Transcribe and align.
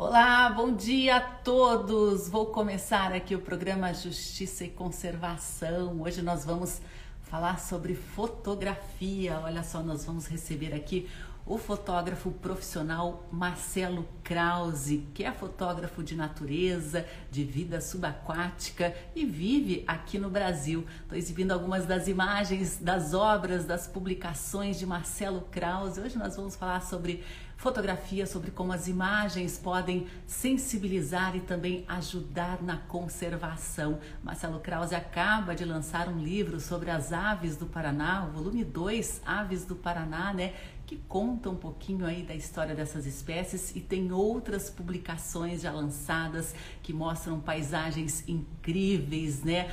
Olá, 0.00 0.48
bom 0.50 0.76
dia 0.76 1.16
a 1.16 1.20
todos. 1.20 2.28
Vou 2.28 2.46
começar 2.46 3.12
aqui 3.12 3.34
o 3.34 3.40
programa 3.40 3.92
Justiça 3.92 4.64
e 4.64 4.68
Conservação. 4.68 6.00
Hoje 6.00 6.22
nós 6.22 6.44
vamos 6.44 6.80
falar 7.22 7.58
sobre 7.58 7.96
fotografia. 7.96 9.40
Olha 9.42 9.64
só, 9.64 9.82
nós 9.82 10.04
vamos 10.04 10.28
receber 10.28 10.72
aqui 10.72 11.08
o 11.44 11.58
fotógrafo 11.58 12.30
profissional 12.30 13.26
Marcelo 13.32 14.06
Krause, 14.22 15.04
que 15.14 15.24
é 15.24 15.32
fotógrafo 15.32 16.04
de 16.04 16.14
natureza, 16.14 17.04
de 17.30 17.42
vida 17.42 17.80
subaquática 17.80 18.94
e 19.16 19.24
vive 19.24 19.82
aqui 19.84 20.16
no 20.16 20.30
Brasil. 20.30 20.86
Estou 21.02 21.18
exibindo 21.18 21.50
algumas 21.50 21.86
das 21.86 22.06
imagens 22.06 22.76
das 22.76 23.14
obras, 23.14 23.64
das 23.64 23.88
publicações 23.88 24.78
de 24.78 24.86
Marcelo 24.86 25.40
Krause. 25.50 26.00
Hoje 26.00 26.18
nós 26.18 26.36
vamos 26.36 26.54
falar 26.54 26.82
sobre 26.82 27.24
fotografia, 27.58 28.24
sobre 28.24 28.52
como 28.52 28.72
as 28.72 28.86
imagens 28.86 29.58
podem 29.58 30.06
sensibilizar 30.26 31.34
e 31.34 31.40
também 31.40 31.84
ajudar 31.88 32.62
na 32.62 32.76
conservação. 32.76 33.98
Marcelo 34.22 34.60
Krause 34.60 34.94
acaba 34.94 35.56
de 35.56 35.64
lançar 35.64 36.08
um 36.08 36.20
livro 36.20 36.60
sobre 36.60 36.88
as 36.88 37.12
aves 37.12 37.56
do 37.56 37.66
Paraná, 37.66 38.24
o 38.26 38.30
volume 38.30 38.62
2, 38.62 39.22
Aves 39.26 39.64
do 39.64 39.74
Paraná, 39.74 40.32
né? 40.32 40.54
que 40.86 40.96
conta 41.06 41.50
um 41.50 41.56
pouquinho 41.56 42.06
aí 42.06 42.22
da 42.22 42.34
história 42.34 42.74
dessas 42.74 43.04
espécies 43.04 43.76
e 43.76 43.80
tem 43.80 44.10
outras 44.10 44.70
publicações 44.70 45.60
já 45.60 45.70
lançadas 45.70 46.54
que 46.82 46.94
mostram 46.94 47.38
paisagens 47.38 48.26
incríveis, 48.26 49.42
né? 49.42 49.70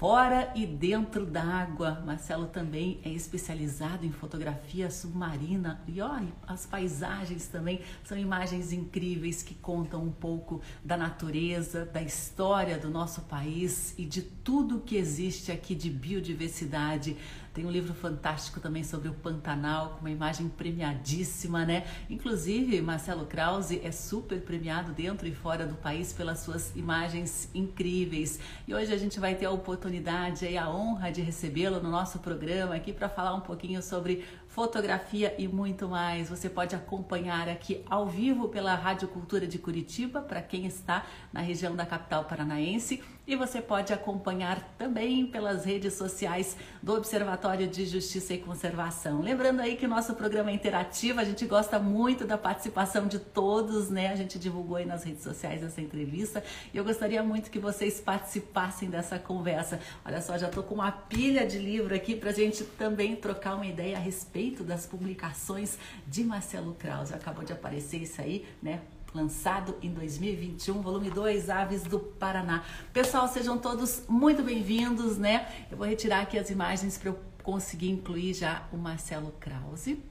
Fora 0.00 0.50
e 0.54 0.64
dentro 0.64 1.26
d'água. 1.26 2.02
Marcelo 2.06 2.46
também 2.46 2.98
é 3.04 3.10
especializado 3.10 4.06
em 4.06 4.10
fotografia 4.10 4.90
submarina 4.90 5.78
e 5.86 6.00
olha, 6.00 6.32
as 6.46 6.64
paisagens 6.64 7.46
também 7.48 7.82
são 8.02 8.16
imagens 8.16 8.72
incríveis 8.72 9.42
que 9.42 9.54
contam 9.54 10.02
um 10.02 10.10
pouco 10.10 10.62
da 10.82 10.96
natureza, 10.96 11.84
da 11.84 12.00
história 12.00 12.78
do 12.78 12.88
nosso 12.88 13.20
país 13.22 13.94
e 13.98 14.06
de 14.06 14.22
tudo 14.22 14.80
que 14.80 14.96
existe 14.96 15.52
aqui 15.52 15.74
de 15.74 15.90
biodiversidade 15.90 17.14
tem 17.52 17.66
um 17.66 17.70
livro 17.70 17.92
fantástico 17.92 18.60
também 18.60 18.84
sobre 18.84 19.08
o 19.08 19.12
Pantanal, 19.12 19.90
com 19.90 20.00
uma 20.00 20.10
imagem 20.10 20.48
premiadíssima, 20.48 21.64
né? 21.64 21.84
Inclusive, 22.08 22.80
Marcelo 22.80 23.26
Krause 23.26 23.80
é 23.82 23.90
super 23.90 24.40
premiado 24.40 24.92
dentro 24.92 25.26
e 25.26 25.34
fora 25.34 25.66
do 25.66 25.74
país 25.74 26.12
pelas 26.12 26.40
suas 26.40 26.74
imagens 26.76 27.50
incríveis. 27.52 28.38
E 28.68 28.74
hoje 28.74 28.92
a 28.92 28.96
gente 28.96 29.18
vai 29.18 29.34
ter 29.34 29.46
a 29.46 29.50
oportunidade 29.50 30.46
e 30.46 30.56
a 30.56 30.70
honra 30.70 31.10
de 31.10 31.22
recebê-lo 31.22 31.82
no 31.82 31.90
nosso 31.90 32.20
programa 32.20 32.76
aqui 32.76 32.92
para 32.92 33.08
falar 33.08 33.34
um 33.34 33.40
pouquinho 33.40 33.82
sobre 33.82 34.24
fotografia 34.50 35.32
e 35.38 35.46
muito 35.46 35.88
mais. 35.88 36.28
Você 36.28 36.50
pode 36.50 36.74
acompanhar 36.74 37.48
aqui 37.48 37.84
ao 37.88 38.06
vivo 38.06 38.48
pela 38.48 38.74
Rádio 38.74 39.06
Cultura 39.06 39.46
de 39.46 39.58
Curitiba, 39.58 40.20
para 40.20 40.42
quem 40.42 40.66
está 40.66 41.06
na 41.32 41.40
região 41.40 41.76
da 41.76 41.86
capital 41.86 42.24
paranaense, 42.24 43.00
e 43.26 43.36
você 43.36 43.62
pode 43.62 43.92
acompanhar 43.92 44.74
também 44.76 45.24
pelas 45.24 45.64
redes 45.64 45.94
sociais 45.94 46.56
do 46.82 46.94
Observatório 46.94 47.68
de 47.68 47.86
Justiça 47.86 48.34
e 48.34 48.38
Conservação. 48.38 49.20
Lembrando 49.20 49.60
aí 49.60 49.76
que 49.76 49.86
o 49.86 49.88
nosso 49.88 50.14
programa 50.14 50.50
é 50.50 50.54
interativo, 50.54 51.20
a 51.20 51.24
gente 51.24 51.46
gosta 51.46 51.78
muito 51.78 52.26
da 52.26 52.36
participação 52.36 53.06
de 53.06 53.20
todos, 53.20 53.88
né? 53.88 54.08
A 54.08 54.16
gente 54.16 54.36
divulgou 54.36 54.78
aí 54.78 54.84
nas 54.84 55.04
redes 55.04 55.22
sociais 55.22 55.62
essa 55.62 55.80
entrevista 55.80 56.42
e 56.74 56.76
eu 56.76 56.82
gostaria 56.82 57.22
muito 57.22 57.52
que 57.52 57.60
vocês 57.60 58.00
participassem 58.00 58.90
dessa 58.90 59.16
conversa. 59.16 59.78
Olha 60.04 60.20
só, 60.20 60.36
já 60.36 60.48
estou 60.48 60.64
com 60.64 60.74
uma 60.74 60.90
pilha 60.90 61.46
de 61.46 61.58
livro 61.58 61.94
aqui 61.94 62.16
para 62.16 62.30
a 62.30 62.34
gente 62.34 62.64
também 62.64 63.14
trocar 63.14 63.54
uma 63.54 63.66
ideia 63.66 63.96
a 63.96 64.00
respeito 64.00 64.39
das 64.64 64.86
publicações 64.86 65.78
de 66.06 66.24
Marcelo 66.24 66.74
Krause. 66.74 67.12
Acabou 67.12 67.44
de 67.44 67.52
aparecer 67.52 67.98
isso 67.98 68.20
aí, 68.22 68.46
né? 68.62 68.80
lançado 69.12 69.76
em 69.82 69.92
2021, 69.92 70.80
volume 70.80 71.10
2, 71.10 71.50
Aves 71.50 71.82
do 71.82 71.98
Paraná. 71.98 72.64
Pessoal, 72.92 73.26
sejam 73.28 73.58
todos 73.58 74.04
muito 74.08 74.42
bem-vindos, 74.42 75.18
né? 75.18 75.66
Eu 75.70 75.76
vou 75.76 75.86
retirar 75.86 76.22
aqui 76.22 76.38
as 76.38 76.48
imagens 76.48 76.96
para 76.96 77.10
eu 77.10 77.18
conseguir 77.42 77.90
incluir 77.90 78.34
já 78.34 78.68
o 78.72 78.76
Marcelo 78.76 79.32
Krause. 79.40 80.09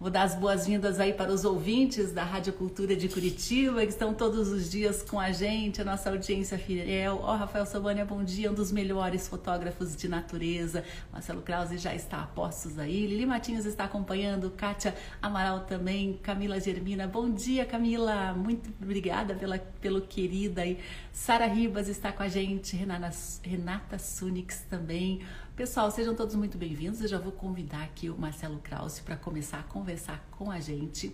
Vou 0.00 0.10
dar 0.10 0.22
as 0.22 0.36
boas-vindas 0.36 1.00
aí 1.00 1.12
para 1.12 1.32
os 1.32 1.44
ouvintes 1.44 2.12
da 2.12 2.22
Rádio 2.22 2.52
Cultura 2.52 2.94
de 2.94 3.08
Curitiba, 3.08 3.80
que 3.80 3.88
estão 3.88 4.14
todos 4.14 4.46
os 4.46 4.70
dias 4.70 5.02
com 5.02 5.18
a 5.18 5.32
gente, 5.32 5.82
a 5.82 5.84
nossa 5.84 6.08
audiência 6.08 6.56
fiel. 6.56 7.18
Ó, 7.20 7.32
oh, 7.32 7.36
Rafael 7.36 7.66
Sobania, 7.66 8.04
bom 8.04 8.22
dia, 8.22 8.48
um 8.48 8.54
dos 8.54 8.70
melhores 8.70 9.26
fotógrafos 9.26 9.96
de 9.96 10.06
natureza. 10.06 10.84
Marcelo 11.12 11.42
Krause 11.42 11.78
já 11.78 11.92
está 11.96 12.22
a 12.22 12.26
postos 12.26 12.78
aí. 12.78 13.08
Lili 13.08 13.26
Matinhos 13.26 13.66
está 13.66 13.86
acompanhando, 13.86 14.52
Kátia 14.52 14.94
Amaral 15.20 15.64
também, 15.64 16.12
Camila 16.22 16.60
Germina. 16.60 17.08
Bom 17.08 17.28
dia, 17.28 17.66
Camila. 17.66 18.32
Muito 18.34 18.72
obrigada 18.80 19.34
pela, 19.34 19.58
pelo 19.58 20.00
querida 20.02 20.62
aí. 20.62 20.78
Sara 21.12 21.46
Ribas 21.46 21.88
está 21.88 22.12
com 22.12 22.22
a 22.22 22.28
gente, 22.28 22.76
Renata, 22.76 23.10
Renata 23.42 23.98
Sunix 23.98 24.60
também. 24.70 25.22
Pessoal, 25.58 25.90
sejam 25.90 26.14
todos 26.14 26.36
muito 26.36 26.56
bem-vindos. 26.56 27.02
Eu 27.02 27.08
já 27.08 27.18
vou 27.18 27.32
convidar 27.32 27.82
aqui 27.82 28.08
o 28.08 28.16
Marcelo 28.16 28.60
Krause 28.60 29.02
para 29.02 29.16
começar 29.16 29.58
a 29.58 29.62
conversar 29.64 30.24
com 30.30 30.52
a 30.52 30.60
gente, 30.60 31.12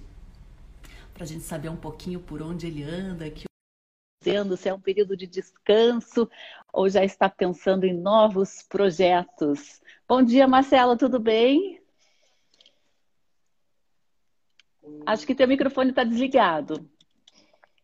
para 1.15 1.25
a 1.25 1.27
gente 1.27 1.44
saber 1.44 1.71
um 1.71 1.77
pouquinho 1.77 2.21
por 2.21 2.43
onde 2.43 2.66
ele 2.66 2.83
anda, 2.83 3.31
que 3.31 3.44
se 4.22 4.69
é 4.69 4.75
um 4.75 4.78
período 4.78 5.16
de 5.16 5.27
descanso 5.27 6.28
ou 6.71 6.91
já 6.91 7.03
está 7.03 7.27
pensando 7.27 7.84
em 7.84 7.94
novos 7.94 8.62
projetos. 8.69 9.81
Bom 10.06 10.22
dia, 10.22 10.47
Marcelo, 10.47 10.94
tudo 10.94 11.19
bem? 11.19 11.81
Acho 15.06 15.27
que 15.27 15.34
teu 15.34 15.49
microfone 15.49 15.88
está 15.88 16.04
desligado. 16.04 16.87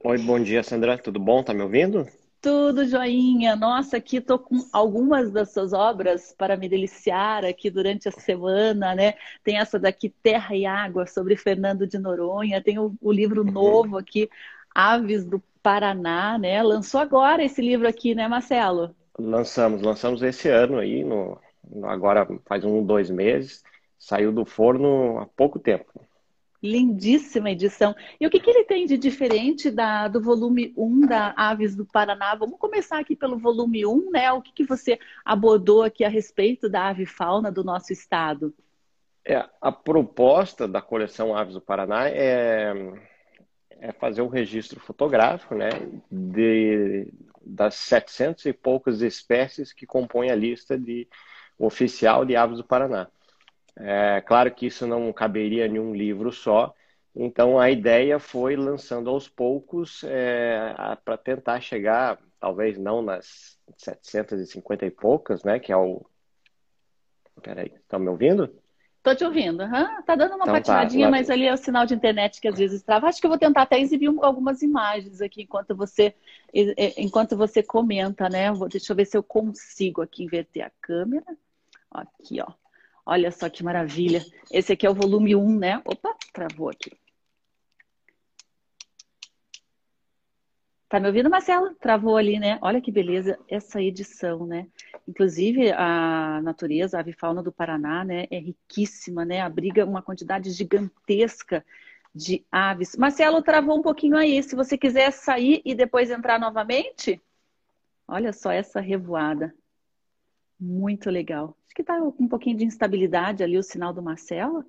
Oi, 0.04 0.18
bom 0.18 0.38
dia, 0.38 0.62
Sandra. 0.62 0.98
Tudo 0.98 1.18
bom? 1.18 1.42
Tá 1.42 1.54
me 1.54 1.62
ouvindo? 1.62 2.06
Tudo 2.40 2.86
joinha. 2.86 3.54
Nossa, 3.54 3.98
aqui 3.98 4.16
estou 4.16 4.38
com 4.38 4.66
algumas 4.72 5.30
das 5.30 5.52
suas 5.52 5.72
obras 5.74 6.34
para 6.36 6.56
me 6.56 6.68
deliciar 6.68 7.44
aqui 7.44 7.68
durante 7.68 8.08
a 8.08 8.12
semana, 8.12 8.94
né? 8.94 9.14
Tem 9.44 9.58
essa 9.58 9.78
daqui, 9.78 10.08
Terra 10.08 10.56
e 10.56 10.64
Água, 10.64 11.06
sobre 11.06 11.36
Fernando 11.36 11.86
de 11.86 11.98
Noronha. 11.98 12.62
Tem 12.62 12.78
o, 12.78 12.94
o 13.00 13.12
livro 13.12 13.42
uhum. 13.42 13.50
novo 13.50 13.98
aqui, 13.98 14.30
Aves 14.74 15.24
do 15.24 15.42
Paraná, 15.62 16.38
né? 16.38 16.62
Lançou 16.62 17.00
agora 17.00 17.44
esse 17.44 17.60
livro 17.60 17.86
aqui, 17.86 18.14
né, 18.14 18.26
Marcelo? 18.26 18.94
Lançamos, 19.18 19.82
lançamos 19.82 20.22
esse 20.22 20.48
ano 20.48 20.78
aí, 20.78 21.04
no, 21.04 21.38
agora 21.84 22.26
faz 22.46 22.64
um, 22.64 22.82
dois 22.82 23.10
meses. 23.10 23.62
Saiu 23.98 24.32
do 24.32 24.46
forno 24.46 25.18
há 25.18 25.26
pouco 25.26 25.58
tempo. 25.58 25.86
Lindíssima 26.62 27.50
edição. 27.50 27.94
E 28.20 28.26
o 28.26 28.30
que, 28.30 28.40
que 28.40 28.50
ele 28.50 28.64
tem 28.64 28.86
de 28.86 28.98
diferente 28.98 29.70
da, 29.70 30.08
do 30.08 30.20
volume 30.20 30.72
1 30.76 31.00
da 31.06 31.34
Aves 31.36 31.74
do 31.74 31.86
Paraná? 31.86 32.34
Vamos 32.34 32.58
começar 32.58 32.98
aqui 32.98 33.16
pelo 33.16 33.38
volume 33.38 33.86
1, 33.86 34.10
né? 34.10 34.32
O 34.32 34.42
que, 34.42 34.52
que 34.52 34.64
você 34.64 34.98
abordou 35.24 35.82
aqui 35.82 36.04
a 36.04 36.08
respeito 36.08 36.68
da 36.68 36.88
ave 36.88 37.06
fauna 37.06 37.50
do 37.50 37.64
nosso 37.64 37.92
estado? 37.92 38.54
É, 39.24 39.44
a 39.60 39.72
proposta 39.72 40.66
da 40.66 40.82
coleção 40.82 41.34
Aves 41.34 41.54
do 41.54 41.60
Paraná 41.60 42.08
é, 42.08 42.72
é 43.80 43.92
fazer 43.92 44.22
um 44.22 44.28
registro 44.28 44.80
fotográfico 44.80 45.54
né, 45.54 45.70
de, 46.10 47.12
das 47.42 47.74
700 47.74 48.46
e 48.46 48.52
poucas 48.52 49.00
espécies 49.00 49.72
que 49.72 49.86
compõem 49.86 50.30
a 50.30 50.34
lista 50.34 50.78
de, 50.78 51.06
oficial 51.60 52.24
de 52.24 52.34
aves 52.34 52.56
do 52.56 52.64
Paraná. 52.64 53.08
É, 53.80 54.20
claro 54.20 54.54
que 54.54 54.66
isso 54.66 54.86
não 54.86 55.12
caberia 55.12 55.66
em 55.66 55.78
um 55.78 55.94
livro 55.94 56.30
só, 56.30 56.74
então 57.14 57.58
a 57.58 57.70
ideia 57.70 58.18
foi 58.18 58.54
lançando 58.56 59.10
aos 59.10 59.28
poucos 59.28 60.04
é, 60.04 60.74
para 61.04 61.16
tentar 61.16 61.60
chegar, 61.60 62.18
talvez 62.38 62.78
não 62.78 63.02
nas 63.02 63.58
750 63.76 64.86
e 64.86 64.90
poucas, 64.90 65.42
né? 65.42 65.58
Que 65.58 65.72
é 65.72 65.76
o. 65.76 66.04
Peraí, 67.42 67.72
estão 67.74 67.98
me 67.98 68.08
ouvindo? 68.08 68.54
Tô 69.02 69.14
te 69.14 69.24
ouvindo. 69.24 69.62
Uhum. 69.62 70.02
Tá 70.02 70.14
dando 70.14 70.34
uma 70.34 70.44
então, 70.44 70.46
tá, 70.46 70.52
patinadinha, 70.52 71.06
tá. 71.06 71.10
mas 71.10 71.30
ali 71.30 71.46
é 71.46 71.54
o 71.54 71.56
sinal 71.56 71.86
de 71.86 71.94
internet 71.94 72.38
que 72.38 72.46
às 72.46 72.58
vezes 72.58 72.82
trava. 72.82 73.08
Acho 73.08 73.18
que 73.18 73.26
eu 73.26 73.30
vou 73.30 73.38
tentar 73.38 73.62
até 73.62 73.80
exibir 73.80 74.08
algumas 74.20 74.60
imagens 74.60 75.22
aqui 75.22 75.42
enquanto 75.42 75.74
você 75.74 76.14
enquanto 76.98 77.36
você 77.36 77.62
comenta, 77.62 78.28
né? 78.28 78.52
Deixa 78.70 78.92
eu 78.92 78.96
ver 78.96 79.06
se 79.06 79.16
eu 79.16 79.22
consigo 79.22 80.02
aqui 80.02 80.24
inverter 80.24 80.66
a 80.66 80.70
câmera. 80.82 81.24
Aqui, 81.90 82.40
ó. 82.40 82.59
Olha 83.04 83.30
só 83.30 83.48
que 83.48 83.62
maravilha. 83.62 84.24
Esse 84.50 84.72
aqui 84.72 84.86
é 84.86 84.90
o 84.90 84.94
volume 84.94 85.34
1, 85.34 85.58
né? 85.58 85.82
Opa, 85.84 86.14
travou 86.32 86.68
aqui. 86.68 86.90
Tá 90.90 90.98
me 90.98 91.06
ouvindo, 91.06 91.30
Marcelo? 91.30 91.72
Travou 91.76 92.16
ali, 92.16 92.40
né? 92.40 92.58
Olha 92.60 92.80
que 92.80 92.90
beleza 92.90 93.38
essa 93.48 93.80
edição, 93.80 94.44
né? 94.44 94.66
Inclusive, 95.06 95.70
a 95.70 96.40
natureza, 96.42 96.96
a 96.96 97.00
avifauna 97.00 97.44
do 97.44 97.52
Paraná, 97.52 98.04
né? 98.04 98.26
É 98.28 98.38
riquíssima, 98.38 99.24
né? 99.24 99.40
Abriga 99.40 99.84
uma 99.84 100.02
quantidade 100.02 100.50
gigantesca 100.50 101.64
de 102.12 102.44
aves. 102.50 102.96
Marcelo, 102.96 103.40
travou 103.40 103.78
um 103.78 103.82
pouquinho 103.82 104.16
aí. 104.16 104.42
Se 104.42 104.56
você 104.56 104.76
quiser 104.76 105.12
sair 105.12 105.62
e 105.64 105.76
depois 105.76 106.10
entrar 106.10 106.40
novamente, 106.40 107.22
olha 108.08 108.32
só 108.32 108.50
essa 108.50 108.80
revoada. 108.80 109.54
Muito 110.60 111.08
legal. 111.08 111.56
Acho 111.64 111.74
que 111.74 111.80
está 111.80 111.96
um 112.02 112.28
pouquinho 112.28 112.58
de 112.58 112.64
instabilidade 112.64 113.42
ali 113.42 113.56
o 113.56 113.62
sinal 113.62 113.94
do 113.94 114.02
Marcelo. 114.02 114.64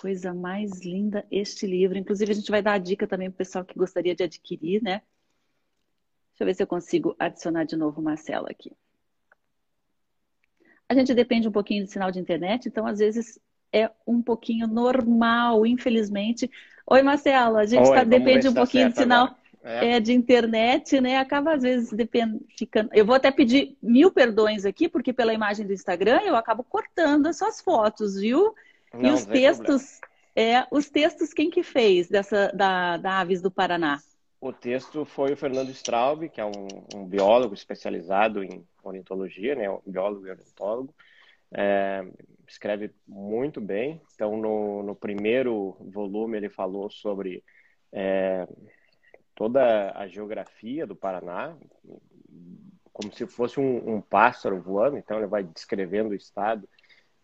coisa 0.00 0.32
mais 0.32 0.80
linda 0.80 1.26
este 1.30 1.66
livro. 1.66 1.98
Inclusive, 1.98 2.32
a 2.32 2.34
gente 2.34 2.50
vai 2.50 2.62
dar 2.62 2.72
a 2.72 2.78
dica 2.78 3.06
também 3.06 3.28
para 3.28 3.34
o 3.34 3.38
pessoal 3.38 3.64
que 3.64 3.78
gostaria 3.78 4.14
de 4.14 4.22
adquirir, 4.22 4.82
né? 4.82 5.02
Deixa 6.30 6.42
eu 6.42 6.46
ver 6.46 6.54
se 6.54 6.62
eu 6.62 6.66
consigo 6.66 7.14
adicionar 7.18 7.64
de 7.64 7.76
novo 7.76 8.00
Marcelo 8.00 8.46
aqui. 8.48 8.72
A 10.88 10.94
gente 10.94 11.14
depende 11.14 11.46
um 11.46 11.52
pouquinho 11.52 11.84
do 11.84 11.90
sinal 11.90 12.10
de 12.10 12.18
internet, 12.18 12.66
então 12.66 12.86
às 12.86 12.98
vezes 12.98 13.38
é 13.72 13.90
um 14.06 14.22
pouquinho 14.22 14.66
normal, 14.66 15.66
infelizmente. 15.66 16.50
Oi, 16.86 17.02
Marcelo, 17.02 17.58
a 17.58 17.66
gente 17.66 17.88
Oi, 17.88 17.94
tá, 17.94 18.04
depende 18.04 18.48
um 18.48 18.54
tá 18.54 18.60
pouquinho 18.60 18.90
do 18.90 18.96
sinal 18.96 19.36
é. 19.62 19.96
é. 19.96 20.00
de 20.00 20.12
internet, 20.12 21.00
né? 21.00 21.18
Acaba 21.18 21.54
às 21.54 21.62
vezes 21.62 21.92
depend... 21.92 22.40
ficando. 22.58 22.90
Eu 22.92 23.04
vou 23.04 23.14
até 23.14 23.30
pedir 23.30 23.76
mil 23.82 24.10
perdões 24.10 24.64
aqui, 24.64 24.88
porque 24.88 25.12
pela 25.12 25.34
imagem 25.34 25.66
do 25.66 25.72
Instagram 25.72 26.20
eu 26.22 26.36
acabo 26.36 26.64
cortando 26.64 27.26
as 27.26 27.38
suas 27.38 27.60
fotos, 27.60 28.16
viu? 28.20 28.54
Não, 28.92 29.10
e 29.10 29.12
os 29.12 29.24
textos, 29.24 30.00
é, 30.34 30.66
os 30.70 30.90
textos 30.90 31.32
quem 31.32 31.50
que 31.50 31.62
fez 31.62 32.08
dessa 32.08 32.52
da, 32.54 32.96
da 32.96 33.20
Aves 33.20 33.40
do 33.40 33.50
Paraná? 33.50 34.00
O 34.40 34.52
texto 34.52 35.04
foi 35.04 35.32
o 35.32 35.36
Fernando 35.36 35.70
Straub, 35.70 36.28
que 36.28 36.40
é 36.40 36.44
um, 36.44 36.66
um 36.96 37.06
biólogo 37.06 37.54
especializado 37.54 38.42
em 38.42 38.66
ornitologia, 38.82 39.54
né? 39.54 39.70
Um 39.70 39.80
biólogo 39.86 40.26
e 40.26 40.30
ornitólogo. 40.30 40.92
É, 41.52 42.04
escreve 42.48 42.90
muito 43.06 43.60
bem. 43.60 44.00
Então, 44.14 44.36
no, 44.36 44.82
no, 44.82 44.96
primeiro 44.96 45.76
volume, 45.80 46.36
ele 46.36 46.48
falou 46.48 46.90
sobre 46.90 47.44
é, 47.92 48.48
toda 49.34 49.92
a 49.96 50.06
geografia 50.06 50.86
do 50.86 50.96
Paraná, 50.96 51.56
como 52.92 53.12
se 53.12 53.26
fosse 53.26 53.58
um, 53.58 53.96
um 53.96 54.00
pássaro 54.00 54.60
voando. 54.60 54.96
Então, 54.96 55.18
ele 55.18 55.26
vai 55.26 55.42
descrevendo 55.42 56.10
o 56.10 56.14
estado 56.14 56.68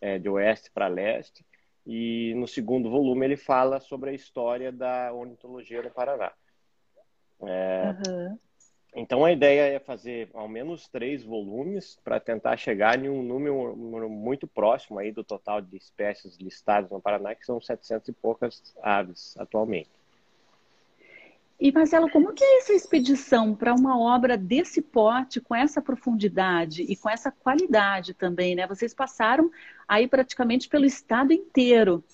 é, 0.01 0.19
de 0.19 0.29
oeste 0.29 0.71
para 0.71 0.89
leste. 0.89 1.45
E 1.87 2.35
no 2.35 2.47
segundo 2.47 2.91
volume, 2.91 3.25
ele 3.25 3.37
fala 3.37 3.81
sobre 3.81 4.11
a 4.11 4.13
história 4.13 4.71
da 4.71 5.13
ornitologia 5.13 5.83
no 5.83 5.91
Paraná. 5.91 6.33
É, 7.43 7.95
uhum. 8.07 8.39
Então 8.95 9.25
a 9.25 9.31
ideia 9.31 9.75
é 9.75 9.79
fazer 9.79 10.31
ao 10.35 10.49
menos 10.49 10.89
três 10.89 11.23
volumes 11.23 11.99
para 12.03 12.19
tentar 12.19 12.57
chegar 12.57 13.03
em 13.03 13.09
um 13.09 13.23
número, 13.23 14.09
muito 14.09 14.47
próximo 14.47 14.99
aí 14.99 15.13
do 15.13 15.23
total 15.23 15.61
de 15.61 15.77
espécies 15.77 16.37
listadas 16.37 16.91
no 16.91 17.01
Paraná, 17.01 17.35
que 17.35 17.45
são 17.45 17.61
700 17.61 18.09
e 18.09 18.13
poucas 18.13 18.75
aves 18.83 19.37
atualmente. 19.39 19.91
E 21.61 21.73
Marcelo, 21.73 22.09
como 22.09 22.33
que 22.33 22.45
é 22.45 22.59
essa 22.59 22.73
expedição 22.73 23.53
para 23.53 23.75
uma 23.75 23.99
obra 23.99 24.37
desse 24.37 24.81
porte, 24.81 25.41
com 25.41 25.55
essa 25.55 25.83
profundidade 25.83 26.83
e 26.83 26.95
com 26.95 27.11
essa 27.11 27.33
qualidade 27.33 28.15
também, 28.15 28.55
né? 28.55 28.65
Vocês 28.67 28.95
passaram 28.95 29.51
aí 29.87 30.07
praticamente 30.07 30.69
pelo 30.69 30.85
estado 30.85 31.33
inteiro. 31.33 32.05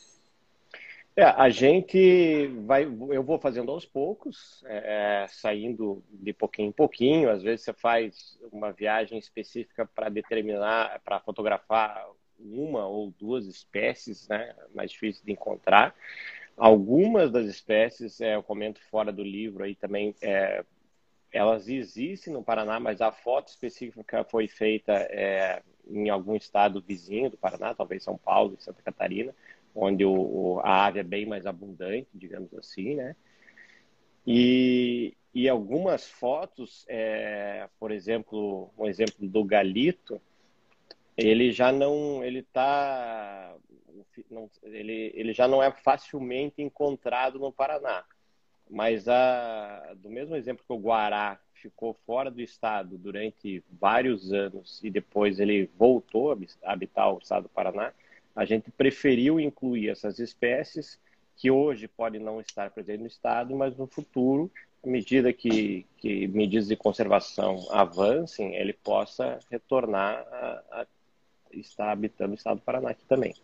É, 1.16 1.24
a 1.24 1.48
gente 1.48 2.48
vai, 2.66 2.84
eu 2.84 3.22
vou 3.22 3.38
fazendo 3.38 3.70
aos 3.70 3.84
poucos, 3.84 4.64
é, 4.66 5.24
é, 5.24 5.28
saindo 5.28 6.02
de 6.10 6.32
pouquinho 6.32 6.70
em 6.70 6.72
pouquinho. 6.72 7.30
Às 7.30 7.42
vezes 7.42 7.64
você 7.64 7.72
faz 7.72 8.38
uma 8.50 8.72
viagem 8.72 9.18
específica 9.18 9.86
para 9.94 10.08
determinar, 10.08 11.00
para 11.04 11.20
fotografar 11.20 12.04
uma 12.40 12.86
ou 12.86 13.12
duas 13.16 13.46
espécies, 13.46 14.26
né, 14.26 14.56
mais 14.74 14.90
difícil 14.90 15.24
de 15.24 15.32
encontrar. 15.32 15.94
Algumas 16.56 17.30
das 17.30 17.46
espécies, 17.46 18.20
é, 18.20 18.36
eu 18.36 18.42
comento 18.42 18.80
fora 18.90 19.12
do 19.12 19.22
livro 19.22 19.64
aí 19.64 19.74
também, 19.74 20.14
é, 20.22 20.64
elas 21.32 21.68
existem 21.68 22.32
no 22.32 22.44
Paraná, 22.44 22.78
mas 22.78 23.00
a 23.00 23.10
foto 23.10 23.48
específica 23.48 24.24
foi 24.24 24.46
feita 24.46 24.92
é, 24.92 25.62
em 25.88 26.08
algum 26.08 26.36
estado 26.36 26.80
vizinho 26.80 27.30
do 27.30 27.36
Paraná, 27.36 27.74
talvez 27.74 28.04
São 28.04 28.16
Paulo 28.16 28.56
e 28.58 28.62
Santa 28.62 28.82
Catarina 28.82 29.34
onde 29.74 30.04
o, 30.04 30.60
a 30.62 30.86
ave 30.86 31.00
é 31.00 31.02
bem 31.02 31.26
mais 31.26 31.46
abundante, 31.46 32.08
digamos 32.14 32.54
assim, 32.54 32.94
né? 32.94 33.16
E, 34.26 35.14
e 35.34 35.48
algumas 35.48 36.08
fotos, 36.08 36.84
é, 36.88 37.68
por 37.78 37.90
exemplo, 37.90 38.70
um 38.78 38.86
exemplo 38.86 39.26
do 39.26 39.44
galito, 39.44 40.20
ele 41.16 41.50
já 41.50 41.72
não, 41.72 42.24
ele 42.24 42.42
tá, 42.42 43.54
não, 44.30 44.50
ele, 44.62 45.12
ele 45.14 45.32
já 45.32 45.46
não 45.46 45.62
é 45.62 45.70
facilmente 45.70 46.62
encontrado 46.62 47.38
no 47.38 47.52
Paraná. 47.52 48.04
Mas 48.70 49.08
a, 49.08 49.94
do 49.96 50.10
mesmo 50.10 50.34
exemplo 50.36 50.64
que 50.66 50.72
o 50.72 50.78
guará 50.78 51.38
ficou 51.54 51.94
fora 52.06 52.30
do 52.30 52.40
estado 52.40 52.98
durante 52.98 53.62
vários 53.80 54.32
anos 54.32 54.82
e 54.82 54.90
depois 54.90 55.38
ele 55.38 55.70
voltou 55.78 56.32
a 56.32 56.72
habitar 56.72 57.14
o 57.14 57.18
estado 57.18 57.44
do 57.44 57.48
Paraná, 57.48 57.92
a 58.34 58.44
gente 58.44 58.70
preferiu 58.70 59.38
incluir 59.38 59.88
essas 59.88 60.18
espécies 60.18 60.98
que 61.36 61.50
hoje 61.50 61.88
podem 61.88 62.20
não 62.20 62.40
estar 62.40 62.70
presentes 62.70 63.00
no 63.00 63.06
estado, 63.06 63.56
mas 63.56 63.76
no 63.76 63.86
futuro, 63.86 64.50
à 64.82 64.88
medida 64.88 65.32
que, 65.32 65.86
que 65.96 66.26
medidas 66.28 66.68
de 66.68 66.76
conservação 66.76 67.66
avancem, 67.70 68.54
ele 68.54 68.72
possa 68.72 69.38
retornar 69.50 70.26
a, 70.30 70.80
a 70.80 70.86
estar 71.52 71.90
habitando 71.90 72.32
o 72.32 72.34
estado 72.34 72.56
do 72.56 72.62
Paraná 72.62 72.90
aqui 72.90 73.04
também. 73.06 73.34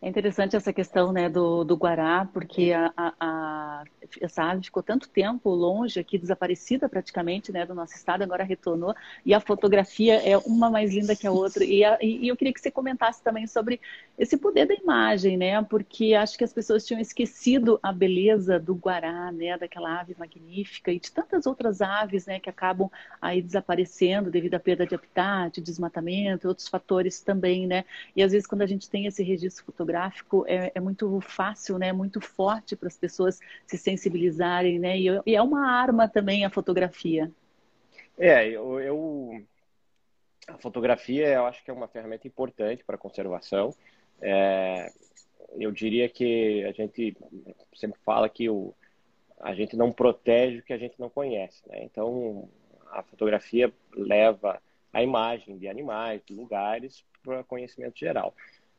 É 0.00 0.08
interessante 0.08 0.54
essa 0.54 0.72
questão 0.72 1.10
né, 1.10 1.28
do, 1.28 1.64
do 1.64 1.74
Guará, 1.74 2.28
porque 2.32 2.72
a, 2.72 2.92
a, 2.96 3.14
a, 3.18 3.84
essa 4.20 4.44
ave 4.44 4.64
ficou 4.64 4.82
tanto 4.82 5.08
tempo 5.08 5.48
longe 5.50 5.98
aqui, 5.98 6.18
desaparecida 6.18 6.88
praticamente 6.88 7.50
né, 7.50 7.64
do 7.64 7.74
nosso 7.74 7.94
estado, 7.94 8.22
agora 8.22 8.44
retornou, 8.44 8.94
e 9.24 9.32
a 9.32 9.40
fotografia 9.40 10.16
é 10.16 10.36
uma 10.38 10.70
mais 10.70 10.94
linda 10.94 11.16
que 11.16 11.26
a 11.26 11.32
outra. 11.32 11.64
E, 11.64 11.82
a, 11.82 11.98
e 12.02 12.28
eu 12.28 12.36
queria 12.36 12.52
que 12.52 12.60
você 12.60 12.70
comentasse 12.70 13.22
também 13.22 13.46
sobre 13.46 13.80
esse 14.18 14.36
poder 14.36 14.66
da 14.66 14.74
imagem, 14.74 15.36
né? 15.36 15.62
Porque 15.62 16.14
acho 16.14 16.36
que 16.36 16.44
as 16.44 16.52
pessoas 16.52 16.84
tinham 16.86 17.00
esquecido 17.00 17.78
a 17.82 17.92
beleza 17.92 18.58
do 18.58 18.74
Guará, 18.74 19.32
né? 19.32 19.56
Daquela 19.58 20.00
ave 20.00 20.14
magnífica 20.18 20.92
e 20.92 21.00
de 21.00 21.10
tantas 21.10 21.46
outras 21.46 21.80
aves, 21.80 22.26
né? 22.26 22.38
Que 22.38 22.50
acabam 22.50 22.90
aí 23.20 23.42
desaparecendo 23.42 24.30
devido 24.30 24.54
à 24.54 24.60
perda 24.60 24.86
de 24.86 24.94
habitat, 24.94 25.60
desmatamento, 25.60 26.48
outros 26.48 26.68
fatores 26.68 27.20
também, 27.20 27.66
né? 27.66 27.84
E 28.14 28.22
às 28.22 28.32
vezes 28.32 28.46
quando 28.46 28.62
a 28.62 28.66
gente 28.66 28.88
tem 28.88 29.06
esse 29.06 29.22
registro 29.22 29.64
fotográfico, 29.64 29.85
fotográfico 29.86 30.44
é, 30.48 30.72
é 30.74 30.80
muito 30.80 31.20
fácil, 31.20 31.78
né? 31.78 31.92
Muito 31.92 32.20
forte 32.20 32.74
para 32.74 32.88
as 32.88 32.96
pessoas 32.96 33.38
se 33.66 33.78
sensibilizarem, 33.78 34.78
né? 34.78 34.98
E, 34.98 35.06
e, 35.24 35.36
é 35.36 35.42
uma 35.42 35.70
arma 35.70 36.08
também 36.08 36.44
a 36.44 36.50
fotografia. 36.50 37.30
É, 38.18 38.48
eu, 38.48 38.80
eu, 38.80 39.44
a 40.48 40.58
fotografia 40.58 41.28
eu 41.28 41.46
acho 41.46 41.62
que 41.62 41.70
é 41.70 41.74
uma 41.74 41.88
ferramenta 41.88 42.26
importante 42.26 42.82
para 42.84 42.96
a 42.96 42.98
conservação. 42.98 43.74
É, 44.20 44.90
eu 45.56 45.70
diria 45.70 46.08
que 46.08 46.64
a 46.64 46.72
gente 46.72 47.16
sempre 47.74 48.00
fala 48.04 48.28
que 48.28 48.48
o, 48.48 48.74
a 49.40 49.54
gente 49.54 49.76
não 49.76 49.92
protege 49.92 50.58
o 50.58 50.62
que 50.62 50.72
a 50.72 50.78
gente 50.78 50.98
não 50.98 51.08
conhece, 51.08 51.62
né? 51.68 51.84
Então 51.84 52.48
a 52.90 53.02
fotografia 53.02 53.72
leva 53.94 54.60
a 54.92 55.02
imagem 55.02 55.58
de 55.58 55.68
animais, 55.68 56.22
de 56.24 56.34
lugares 56.34 57.04
para 57.22 57.44
conhecimento 57.44 57.98
geral. 57.98 58.34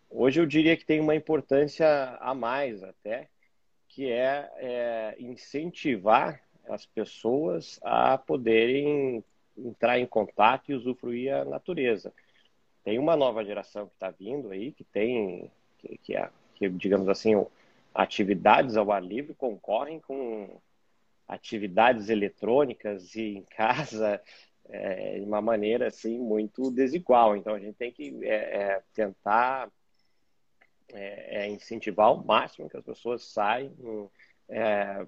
Hoje 0.10 0.40
eu 0.40 0.46
diria 0.46 0.78
que 0.78 0.86
tem 0.86 1.00
uma 1.00 1.16
importância 1.16 2.18
a 2.20 2.34
mais 2.34 2.82
até, 2.84 3.28
que 3.90 4.10
é, 4.10 4.50
é 4.58 5.16
incentivar 5.20 6.42
as 6.68 6.86
pessoas 6.86 7.80
a 7.84 8.18
poderem 8.18 9.24
entrar 9.58 10.00
em 10.00 10.06
contato 10.06 10.72
e 10.72 10.76
usufruir 10.76 11.34
a 11.34 11.46
natureza. 11.46 12.14
Tem 12.84 13.00
uma 13.00 13.16
nova 13.16 13.44
geração 13.44 13.88
que 13.88 13.94
está 13.94 14.10
vindo 14.12 14.50
aí, 14.52 14.72
que 14.72 14.84
tem, 14.84 15.52
que, 15.78 15.98
que, 15.98 16.16
é, 16.16 16.30
que, 16.56 16.70
digamos 16.70 17.10
assim, 17.10 17.34
atividades 17.94 18.78
ao 18.78 18.92
ar 18.92 19.04
livre 19.04 19.34
concorrem 19.34 20.00
com 20.00 20.58
atividades 21.28 22.10
eletrônicas 22.10 23.16
e 23.16 23.38
em 23.38 23.44
casa 23.44 24.22
é, 24.70 25.20
de 25.20 25.26
uma 25.26 25.42
maneira 25.42 25.88
assim 25.88 26.18
muito 26.18 26.72
desigual. 26.72 27.36
Então 27.36 27.54
a 27.54 27.60
gente 27.60 27.76
tem 27.76 27.92
que 27.92 28.18
é, 28.24 28.36
é, 28.36 28.84
tentar 28.94 29.70
é, 30.94 31.44
é 31.44 31.50
incentivar 31.50 32.08
ao 32.08 32.24
máximo 32.24 32.70
que 32.70 32.78
as 32.78 32.84
pessoas 32.84 33.24
saiam, 33.24 34.10
é, 34.50 35.06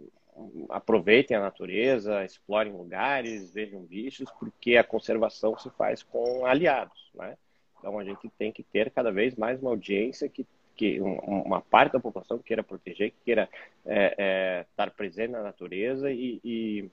aproveitem 0.69 1.35
a 1.35 1.41
natureza, 1.41 2.23
explorem 2.23 2.73
lugares, 2.73 3.51
vejam 3.51 3.81
bichos, 3.81 4.29
porque 4.39 4.77
a 4.77 4.83
conservação 4.83 5.57
se 5.57 5.69
faz 5.71 6.03
com 6.03 6.45
aliados, 6.45 7.09
né? 7.13 7.37
Então 7.77 7.97
a 7.97 8.03
gente 8.03 8.29
tem 8.37 8.51
que 8.51 8.61
ter 8.61 8.91
cada 8.91 9.11
vez 9.11 9.35
mais 9.35 9.61
uma 9.61 9.71
audiência 9.71 10.27
que, 10.27 10.45
que 10.75 10.99
uma 10.99 11.61
parte 11.61 11.93
da 11.93 11.99
população 11.99 12.37
que 12.37 12.45
queira 12.45 12.63
proteger, 12.63 13.11
que 13.11 13.17
queira 13.23 13.49
é, 13.85 14.15
é, 14.17 14.65
estar 14.69 14.91
presente 14.91 15.31
na 15.31 15.41
natureza 15.41 16.11
e, 16.11 16.39
e, 16.43 16.89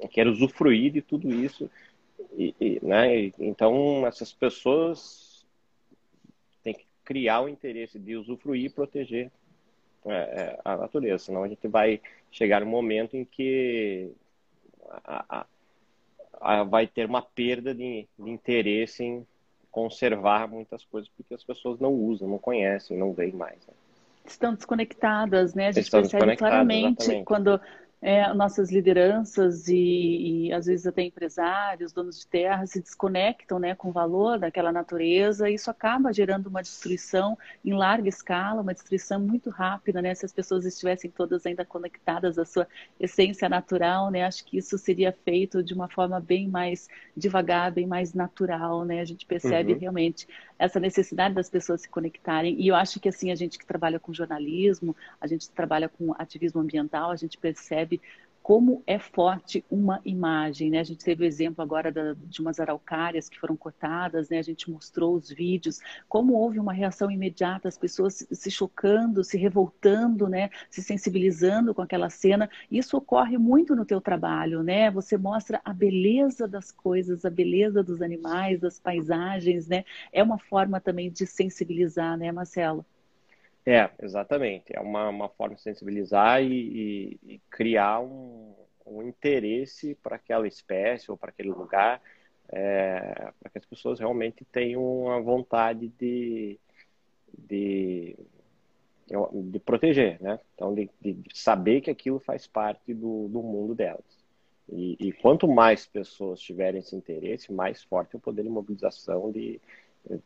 e 0.00 0.08
queira 0.08 0.30
usufruir 0.30 0.92
de 0.92 1.00
tudo 1.00 1.30
isso. 1.30 1.70
E, 2.36 2.54
e, 2.60 2.80
né? 2.84 3.32
Então 3.38 4.06
essas 4.06 4.32
pessoas 4.32 5.29
criar 7.10 7.40
o 7.40 7.48
interesse 7.48 7.98
de 7.98 8.14
usufruir 8.14 8.66
e 8.66 8.70
proteger 8.70 9.32
é, 10.06 10.12
é, 10.12 10.58
a 10.64 10.76
natureza. 10.76 11.24
Senão 11.24 11.42
a 11.42 11.48
gente 11.48 11.66
vai 11.66 12.00
chegar 12.30 12.62
um 12.62 12.66
momento 12.66 13.16
em 13.16 13.24
que 13.24 14.12
a, 15.04 15.24
a, 15.28 15.46
a, 16.40 16.62
vai 16.62 16.86
ter 16.86 17.06
uma 17.06 17.20
perda 17.20 17.74
de, 17.74 18.06
de, 18.16 18.30
interesse 18.30 19.02
em 19.02 19.26
conservar 19.72 20.46
muitas 20.46 20.84
coisas 20.84 21.10
porque 21.16 21.34
as 21.34 21.42
pessoas 21.42 21.80
não 21.80 21.92
usam, 21.92 22.28
não 22.28 22.38
conhecem, 22.38 22.96
não 22.96 23.12
veem 23.12 23.32
mais. 23.32 23.58
Né? 23.66 23.74
estão 24.24 24.54
desconectadas, 24.54 25.52
né? 25.52 25.66
A 25.66 25.72
gente 25.72 25.86
Estão 25.86 26.02
percebe 26.02 26.36
claramente 26.36 27.02
exatamente. 27.02 27.24
quando 27.24 27.60
é, 28.02 28.32
nossas 28.32 28.70
lideranças 28.72 29.68
e, 29.68 30.46
e, 30.46 30.52
às 30.52 30.66
vezes 30.66 30.86
até 30.86 31.02
empresários, 31.02 31.92
donos 31.92 32.20
de 32.20 32.26
terra 32.26 32.66
se 32.66 32.80
desconectam 32.80 33.58
né, 33.58 33.74
com 33.74 33.90
o 33.90 33.92
valor 33.92 34.38
daquela 34.38 34.72
natureza 34.72 35.50
e 35.50 35.54
isso 35.54 35.70
acaba 35.70 36.12
gerando 36.12 36.46
uma 36.46 36.62
destruição 36.62 37.36
em 37.62 37.74
larga 37.74 38.08
escala, 38.08 38.62
uma 38.62 38.72
destruição 38.72 39.20
muito 39.20 39.50
rápida, 39.50 40.00
né? 40.00 40.14
Se 40.14 40.24
as 40.24 40.32
pessoas 40.32 40.64
estivessem 40.64 41.10
todas 41.10 41.44
ainda 41.44 41.64
conectadas 41.64 42.38
à 42.38 42.44
sua 42.44 42.66
essência 42.98 43.48
natural, 43.48 44.10
né? 44.10 44.24
Acho 44.24 44.44
que 44.46 44.56
isso 44.56 44.78
seria 44.78 45.12
feito 45.12 45.62
de 45.62 45.74
uma 45.74 45.88
forma 45.88 46.18
bem 46.20 46.48
mais 46.48 46.88
devagar, 47.14 47.70
bem 47.70 47.86
mais 47.86 48.14
natural, 48.14 48.84
né? 48.84 49.00
A 49.00 49.04
gente 49.04 49.26
percebe 49.26 49.74
uhum. 49.74 49.78
realmente 49.78 50.26
essa 50.60 50.78
necessidade 50.78 51.34
das 51.34 51.48
pessoas 51.48 51.80
se 51.80 51.88
conectarem. 51.88 52.54
E 52.60 52.68
eu 52.68 52.74
acho 52.74 53.00
que 53.00 53.08
assim 53.08 53.32
a 53.32 53.34
gente 53.34 53.58
que 53.58 53.64
trabalha 53.64 53.98
com 53.98 54.12
jornalismo, 54.12 54.94
a 55.18 55.26
gente 55.26 55.48
que 55.48 55.54
trabalha 55.54 55.88
com 55.88 56.14
ativismo 56.18 56.60
ambiental, 56.60 57.10
a 57.10 57.16
gente 57.16 57.38
percebe 57.38 57.98
como 58.42 58.82
é 58.86 58.98
forte 58.98 59.64
uma 59.70 60.00
imagem, 60.04 60.70
né? 60.70 60.80
A 60.80 60.84
gente 60.84 61.04
teve 61.04 61.24
o 61.24 61.26
exemplo 61.26 61.62
agora 61.62 61.92
da, 61.92 62.14
de 62.14 62.40
umas 62.40 62.58
araucárias 62.58 63.28
que 63.28 63.38
foram 63.38 63.56
cortadas, 63.56 64.28
né? 64.28 64.38
A 64.38 64.42
gente 64.42 64.70
mostrou 64.70 65.14
os 65.14 65.30
vídeos, 65.30 65.78
como 66.08 66.34
houve 66.34 66.58
uma 66.58 66.72
reação 66.72 67.10
imediata, 67.10 67.68
as 67.68 67.78
pessoas 67.78 68.26
se 68.30 68.50
chocando, 68.50 69.22
se 69.22 69.36
revoltando, 69.36 70.28
né? 70.28 70.50
Se 70.70 70.82
sensibilizando 70.82 71.74
com 71.74 71.82
aquela 71.82 72.08
cena. 72.10 72.48
Isso 72.70 72.96
ocorre 72.96 73.36
muito 73.38 73.76
no 73.76 73.84
teu 73.84 74.00
trabalho, 74.00 74.62
né? 74.62 74.90
Você 74.90 75.16
mostra 75.16 75.60
a 75.64 75.72
beleza 75.72 76.48
das 76.48 76.72
coisas, 76.72 77.24
a 77.24 77.30
beleza 77.30 77.82
dos 77.82 78.02
animais, 78.02 78.60
das 78.60 78.78
paisagens, 78.78 79.68
né? 79.68 79.84
É 80.12 80.22
uma 80.22 80.38
forma 80.38 80.80
também 80.80 81.10
de 81.10 81.26
sensibilizar, 81.26 82.16
né, 82.16 82.32
Marcelo? 82.32 82.84
É, 83.70 83.88
exatamente. 84.02 84.74
É 84.74 84.80
uma, 84.80 85.08
uma 85.08 85.28
forma 85.28 85.54
de 85.54 85.62
sensibilizar 85.62 86.42
e, 86.42 86.48
e, 87.24 87.34
e 87.34 87.40
criar 87.48 88.00
um, 88.00 88.52
um 88.84 89.00
interesse 89.00 89.94
para 89.94 90.16
aquela 90.16 90.48
espécie 90.48 91.08
ou 91.08 91.16
para 91.16 91.30
aquele 91.30 91.50
lugar, 91.50 92.02
é, 92.48 93.32
para 93.38 93.48
que 93.48 93.58
as 93.58 93.64
pessoas 93.64 94.00
realmente 94.00 94.44
tenham 94.44 95.08
a 95.12 95.20
vontade 95.20 95.86
de, 95.96 96.58
de, 97.38 98.16
de 99.32 99.58
proteger, 99.60 100.20
né? 100.20 100.40
Então, 100.56 100.74
de, 100.74 100.90
de 101.00 101.16
saber 101.32 101.80
que 101.80 101.92
aquilo 101.92 102.18
faz 102.18 102.48
parte 102.48 102.92
do, 102.92 103.28
do 103.28 103.40
mundo 103.40 103.72
delas. 103.72 104.18
E, 104.72 104.96
e, 104.98 105.12
quanto 105.12 105.46
mais 105.46 105.86
pessoas 105.86 106.40
tiverem 106.40 106.80
esse 106.80 106.96
interesse, 106.96 107.52
mais 107.52 107.84
forte 107.84 108.16
é 108.16 108.18
o 108.18 108.20
poder 108.20 108.42
de 108.42 108.48
mobilização 108.48 109.30
de, 109.30 109.60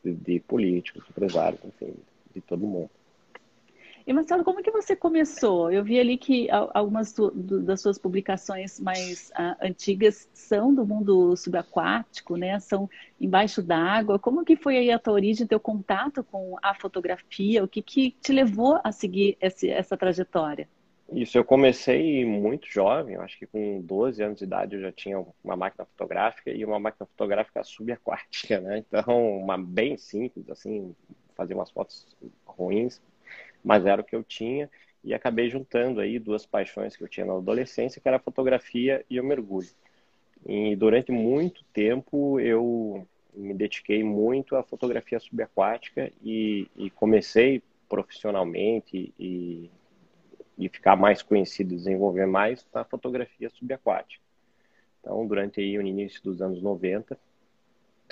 de, 0.02 0.14
de 0.14 0.40
políticos, 0.40 1.04
empresários, 1.10 1.62
enfim, 1.62 1.94
de 2.34 2.40
todo 2.40 2.66
mundo. 2.66 2.90
E 4.06 4.12
Marcelo, 4.12 4.44
como 4.44 4.62
que 4.62 4.70
você 4.70 4.94
começou? 4.94 5.72
Eu 5.72 5.82
vi 5.82 5.98
ali 5.98 6.18
que 6.18 6.46
algumas 6.50 7.14
das 7.64 7.80
suas 7.80 7.96
publicações 7.96 8.78
mais 8.78 9.30
uh, 9.30 9.56
antigas 9.62 10.28
são 10.34 10.74
do 10.74 10.84
mundo 10.84 11.34
subaquático, 11.36 12.36
né? 12.36 12.60
São 12.60 12.88
embaixo 13.18 13.62
d'água. 13.62 14.18
Como 14.18 14.44
que 14.44 14.56
foi 14.56 14.76
aí 14.76 14.90
a 14.90 14.98
tua 14.98 15.14
origem, 15.14 15.46
teu 15.46 15.58
contato 15.58 16.22
com 16.22 16.56
a 16.62 16.74
fotografia? 16.74 17.64
O 17.64 17.68
que, 17.68 17.80
que 17.80 18.10
te 18.20 18.30
levou 18.30 18.78
a 18.84 18.92
seguir 18.92 19.38
esse, 19.40 19.70
essa 19.70 19.96
trajetória? 19.96 20.68
Isso, 21.10 21.38
eu 21.38 21.44
comecei 21.44 22.26
muito 22.26 22.66
jovem, 22.66 23.16
acho 23.16 23.38
que 23.38 23.46
com 23.46 23.80
12 23.80 24.22
anos 24.22 24.38
de 24.38 24.44
idade 24.44 24.76
eu 24.76 24.82
já 24.82 24.92
tinha 24.92 25.24
uma 25.42 25.56
máquina 25.56 25.84
fotográfica 25.84 26.50
e 26.50 26.64
uma 26.64 26.78
máquina 26.78 27.06
fotográfica 27.06 27.62
subaquática, 27.64 28.60
né? 28.60 28.78
Então, 28.78 29.38
uma 29.38 29.56
bem 29.56 29.96
simples, 29.96 30.48
assim, 30.50 30.94
fazer 31.34 31.54
umas 31.54 31.70
fotos 31.70 32.06
ruins, 32.46 33.00
mas 33.64 33.86
era 33.86 34.02
o 34.02 34.04
que 34.04 34.14
eu 34.14 34.22
tinha 34.22 34.70
e 35.02 35.14
acabei 35.14 35.48
juntando 35.48 36.00
aí 36.00 36.18
duas 36.18 36.46
paixões 36.46 36.96
que 36.96 37.02
eu 37.02 37.08
tinha 37.08 37.26
na 37.26 37.34
adolescência, 37.34 38.00
que 38.00 38.08
era 38.08 38.18
a 38.18 38.20
fotografia 38.20 39.04
e 39.08 39.18
o 39.18 39.24
mergulho. 39.24 39.68
E 40.46 40.76
durante 40.76 41.10
muito 41.10 41.64
tempo 41.72 42.38
eu 42.38 43.06
me 43.34 43.54
dediquei 43.54 44.04
muito 44.04 44.54
à 44.56 44.62
fotografia 44.62 45.18
subaquática 45.18 46.12
e, 46.22 46.68
e 46.76 46.90
comecei 46.90 47.62
profissionalmente 47.88 49.12
e, 49.18 49.70
e 50.56 50.68
ficar 50.68 50.96
mais 50.96 51.22
conhecido, 51.22 51.74
desenvolver 51.74 52.26
mais 52.26 52.66
na 52.72 52.84
fotografia 52.84 53.50
subaquática. 53.50 54.22
Então, 55.00 55.26
durante 55.26 55.60
aí 55.60 55.76
o 55.76 55.82
início 55.82 56.22
dos 56.22 56.40
anos 56.40 56.62
90, 56.62 57.18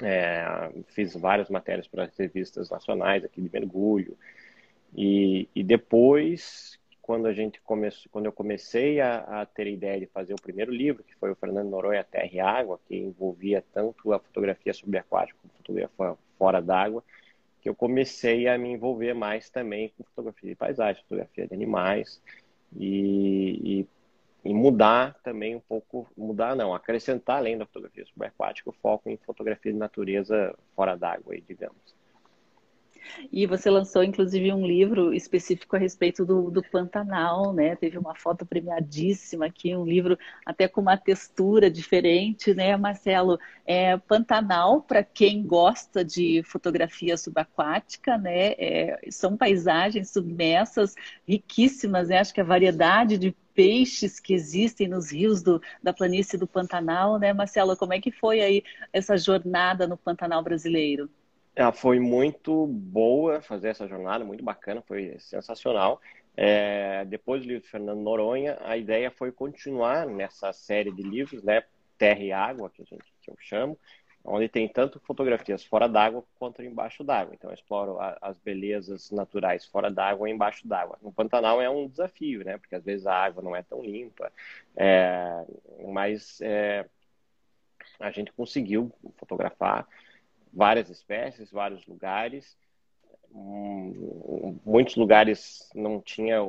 é, 0.03 0.71
fiz 0.89 1.15
várias 1.15 1.49
matérias 1.49 1.87
para 1.87 2.11
revistas 2.19 2.69
nacionais 2.71 3.25
aqui 3.25 3.41
de 3.41 3.51
mergulho, 3.51 4.17
e, 4.95 5.49
e 5.55 5.63
depois, 5.63 6.79
quando 7.01 7.27
a 7.27 7.33
gente 7.33 7.61
começou, 7.63 8.11
quando 8.13 8.27
eu 8.27 8.33
comecei 8.33 9.01
a, 9.01 9.43
a, 9.43 9.47
ter 9.47 9.67
a 9.67 9.71
ideia 9.71 10.01
de 10.01 10.07
fazer 10.07 10.35
o 10.35 10.41
primeiro 10.41 10.73
livro, 10.73 11.03
que 11.03 11.15
foi 11.17 11.31
o 11.31 11.37
Fernando 11.37 11.71
Noronha 11.71 12.05
Terra 12.05 12.31
e 12.33 12.41
Água, 12.41 12.79
que 12.87 12.97
envolvia 12.97 13.65
tanto 13.73 14.13
a 14.13 14.19
fotografia 14.19 14.73
subaquática 14.73 15.39
como 15.41 15.53
a 15.53 15.57
fotografia 15.57 16.19
fora 16.39 16.61
d'água, 16.61 17.03
que 17.61 17.69
eu 17.69 17.75
comecei 17.75 18.49
a 18.49 18.59
me 18.59 18.71
envolver 18.71 19.15
mais 19.15 19.49
também 19.49 19.93
com 19.97 20.05
fotografia 20.05 20.51
de 20.51 20.57
paisagem, 20.57 21.03
fotografia 21.03 21.47
de 21.47 21.55
animais 21.55 22.21
e, 22.77 23.87
e, 24.45 24.51
e 24.51 24.53
mudar 24.53 25.15
também 25.23 25.55
um 25.55 25.61
pouco, 25.61 26.07
mudar 26.17 26.57
não, 26.57 26.75
acrescentar 26.75 27.39
além 27.39 27.57
da 27.57 27.65
fotografia 27.65 28.05
subaquática 28.05 28.69
o 28.69 28.73
foco 28.73 29.09
em 29.09 29.17
fotografia 29.17 29.73
de 29.73 29.79
natureza 29.79 30.55
fora 30.75 30.97
d'água, 30.97 31.37
digamos. 31.47 32.02
E 33.31 33.47
você 33.47 33.71
lançou, 33.71 34.03
inclusive, 34.03 34.53
um 34.53 34.67
livro 34.67 35.13
específico 35.15 35.77
a 35.77 35.79
respeito 35.79 36.25
do, 36.25 36.51
do 36.51 36.63
Pantanal, 36.63 37.53
né? 37.53 37.77
Teve 37.77 37.99
uma 37.99 38.15
foto 38.15 38.45
premiadíssima 38.47 39.47
aqui, 39.47 39.75
um 39.77 39.85
livro 39.85 40.19
até 40.45 40.69
com 40.69 40.81
uma 40.81 40.97
textura 40.97 41.71
diferente, 41.71 42.55
né, 42.55 42.77
Marcelo? 42.77 43.39
É, 43.67 43.97
Pantanal, 43.97 44.83
para 44.83 45.03
quem 45.03 45.43
gosta 45.43 46.05
de 46.05 46.43
fotografia 46.45 47.17
subaquática, 47.17 48.19
né? 48.19 48.53
É, 48.59 49.01
são 49.11 49.37
paisagens 49.37 50.11
submersas 50.11 50.95
riquíssimas, 51.27 52.09
né? 52.09 52.19
Acho 52.19 52.35
que 52.35 52.41
a 52.41 52.45
variedade 52.45 53.19
de 53.19 53.35
peixes 53.55 54.19
que 54.19 54.35
existem 54.35 54.89
nos 54.89 55.13
rios 55.13 55.43
do, 55.43 55.61
da 55.83 55.93
planície 55.93 56.39
do 56.39 56.47
Pantanal, 56.47 57.19
né, 57.19 57.33
Marcelo? 57.33 57.77
Como 57.77 57.93
é 57.93 58.01
que 58.01 58.11
foi 58.11 58.41
aí 58.41 58.63
essa 58.93 59.17
jornada 59.17 59.87
no 59.87 59.97
Pantanal 59.97 60.43
brasileiro? 60.43 61.11
Foi 61.75 62.01
muito 62.01 62.67
boa 62.67 63.43
fazer 63.43 63.69
essa 63.69 63.87
jornada, 63.87 64.25
muito 64.25 64.43
bacana, 64.43 64.83
foi 64.83 65.17
sensacional. 65.19 66.01
É, 66.35 67.05
depois 67.05 67.43
do 67.43 67.49
livro 67.49 67.63
de 67.63 67.69
Fernando 67.69 68.01
Noronha, 68.01 68.57
a 68.63 68.77
ideia 68.77 69.11
foi 69.11 69.31
continuar 69.31 70.07
nessa 70.07 70.53
série 70.53 70.91
de 70.91 71.03
livros, 71.03 71.43
né, 71.43 71.63
Terra 71.99 72.21
e 72.21 72.33
Água, 72.33 72.71
que, 72.71 72.81
a 72.81 72.85
gente, 72.87 73.05
que 73.21 73.31
eu 73.31 73.37
chamo, 73.39 73.79
onde 74.25 74.49
tem 74.49 74.67
tanto 74.67 74.99
fotografias 75.01 75.63
fora 75.63 75.87
d'água 75.87 76.25
quanto 76.39 76.63
embaixo 76.63 77.05
d'água. 77.05 77.35
Então, 77.35 77.51
eu 77.51 77.55
exploro 77.55 77.99
a, 78.01 78.17
as 78.23 78.39
belezas 78.39 79.11
naturais 79.11 79.67
fora 79.67 79.91
d'água 79.91 80.29
e 80.29 80.33
embaixo 80.33 80.67
d'água. 80.67 80.99
No 81.03 81.13
Pantanal 81.13 81.61
é 81.61 81.69
um 81.69 81.87
desafio, 81.87 82.43
né, 82.45 82.57
porque 82.57 82.75
às 82.75 82.85
vezes 82.85 83.07
a 83.07 83.15
água 83.15 83.43
não 83.43 83.55
é 83.55 83.63
tão 83.63 83.83
limpa, 83.83 84.33
é, 84.75 85.45
mas 85.93 86.41
é, 86.41 86.87
a 88.01 88.11
gente 88.11 88.33
conseguiu 88.33 88.91
fotografar 89.19 89.87
várias 90.53 90.91
espécies, 90.91 91.51
vários 91.51 91.87
lugares. 91.87 92.57
muitos 94.65 94.97
lugares 94.97 95.71
não 95.75 96.01
tinha 96.01 96.43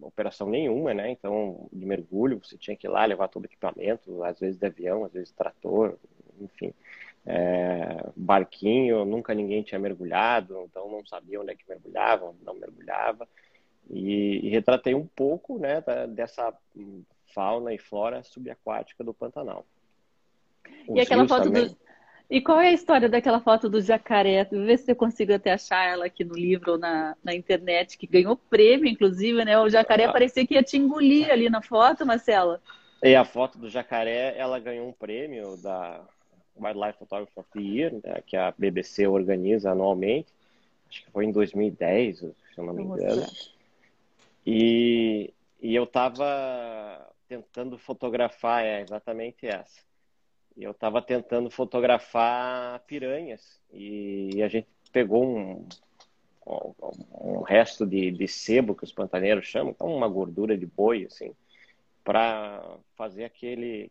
operação 0.00 0.48
nenhuma, 0.48 0.92
né? 0.92 1.10
Então, 1.10 1.68
de 1.72 1.86
mergulho, 1.86 2.38
você 2.42 2.56
tinha 2.56 2.76
que 2.76 2.86
ir 2.86 2.90
lá 2.90 3.04
levar 3.04 3.28
todo 3.28 3.44
o 3.44 3.46
equipamento, 3.46 4.22
às 4.24 4.38
vezes 4.38 4.58
de 4.58 4.66
avião, 4.66 5.04
às 5.04 5.12
vezes 5.12 5.28
de 5.28 5.34
trator, 5.34 5.96
enfim. 6.40 6.72
É, 7.24 8.10
barquinho, 8.16 9.04
nunca 9.04 9.32
ninguém 9.32 9.62
tinha 9.62 9.78
mergulhado, 9.78 10.60
então 10.64 10.90
não 10.90 11.06
sabia 11.06 11.40
onde 11.40 11.52
é 11.52 11.54
que 11.54 11.68
mergulhava, 11.68 12.34
não 12.42 12.54
mergulhava. 12.54 13.28
E, 13.88 14.46
e 14.46 14.48
retratei 14.48 14.94
um 14.94 15.06
pouco, 15.06 15.58
né, 15.58 15.80
da, 15.80 16.06
dessa 16.06 16.52
fauna 17.32 17.72
e 17.72 17.78
flora 17.78 18.22
subaquática 18.22 19.04
do 19.04 19.14
Pantanal. 19.14 19.64
Os 20.88 20.96
e 20.96 21.00
aquela 21.00 21.26
foto 21.26 21.44
também... 21.44 21.68
do 21.68 21.76
e 22.32 22.40
qual 22.40 22.58
é 22.62 22.68
a 22.68 22.72
história 22.72 23.10
daquela 23.10 23.40
foto 23.40 23.68
do 23.68 23.78
jacaré? 23.78 24.48
Vê 24.50 24.78
se 24.78 24.90
eu 24.90 24.96
consigo 24.96 25.34
até 25.34 25.52
achar 25.52 25.84
ela 25.84 26.06
aqui 26.06 26.24
no 26.24 26.32
livro 26.32 26.72
ou 26.72 26.78
na, 26.78 27.14
na 27.22 27.34
internet, 27.34 27.98
que 27.98 28.06
ganhou 28.06 28.38
prêmio, 28.38 28.88
inclusive, 28.88 29.44
né? 29.44 29.58
O 29.58 29.68
jacaré 29.68 30.04
ah. 30.04 30.12
parecia 30.12 30.46
que 30.46 30.54
ia 30.54 30.62
te 30.62 30.78
engolir 30.78 31.30
ali 31.30 31.50
na 31.50 31.60
foto, 31.60 32.06
Marcela. 32.06 32.58
E 33.02 33.14
a 33.14 33.22
foto 33.22 33.58
do 33.58 33.68
jacaré, 33.68 34.34
ela 34.34 34.58
ganhou 34.58 34.88
um 34.88 34.94
prêmio 34.94 35.58
da 35.58 36.00
Wildlife 36.58 37.00
Photography 37.00 37.38
of 37.38 37.50
the 37.52 37.60
Year, 37.60 37.92
né, 38.02 38.22
que 38.26 38.34
a 38.34 38.54
BBC 38.56 39.06
organiza 39.06 39.72
anualmente. 39.72 40.32
Acho 40.88 41.04
que 41.04 41.10
foi 41.10 41.26
em 41.26 41.32
2010, 41.32 42.18
se 42.18 42.34
eu 42.56 42.64
não 42.64 42.72
me 42.72 42.82
engano. 42.82 43.26
E, 44.46 45.34
e 45.60 45.74
eu 45.74 45.84
estava 45.84 47.12
tentando 47.28 47.76
fotografar, 47.76 48.64
é 48.64 48.80
exatamente 48.80 49.46
essa 49.46 49.91
eu 50.56 50.72
estava 50.72 51.00
tentando 51.00 51.50
fotografar 51.50 52.80
piranhas 52.80 53.60
e 53.72 54.42
a 54.42 54.48
gente 54.48 54.68
pegou 54.92 55.24
um 55.24 55.66
um 56.44 57.40
resto 57.42 57.86
de, 57.86 58.10
de 58.10 58.26
sebo 58.26 58.74
que 58.74 58.84
os 58.84 58.92
pantaneiros 58.92 59.46
chamam, 59.46 59.72
então 59.72 59.86
uma 59.86 60.08
gordura 60.08 60.56
de 60.58 60.66
boi, 60.66 61.04
assim, 61.04 61.34
para 62.02 62.78
fazer 62.96 63.24
aquele 63.24 63.90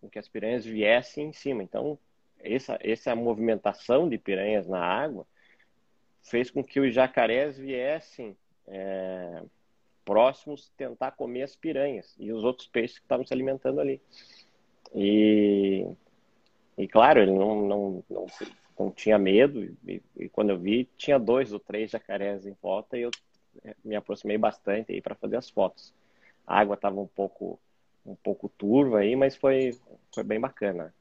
com 0.00 0.08
que 0.08 0.18
as 0.18 0.28
piranhas 0.28 0.64
viessem 0.64 1.28
em 1.28 1.32
cima. 1.32 1.62
Então, 1.62 1.98
essa, 2.40 2.76
essa 2.80 3.14
movimentação 3.14 4.08
de 4.08 4.18
piranhas 4.18 4.66
na 4.66 4.80
água 4.80 5.26
fez 6.22 6.50
com 6.50 6.62
que 6.62 6.80
os 6.80 6.92
jacarés 6.92 7.56
viessem 7.56 8.36
é, 8.66 9.42
próximos 10.04 10.72
tentar 10.76 11.12
comer 11.12 11.42
as 11.42 11.54
piranhas 11.54 12.14
e 12.18 12.32
os 12.32 12.42
outros 12.42 12.66
peixes 12.66 12.98
que 12.98 13.04
estavam 13.04 13.24
se 13.24 13.32
alimentando 13.32 13.80
ali. 13.80 14.00
E, 14.94 15.86
e 16.76 16.88
claro, 16.88 17.20
ele 17.20 17.32
não, 17.32 17.66
não, 17.66 18.04
não, 18.08 18.26
não 18.78 18.90
tinha 18.90 19.18
medo, 19.18 19.62
e, 19.86 20.02
e, 20.16 20.28
quando 20.28 20.50
eu 20.50 20.58
vi, 20.58 20.88
tinha 20.96 21.18
dois 21.18 21.52
ou 21.52 21.58
três 21.58 21.90
jacarés 21.90 22.46
em 22.46 22.56
volta, 22.62 22.96
e 22.98 23.02
eu 23.02 23.10
é, 23.64 23.74
me 23.84 23.96
aproximei 23.96 24.38
bastante 24.38 24.92
aí 24.92 25.00
para 25.00 25.14
fazer 25.14 25.36
as 25.36 25.48
fotos. 25.48 25.92
A 26.46 26.58
água 26.58 26.74
estava 26.74 27.00
um 27.00 27.06
pouco 27.06 27.58
um 28.04 28.16
pouco 28.16 28.48
turva 28.48 28.98
aí, 28.98 29.14
mas 29.14 29.36
foi, 29.36 29.78
foi 30.12 30.24
bem 30.24 30.40
bacana. 30.40 30.92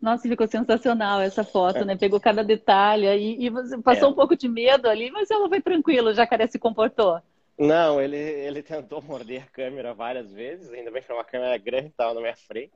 Nossa, 0.00 0.28
ficou 0.28 0.46
sensacional 0.46 1.20
essa 1.20 1.42
foto, 1.42 1.78
é. 1.78 1.84
né? 1.84 1.96
Pegou 1.96 2.20
cada 2.20 2.44
detalhe 2.44 3.06
e, 3.08 3.46
e 3.46 3.50
você 3.50 3.76
passou 3.78 4.08
é. 4.08 4.12
um 4.12 4.14
pouco 4.14 4.36
de 4.36 4.48
medo 4.48 4.88
ali, 4.88 5.10
mas 5.10 5.30
ela 5.30 5.48
foi 5.48 5.60
tranquila, 5.60 6.10
o 6.10 6.14
jacaré 6.14 6.46
se 6.46 6.58
comportou. 6.58 7.20
Não, 7.58 8.00
ele, 8.00 8.16
ele 8.16 8.62
tentou 8.62 9.00
morder 9.02 9.42
a 9.44 9.46
câmera 9.46 9.94
várias 9.94 10.30
vezes, 10.32 10.70
ainda 10.72 10.90
bem 10.90 11.02
que 11.02 11.10
era 11.10 11.18
uma 11.18 11.24
câmera 11.24 11.56
grande, 11.56 11.88
estava 11.88 12.12
na 12.12 12.20
minha 12.20 12.36
frente. 12.36 12.72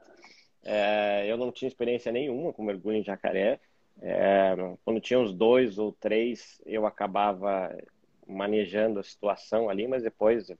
É, 0.65 1.27
eu 1.29 1.37
não 1.37 1.53
tinha 1.53 1.69
experiência 1.69 2.13
nenhuma 2.13 2.53
com 2.53 2.63
mergulho 2.65 2.97
em 2.97 3.05
jacaré. 3.05 3.61
É, 4.01 4.55
quando 4.85 5.01
tinha 5.01 5.19
uns 5.21 5.35
dois 5.35 5.79
ou 5.79 5.93
três, 5.93 6.61
eu 6.67 6.87
acabava 6.87 7.77
manejando 8.27 9.01
a 9.01 9.03
situação 9.03 9.69
ali, 9.69 9.87
mas 9.87 10.03
depois 10.03 10.51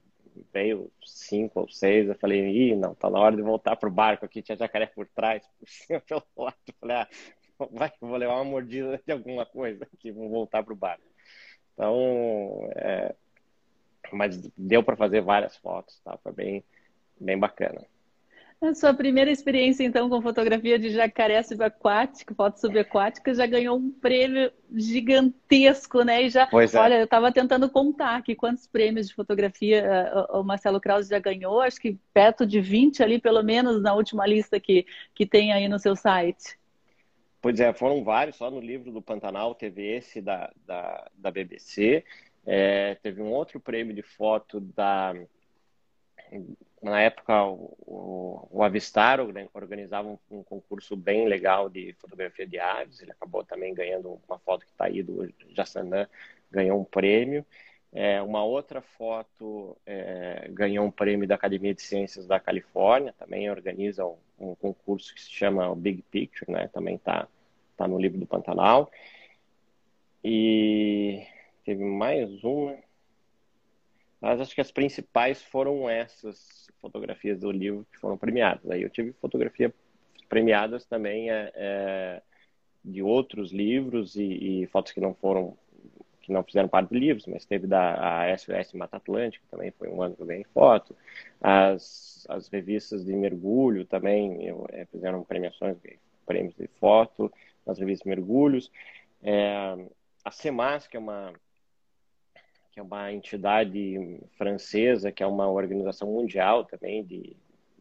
veio 0.53 0.91
cinco 1.05 1.61
ou 1.61 1.69
seis, 1.69 2.07
eu 2.07 2.15
falei, 2.15 2.41
ih, 2.49 2.75
não, 2.75 2.95
tá 2.95 3.09
na 3.09 3.19
hora 3.19 3.35
de 3.35 3.41
voltar 3.41 3.75
pro 3.75 3.91
barco 3.91 4.25
aqui, 4.25 4.41
tinha 4.41 4.57
jacaré 4.57 4.85
por 4.85 5.07
trás, 5.07 5.43
por 5.59 5.67
cima, 5.69 6.01
pelo 6.01 6.23
lado. 6.37 6.57
Eu 6.67 6.73
falei, 6.79 6.97
ah, 6.97 7.07
vai 7.71 7.91
vou 7.99 8.17
levar 8.17 8.35
uma 8.35 8.45
mordida 8.45 9.01
de 9.05 9.11
alguma 9.11 9.45
coisa 9.45 9.87
aqui, 9.93 10.11
vou 10.11 10.29
voltar 10.29 10.63
pro 10.63 10.75
barco. 10.75 11.03
Então, 11.73 12.69
é, 12.75 13.15
mas 14.15 14.37
deu 14.57 14.83
para 14.83 14.95
fazer 14.95 15.21
várias 15.21 15.55
fotos, 15.57 15.99
tá? 15.99 16.17
Foi 16.23 16.31
bem, 16.31 16.63
bem 17.19 17.37
bacana. 17.37 17.81
A 18.61 18.75
sua 18.75 18.93
primeira 18.93 19.31
experiência, 19.31 19.83
então, 19.83 20.07
com 20.07 20.21
fotografia 20.21 20.77
de 20.77 20.91
jacaré 20.91 21.41
subaquático, 21.41 22.35
foto 22.35 22.59
subaquática, 22.59 23.33
já 23.33 23.47
ganhou 23.47 23.75
um 23.75 23.89
prêmio 23.89 24.51
gigantesco, 24.71 26.03
né? 26.03 26.21
E 26.21 26.29
já, 26.29 26.43
é. 26.43 26.77
olha, 26.77 26.99
eu 26.99 27.05
estava 27.05 27.31
tentando 27.31 27.67
contar 27.67 28.17
aqui 28.17 28.35
quantos 28.35 28.67
prêmios 28.67 29.07
de 29.07 29.15
fotografia 29.15 30.27
uh, 30.29 30.39
o 30.39 30.43
Marcelo 30.43 30.79
Krause 30.79 31.09
já 31.09 31.17
ganhou, 31.17 31.59
acho 31.59 31.81
que 31.81 31.97
perto 32.13 32.45
de 32.45 32.61
20 32.61 33.01
ali, 33.01 33.19
pelo 33.19 33.41
menos, 33.41 33.81
na 33.81 33.95
última 33.95 34.27
lista 34.27 34.59
que, 34.59 34.85
que 35.15 35.25
tem 35.25 35.51
aí 35.51 35.67
no 35.67 35.79
seu 35.79 35.95
site. 35.95 36.55
Pois 37.41 37.59
é, 37.59 37.73
foram 37.73 38.03
vários, 38.03 38.35
só 38.35 38.51
no 38.51 38.59
livro 38.59 38.91
do 38.91 39.01
Pantanal 39.01 39.55
teve 39.55 39.81
esse 39.81 40.21
da, 40.21 40.51
da, 40.67 41.09
da 41.15 41.31
BBC, 41.31 42.05
é, 42.45 42.95
teve 42.95 43.21
um 43.21 43.31
outro 43.31 43.59
prêmio 43.59 43.93
de 43.93 44.01
foto 44.01 44.59
da 44.59 45.13
na 46.81 46.99
época, 46.99 47.45
o, 47.45 48.47
o 48.49 48.63
Avistar 48.63 49.19
organizava 49.53 50.07
um, 50.07 50.17
um, 50.31 50.43
concurso 50.43 50.95
bem 50.95 51.27
legal 51.27 51.69
de 51.69 51.93
fotografia 51.99 52.47
de 52.47 52.57
aves. 52.57 53.01
Ele 53.01 53.11
acabou 53.11 53.43
também 53.43 53.73
ganhando 53.73 54.19
uma 54.27 54.39
foto 54.39 54.65
que 54.65 54.71
está 54.71 54.85
aí 54.85 55.03
do 55.03 55.31
Jassanã, 55.49 56.07
ganhou 56.49 56.81
um 56.81 56.83
prêmio. 56.83 57.45
É, 57.93 58.21
uma 58.21 58.43
outra 58.43 58.81
foto 58.81 59.77
é, 59.85 60.47
ganhou 60.51 60.85
um 60.85 60.91
prêmio 60.91 61.27
da 61.27 61.35
Academia 61.35 61.73
de 61.73 61.81
Ciências 61.81 62.25
da 62.25 62.39
Califórnia, 62.39 63.13
também 63.19 63.51
organiza 63.51 64.05
um, 64.05 64.17
um 64.39 64.55
concurso 64.55 65.13
que 65.13 65.21
se 65.21 65.29
chama 65.29 65.75
Big 65.75 66.01
Picture, 66.03 66.49
né? 66.49 66.67
também 66.69 66.95
está 66.95 67.27
tá 67.77 67.87
no 67.87 67.99
livro 67.99 68.17
do 68.17 68.25
Pantanal. 68.25 68.89
E 70.23 71.27
teve 71.63 71.83
mais 71.83 72.43
uma, 72.43 72.77
mas 74.21 74.39
acho 74.39 74.53
que 74.53 74.61
as 74.61 74.71
principais 74.71 75.41
foram 75.41 75.89
essas 75.89 76.67
fotografias 76.79 77.39
do 77.39 77.51
livro 77.51 77.87
que 77.91 77.99
foram 77.99 78.15
premiadas. 78.15 78.69
Aí 78.69 78.83
eu 78.83 78.89
tive 78.89 79.13
fotografia 79.13 79.73
premiadas 80.29 80.85
também 80.85 81.31
é, 81.31 81.51
é, 81.55 82.21
de 82.85 83.01
outros 83.01 83.51
livros 83.51 84.15
e, 84.15 84.61
e, 84.61 84.67
fotos 84.67 84.91
que 84.91 85.01
não 85.01 85.13
foram 85.15 85.57
que 86.21 86.31
não 86.31 86.43
fizeram 86.43 86.69
parte 86.69 86.89
de 86.89 86.99
livros, 86.99 87.25
mas 87.25 87.45
teve 87.45 87.65
da 87.65 88.29
a 88.29 88.37
SOS 88.37 88.73
Mata 88.73 88.97
Atlântica, 88.97 89.43
também 89.49 89.71
foi 89.71 89.89
um 89.89 90.03
ano 90.03 90.15
que 90.15 90.21
eu 90.21 90.27
ganhei 90.27 90.43
foto. 90.53 90.95
As, 91.41 92.27
as 92.29 92.47
revistas 92.47 93.03
de 93.03 93.11
mergulho 93.13 93.85
também 93.85 94.45
eu, 94.45 94.67
é, 94.69 94.85
fizeram 94.85 95.23
premiações, 95.23 95.77
prêmios 96.23 96.53
de 96.55 96.67
foto 96.79 97.33
nas 97.65 97.79
revistas 97.79 98.03
de 98.03 98.09
mergulhos. 98.09 98.71
É, 99.23 99.75
a 100.23 100.29
CEMAS, 100.29 100.85
que 100.85 100.95
é 100.95 100.99
uma 100.99 101.33
que 102.71 102.79
é 102.79 102.83
uma 102.83 103.11
entidade 103.11 104.19
francesa, 104.37 105.11
que 105.11 105.21
é 105.21 105.27
uma 105.27 105.49
organização 105.49 106.09
mundial 106.09 106.63
também 106.63 107.03
de, 107.03 107.35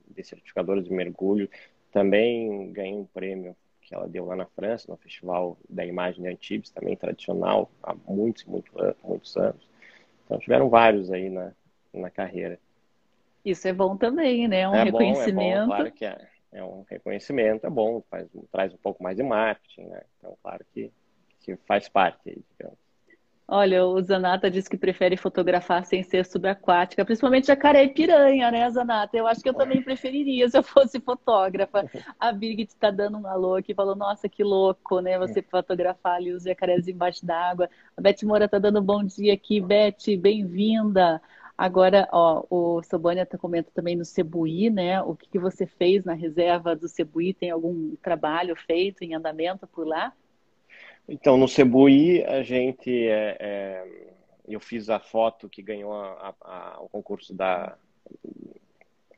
de 0.09 0.25
certificadores 0.25 0.85
de 0.85 0.93
mergulho, 0.93 1.49
também 1.93 2.73
ganhou 2.73 3.01
um 3.01 3.07
prêmio 3.07 3.57
que 3.81 3.95
ela 3.95 4.09
deu 4.09 4.25
lá 4.25 4.37
na 4.37 4.47
França, 4.47 4.91
no 4.91 4.97
Festival 4.97 5.57
da 5.69 5.85
Imagem 5.85 6.23
de 6.23 6.29
Antibes, 6.29 6.71
também 6.71 6.97
tradicional, 6.97 7.71
há 7.83 7.95
muitos, 8.07 8.45
muitos, 8.45 8.73
muitos 9.03 9.37
anos. 9.37 9.69
Então 10.25 10.39
tiveram 10.39 10.69
vários 10.69 11.11
aí 11.11 11.29
na, 11.29 11.53
na 11.93 12.11
carreira. 12.11 12.59
Isso 13.45 13.67
é 13.67 13.73
bom 13.73 13.97
também, 13.97 14.47
né? 14.47 14.69
Um 14.69 14.75
é 14.75 14.85
reconhecimento. 14.85 15.35
Bom, 15.35 15.43
é 15.43 15.61
bom, 15.61 15.67
claro 15.67 15.93
que 15.93 16.05
é, 16.05 16.29
é 16.53 16.65
um 16.65 16.85
reconhecimento, 16.89 17.67
é 17.67 17.71
bom, 17.71 18.03
faz, 18.11 18.29
traz 18.53 18.75
um 18.75 18.79
pouco 18.79 19.03
mais 19.03 19.17
de 19.17 19.23
marketing, 19.23 19.87
né? 19.87 20.03
Então, 20.19 20.37
claro 20.43 20.65
que, 20.73 20.93
que 21.41 21.57
faz 21.57 21.89
parte 21.89 22.29
aí, 22.29 22.39
digamos. 22.51 22.90
Olha, 23.53 23.85
o 23.85 24.01
Zanata 24.01 24.49
disse 24.49 24.71
que 24.71 24.77
prefere 24.77 25.17
fotografar 25.17 25.85
sem 25.85 26.05
ser 26.05 26.25
subaquática, 26.25 27.05
principalmente 27.05 27.49
jacaré 27.49 27.83
e 27.83 27.89
piranha, 27.89 28.49
né, 28.49 28.71
Zanata? 28.71 29.17
Eu 29.17 29.27
acho 29.27 29.41
que 29.41 29.49
eu 29.49 29.55
também 29.55 29.83
preferiria 29.83 30.49
se 30.49 30.57
eu 30.57 30.63
fosse 30.63 31.01
fotógrafa. 31.01 31.85
A 32.21 32.31
Birgit 32.31 32.69
está 32.71 32.93
dando 32.93 33.19
um 33.19 33.27
alô 33.27 33.57
aqui, 33.57 33.75
falou, 33.75 33.97
nossa, 33.97 34.29
que 34.29 34.45
louco, 34.45 35.01
né? 35.01 35.19
Você 35.19 35.43
fotografar 35.43 36.15
ali 36.15 36.33
os 36.33 36.45
jacarés 36.45 36.87
embaixo 36.87 37.27
d'água. 37.27 37.69
A 37.97 38.01
Beth 38.01 38.19
Moura 38.23 38.45
está 38.45 38.61
dando 38.61 38.79
um 38.79 38.85
bom 38.85 39.03
dia 39.03 39.35
aqui. 39.35 39.61
Beth, 39.61 40.17
bem-vinda. 40.17 41.21
Agora, 41.59 42.09
ó, 42.13 42.45
o 42.49 42.81
Sobânia 42.85 43.27
tá 43.27 43.37
comentando 43.37 43.75
também 43.75 43.97
no 43.97 44.05
Cebuí, 44.05 44.71
né? 44.71 45.03
O 45.03 45.17
que, 45.17 45.29
que 45.29 45.41
você 45.41 45.67
fez 45.67 46.05
na 46.05 46.15
reserva 46.15 46.77
do 46.77 46.87
Cebuí? 46.87 47.35
Tem 47.35 47.51
algum 47.51 47.97
trabalho 47.97 48.55
feito 48.55 49.03
em 49.03 49.13
andamento 49.13 49.67
por 49.67 49.85
lá? 49.89 50.13
Então, 51.09 51.37
no 51.37 51.49
Cebuí, 51.49 52.25
a 52.25 52.43
gente. 52.43 52.91
É, 52.91 53.37
é, 53.41 54.11
eu 54.49 54.61
fiz 54.61 54.91
a 54.91 54.99
foto 54.99 55.49
que 55.49 55.63
ganhou 55.63 55.93
a, 55.93 56.35
a, 56.41 56.79
o 56.81 56.89
concurso 56.89 57.33
da, 57.33 57.77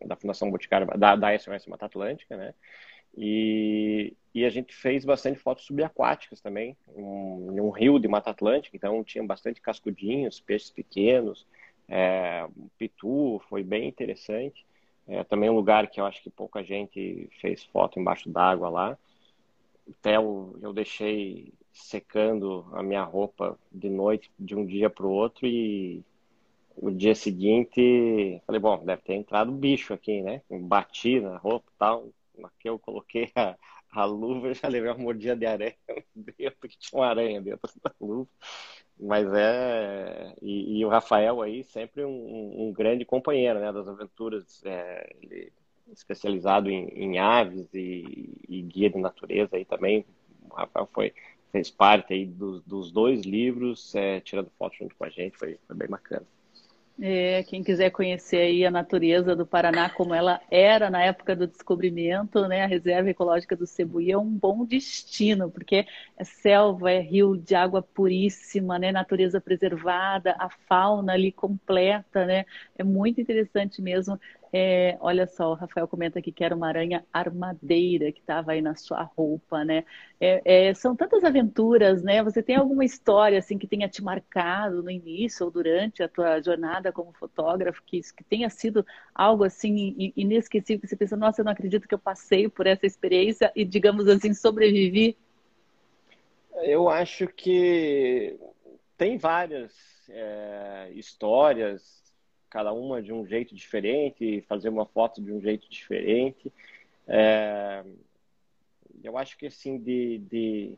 da 0.05 0.17
Fundação 0.17 0.51
Boticário, 0.51 0.87
da, 0.99 1.17
da 1.17 1.39
SOS 1.39 1.67
Mata 1.67 1.87
Atlântica, 1.87 2.37
né? 2.37 2.55
E, 3.17 4.15
e 4.35 4.45
a 4.45 4.51
gente 4.51 4.75
fez 4.75 5.05
bastante 5.05 5.39
fotos 5.39 5.67
subaquáticas 5.67 6.41
também, 6.41 6.77
um, 6.95 7.53
em 7.53 7.61
um 7.61 7.71
rio 7.71 7.99
de 7.99 8.09
Mata 8.09 8.31
Atlântica, 8.31 8.77
então 8.77 9.05
tinha 9.05 9.25
bastante 9.25 9.61
cascudinhos, 9.61 10.41
peixes 10.41 10.71
pequenos, 10.71 11.47
é, 11.89 12.47
pitu, 12.79 13.41
foi 13.49 13.63
bem 13.63 13.89
interessante. 13.89 14.65
É, 15.07 15.25
também 15.25 15.51
um 15.51 15.55
lugar 15.55 15.89
que 15.89 16.01
eu 16.01 16.07
acho 16.07 16.23
que 16.23 16.31
pouca 16.31 16.63
gente 16.63 17.29
fez 17.41 17.65
foto 17.65 17.99
embaixo 17.99 18.31
d'água 18.31 18.69
lá. 18.69 18.99
Até 19.99 20.17
eu, 20.17 20.59
eu 20.63 20.73
deixei 20.73 21.53
secando 21.73 22.67
a 22.73 22.83
minha 22.83 23.03
roupa 23.03 23.59
de 23.71 23.89
noite, 23.89 24.31
de 24.39 24.55
um 24.55 24.65
dia 24.65 24.91
para 24.91 25.07
o 25.07 25.11
outro, 25.11 25.47
e 25.47 26.05
o 26.77 26.91
dia 26.91 27.15
seguinte, 27.15 28.41
falei, 28.47 28.61
bom, 28.61 28.85
deve 28.85 29.03
ter 29.03 29.15
entrado 29.15 29.53
bicho 29.53 29.93
aqui, 29.93 30.23
né? 30.23 30.43
Bati 30.51 31.21
na 31.21 31.37
roupa 31.37 31.71
e 31.75 31.79
tal. 31.79 32.09
Aqui 32.45 32.69
eu 32.69 32.79
coloquei 32.79 33.31
a, 33.35 33.57
a 33.91 34.05
luva 34.05 34.51
e 34.51 34.55
já 34.55 34.69
levei 34.69 34.91
uma 34.91 34.99
mordida 34.99 35.37
de 35.37 35.47
aranha 35.47 35.77
dentro, 36.15 36.69
que 36.69 36.79
tinha 36.79 37.01
uma 37.01 37.09
aranha 37.09 37.41
dentro 37.41 37.71
da 37.83 37.93
luva. 38.01 38.29
Mas 38.99 39.27
é. 39.33 40.35
E, 40.41 40.79
e 40.79 40.85
o 40.85 40.89
Rafael 40.89 41.43
aí, 41.43 41.65
sempre 41.65 42.05
um, 42.05 42.69
um, 42.69 42.73
grande 42.73 43.05
companheiro 43.05 43.59
né, 43.61 43.73
das 43.73 43.89
aventuras. 43.89 44.63
É, 44.65 45.15
ele 45.23 45.53
especializado 45.93 46.71
em, 46.71 46.89
em 46.89 47.19
aves 47.19 47.69
e, 47.75 48.33
e, 48.49 48.63
guia 48.63 48.89
de 48.89 48.99
natureza 48.99 49.57
aí 49.57 49.65
também. 49.65 50.05
O 50.51 50.55
Rafael 50.55 50.89
foi 50.93 51.13
fez 51.53 51.71
parte 51.71 52.15
aí 52.15 52.27
dos, 52.27 52.63
dos 52.63 52.91
dois 52.91 53.23
livros, 53.23 53.95
é, 53.95 54.21
tirando 54.21 54.51
foto 54.59 54.75
junto 54.79 54.97
com 54.97 55.05
a 55.05 55.11
gente, 55.11 55.37
foi, 55.37 55.59
foi 55.67 55.77
bem 55.77 55.89
bacana. 55.89 56.27
É, 57.01 57.43
quem 57.45 57.65
quiser 57.65 57.91
conhecer 57.91 58.37
aí 58.37 58.67
a 58.67 58.71
natureza 58.71 59.35
do 59.35 59.47
Paraná 59.47 59.89
como 59.89 60.15
ela 60.15 60.41
era 60.51 60.91
na 60.91 61.03
época 61.03 61.35
do 61.35 61.47
descobrimento, 61.47 62.47
né, 62.47 62.63
a 62.63 62.67
reserva 62.67 63.09
ecológica 63.09 63.57
do 63.57 63.67
Cebuí 63.67 64.13
é 64.13 64.19
um 64.19 64.29
bom 64.29 64.65
destino, 64.65 65.51
porque 65.51 65.87
é 66.17 66.25
selva, 66.25 66.93
é 66.93 67.01
rio 67.01 67.37
de 67.37 67.55
água 67.55 67.83
puríssima, 67.83 68.79
né, 68.79 68.93
natureza 68.93 69.41
preservada, 69.41 70.37
a 70.39 70.51
fauna 70.69 71.15
ali 71.15 71.33
completa, 71.33 72.27
né, 72.27 72.45
é 72.77 72.85
muito 72.85 73.21
interessante 73.21 73.81
mesmo 73.81 74.21
é, 74.55 74.99
olha 75.01 75.27
só, 75.27 75.53
o 75.53 75.55
Rafael 75.55 75.89
comenta 75.89 76.19
aqui 76.19 76.31
que 76.31 76.45
era 76.45 76.55
uma 76.55 76.69
aranha 76.69 77.07
armadeira 77.11 78.13
que 78.13 78.21
estava 78.21 78.53
aí 78.53 78.61
na 78.61 78.75
sua 78.75 79.03
roupa, 79.03 79.65
né? 79.65 79.83
É, 80.21 80.69
é, 80.69 80.75
são 80.75 80.95
tantas 80.95 81.25
aventuras, 81.25 82.03
né? 82.03 82.23
Você 82.23 82.43
tem 82.43 82.57
alguma 82.57 82.85
história 82.85 83.39
assim 83.39 83.57
que 83.57 83.67
tenha 83.67 83.89
te 83.89 84.05
marcado 84.05 84.83
no 84.83 84.91
início 84.91 85.47
ou 85.47 85.51
durante 85.51 86.03
a 86.03 86.09
tua 86.09 86.39
jornada 86.43 86.93
como 86.93 87.15
fotógrafo 87.15 87.83
que, 87.87 88.03
que 88.15 88.25
tenha 88.25 88.51
sido 88.51 88.85
algo 89.15 89.43
assim 89.43 90.13
inesquecível 90.15 90.83
que 90.83 90.89
você 90.89 90.97
pensa, 90.97 91.17
nossa, 91.17 91.41
eu 91.41 91.47
não 91.47 91.53
acredito 91.53 91.89
que 91.89 91.95
eu 91.95 91.99
passei 91.99 92.47
por 92.47 92.67
essa 92.67 92.85
experiência 92.85 93.51
e 93.57 93.65
digamos 93.65 94.07
assim 94.07 94.35
sobrevivi? 94.35 95.17
Eu 96.57 96.91
acho 96.91 97.27
que 97.27 98.39
tem 98.99 99.17
várias 99.17 99.73
é, 100.11 100.91
histórias 100.93 102.02
cada 102.53 102.71
uma 102.71 103.01
de 103.01 103.11
um 103.15 103.27
jeito 103.27 103.55
diferente, 103.55 104.45
fazer 104.47 104.69
uma 104.69 104.85
foto 104.85 105.23
de 105.23 105.33
um 105.33 105.41
jeito 105.41 105.67
diferente. 105.71 106.53
É, 107.09 107.83
eu 109.03 109.17
acho 109.17 109.39
que 109.39 109.47
assim 109.47 109.79
de, 109.79 110.19
de, 110.19 110.75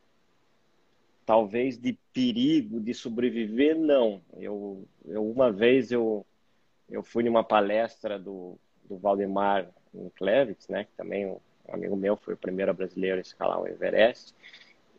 talvez 1.27 1.77
de 1.77 1.99
perigo 2.13 2.79
de 2.79 2.95
sobreviver 2.95 3.77
não. 3.77 4.23
Eu, 4.37 4.87
eu 5.05 5.29
uma 5.29 5.51
vez 5.51 5.91
eu 5.91 6.25
eu 6.89 7.03
fui 7.03 7.25
numa 7.25 7.43
palestra 7.43 8.21
do, 8.21 8.57
do 8.85 8.97
Valdemar 8.97 9.69
Klevitz, 10.15 10.69
né, 10.69 10.85
que 10.85 10.93
também 10.97 11.27
um 11.27 11.41
amigo 11.67 11.97
meu 11.97 12.17
foi 12.17 12.35
o 12.35 12.37
primeiro 12.37 12.73
brasileiro 12.73 13.19
a 13.19 13.21
escalar 13.21 13.61
o 13.61 13.67
Everest. 13.67 14.33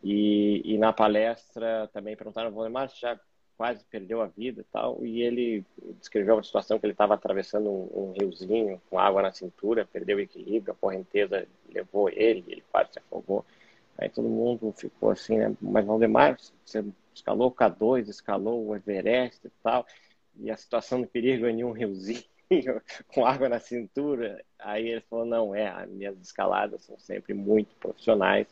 E, 0.04 0.62
e 0.66 0.78
na 0.78 0.92
palestra 0.92 1.90
também 1.94 2.18
perguntaram, 2.18 2.52
Valdemar, 2.52 2.90
já 2.90 3.18
quase 3.58 3.84
perdeu 3.86 4.22
a 4.22 4.28
vida 4.28 4.62
e 4.62 4.66
tal, 4.66 5.06
e 5.06 5.22
ele 5.22 5.66
descreveu 6.00 6.36
uma 6.36 6.44
situação 6.44 6.78
que 6.78 6.86
ele 6.86 6.94
estava 6.94 7.14
atravessando 7.14 7.70
um, 7.70 7.90
um, 7.94 8.12
riozinho 8.12 8.82
com 8.90 9.00
água 9.00 9.22
na 9.22 9.32
cintura, 9.32 9.88
perdeu 9.92 10.18
o 10.18 10.22
equilíbrio, 10.22 10.74
a 10.74 10.76
correnteza 10.76 11.48
levou 11.70 12.10
ele, 12.10 12.44
ele 12.48 12.64
quase 12.72 12.94
se 12.94 13.00
afogou. 13.00 13.46
Aí 13.98 14.10
todo 14.10 14.28
mundo 14.28 14.74
ficou 14.74 15.12
assim, 15.12 15.38
né? 15.38 15.56
Mas 15.62 15.86
Valdemar, 15.86 16.38
você 16.66 16.84
escalou 17.14 17.48
o 17.48 17.52
K2, 17.52 18.10
escalou 18.10 18.68
o 18.68 18.76
Everest 18.76 19.48
e 19.48 19.52
tal, 19.64 19.86
e 20.38 20.52
a 20.52 20.58
situação 20.58 21.02
de 21.02 21.08
perigo 21.08 21.46
é 21.46 21.52
em 21.52 21.64
um 21.64 21.72
riozinho 21.72 22.24
com 23.08 23.26
água 23.26 23.48
na 23.48 23.60
cintura. 23.60 24.44
Aí 24.60 24.90
ele 24.90 25.02
falou, 25.10 25.26
não, 25.26 25.56
é, 25.56 25.68
as 25.68 25.90
minhas 25.90 26.20
escaladas 26.20 26.84
são 26.84 27.00
sempre 27.00 27.34
muito 27.34 27.74
profissionais 27.76 28.48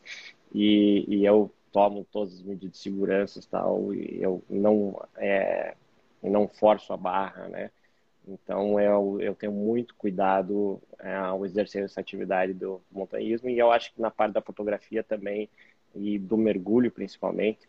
e, 0.53 1.05
e 1.07 1.25
eu 1.25 1.51
tomo 1.73 2.05
todas 2.11 2.35
as 2.35 2.41
medidas 2.43 2.71
de 2.71 2.77
segurança 2.77 3.39
e 3.39 3.47
tal, 3.47 3.93
e 3.93 4.21
eu 4.21 4.41
não, 4.49 5.01
é, 5.17 5.75
não 6.21 6.47
forço 6.47 6.93
a 6.93 6.97
barra, 6.97 7.49
né? 7.49 7.71
Então 8.27 8.79
eu, 8.79 9.19
eu 9.19 9.35
tenho 9.35 9.51
muito 9.51 9.95
cuidado 9.95 10.81
é, 10.99 11.13
ao 11.13 11.45
exercer 11.45 11.83
essa 11.83 11.99
atividade 11.99 12.53
do 12.53 12.81
montanhismo 12.89 13.49
e 13.49 13.59
eu 13.59 13.69
acho 13.71 13.93
que 13.93 13.99
na 13.99 14.09
parte 14.09 14.33
da 14.33 14.41
fotografia 14.41 15.03
também 15.03 15.49
e 15.93 16.17
do 16.17 16.37
mergulho 16.37 16.89
principalmente 16.89 17.67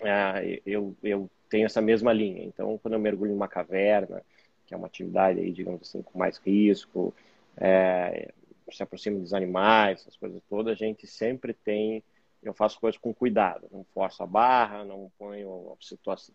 é, 0.00 0.60
eu, 0.64 0.96
eu 1.02 1.30
tenho 1.50 1.66
essa 1.66 1.82
mesma 1.82 2.12
linha. 2.12 2.42
Então 2.44 2.78
quando 2.78 2.94
eu 2.94 3.00
mergulho 3.00 3.32
em 3.32 3.36
uma 3.36 3.48
caverna, 3.48 4.22
que 4.66 4.72
é 4.72 4.76
uma 4.76 4.86
atividade 4.86 5.40
aí, 5.40 5.52
digamos 5.52 5.82
assim, 5.82 6.00
com 6.00 6.18
mais 6.18 6.38
risco, 6.38 7.12
é, 7.58 8.32
se 8.72 8.82
aproxima 8.82 9.18
dos 9.18 9.34
animais, 9.34 10.00
essas 10.00 10.16
coisas 10.16 10.40
todas, 10.48 10.72
a 10.72 10.76
gente 10.76 11.06
sempre 11.06 11.52
tem 11.52 12.02
eu 12.42 12.54
faço 12.54 12.80
coisas 12.80 12.98
com 12.98 13.12
cuidado, 13.12 13.68
não 13.70 13.84
forço 13.92 14.22
a 14.22 14.26
barra, 14.26 14.84
não 14.84 15.10
ponho 15.18 15.76
situação, 15.80 16.34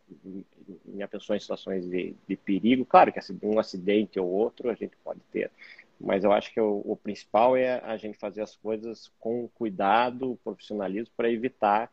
minha 0.86 1.08
pessoa 1.08 1.36
em 1.36 1.40
situações 1.40 1.88
de, 1.90 2.16
de, 2.28 2.36
perigo. 2.36 2.86
Claro 2.86 3.12
que 3.12 3.20
um 3.44 3.60
acidente 3.60 4.20
ou 4.20 4.30
outro 4.30 4.70
a 4.70 4.76
gente 4.76 4.96
pode 5.04 5.20
ter, 5.32 5.52
mas 6.00 6.24
eu 6.24 6.32
acho 6.32 6.54
que 6.54 6.62
o, 6.62 6.82
o 6.86 6.96
principal 6.96 7.58
é 7.58 7.80
a 7.84 7.98
gente 7.98 8.18
fazer 8.18 8.42
as 8.42 8.56
coisas 8.56 9.12
com 9.20 9.48
cuidado, 9.50 10.40
profissionalismo, 10.44 11.12
para 11.18 11.32
evitar 11.32 11.92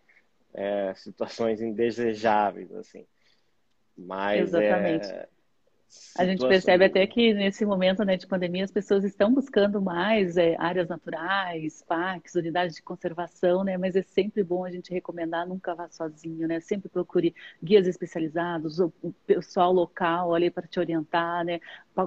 é, 0.53 0.93
situações 0.95 1.63
indesejáveis, 1.63 2.71
assim. 2.75 3.07
Mas 3.97 4.41
Exatamente. 4.41 5.07
É, 5.07 5.29
a 6.17 6.27
gente 6.27 6.47
percebe 6.47 6.85
até 6.85 7.07
que 7.07 7.33
nesse 7.33 7.65
momento 7.65 8.05
né, 8.05 8.17
de 8.17 8.27
pandemia 8.27 8.65
as 8.65 8.71
pessoas 8.71 9.03
estão 9.03 9.33
buscando 9.33 9.81
mais 9.81 10.37
é, 10.37 10.57
áreas 10.59 10.89
naturais, 10.89 11.83
parques, 11.87 12.35
unidades 12.35 12.77
de 12.77 12.83
conservação, 12.83 13.65
né? 13.65 13.79
Mas 13.79 13.97
é 13.97 14.03
sempre 14.03 14.45
bom 14.45 14.65
a 14.65 14.71
gente 14.71 14.93
recomendar 14.93 15.47
nunca 15.47 15.75
vá 15.75 15.89
sozinho, 15.89 16.47
né? 16.47 16.61
Sempre 16.61 16.91
procure 16.91 17.35
guias 17.63 17.87
especializados, 17.87 18.79
o, 18.79 18.93
o 19.03 19.13
pessoal 19.27 19.73
local 19.73 20.35
ali 20.35 20.51
para 20.51 20.67
te 20.67 20.79
orientar, 20.79 21.45
né? 21.45 21.61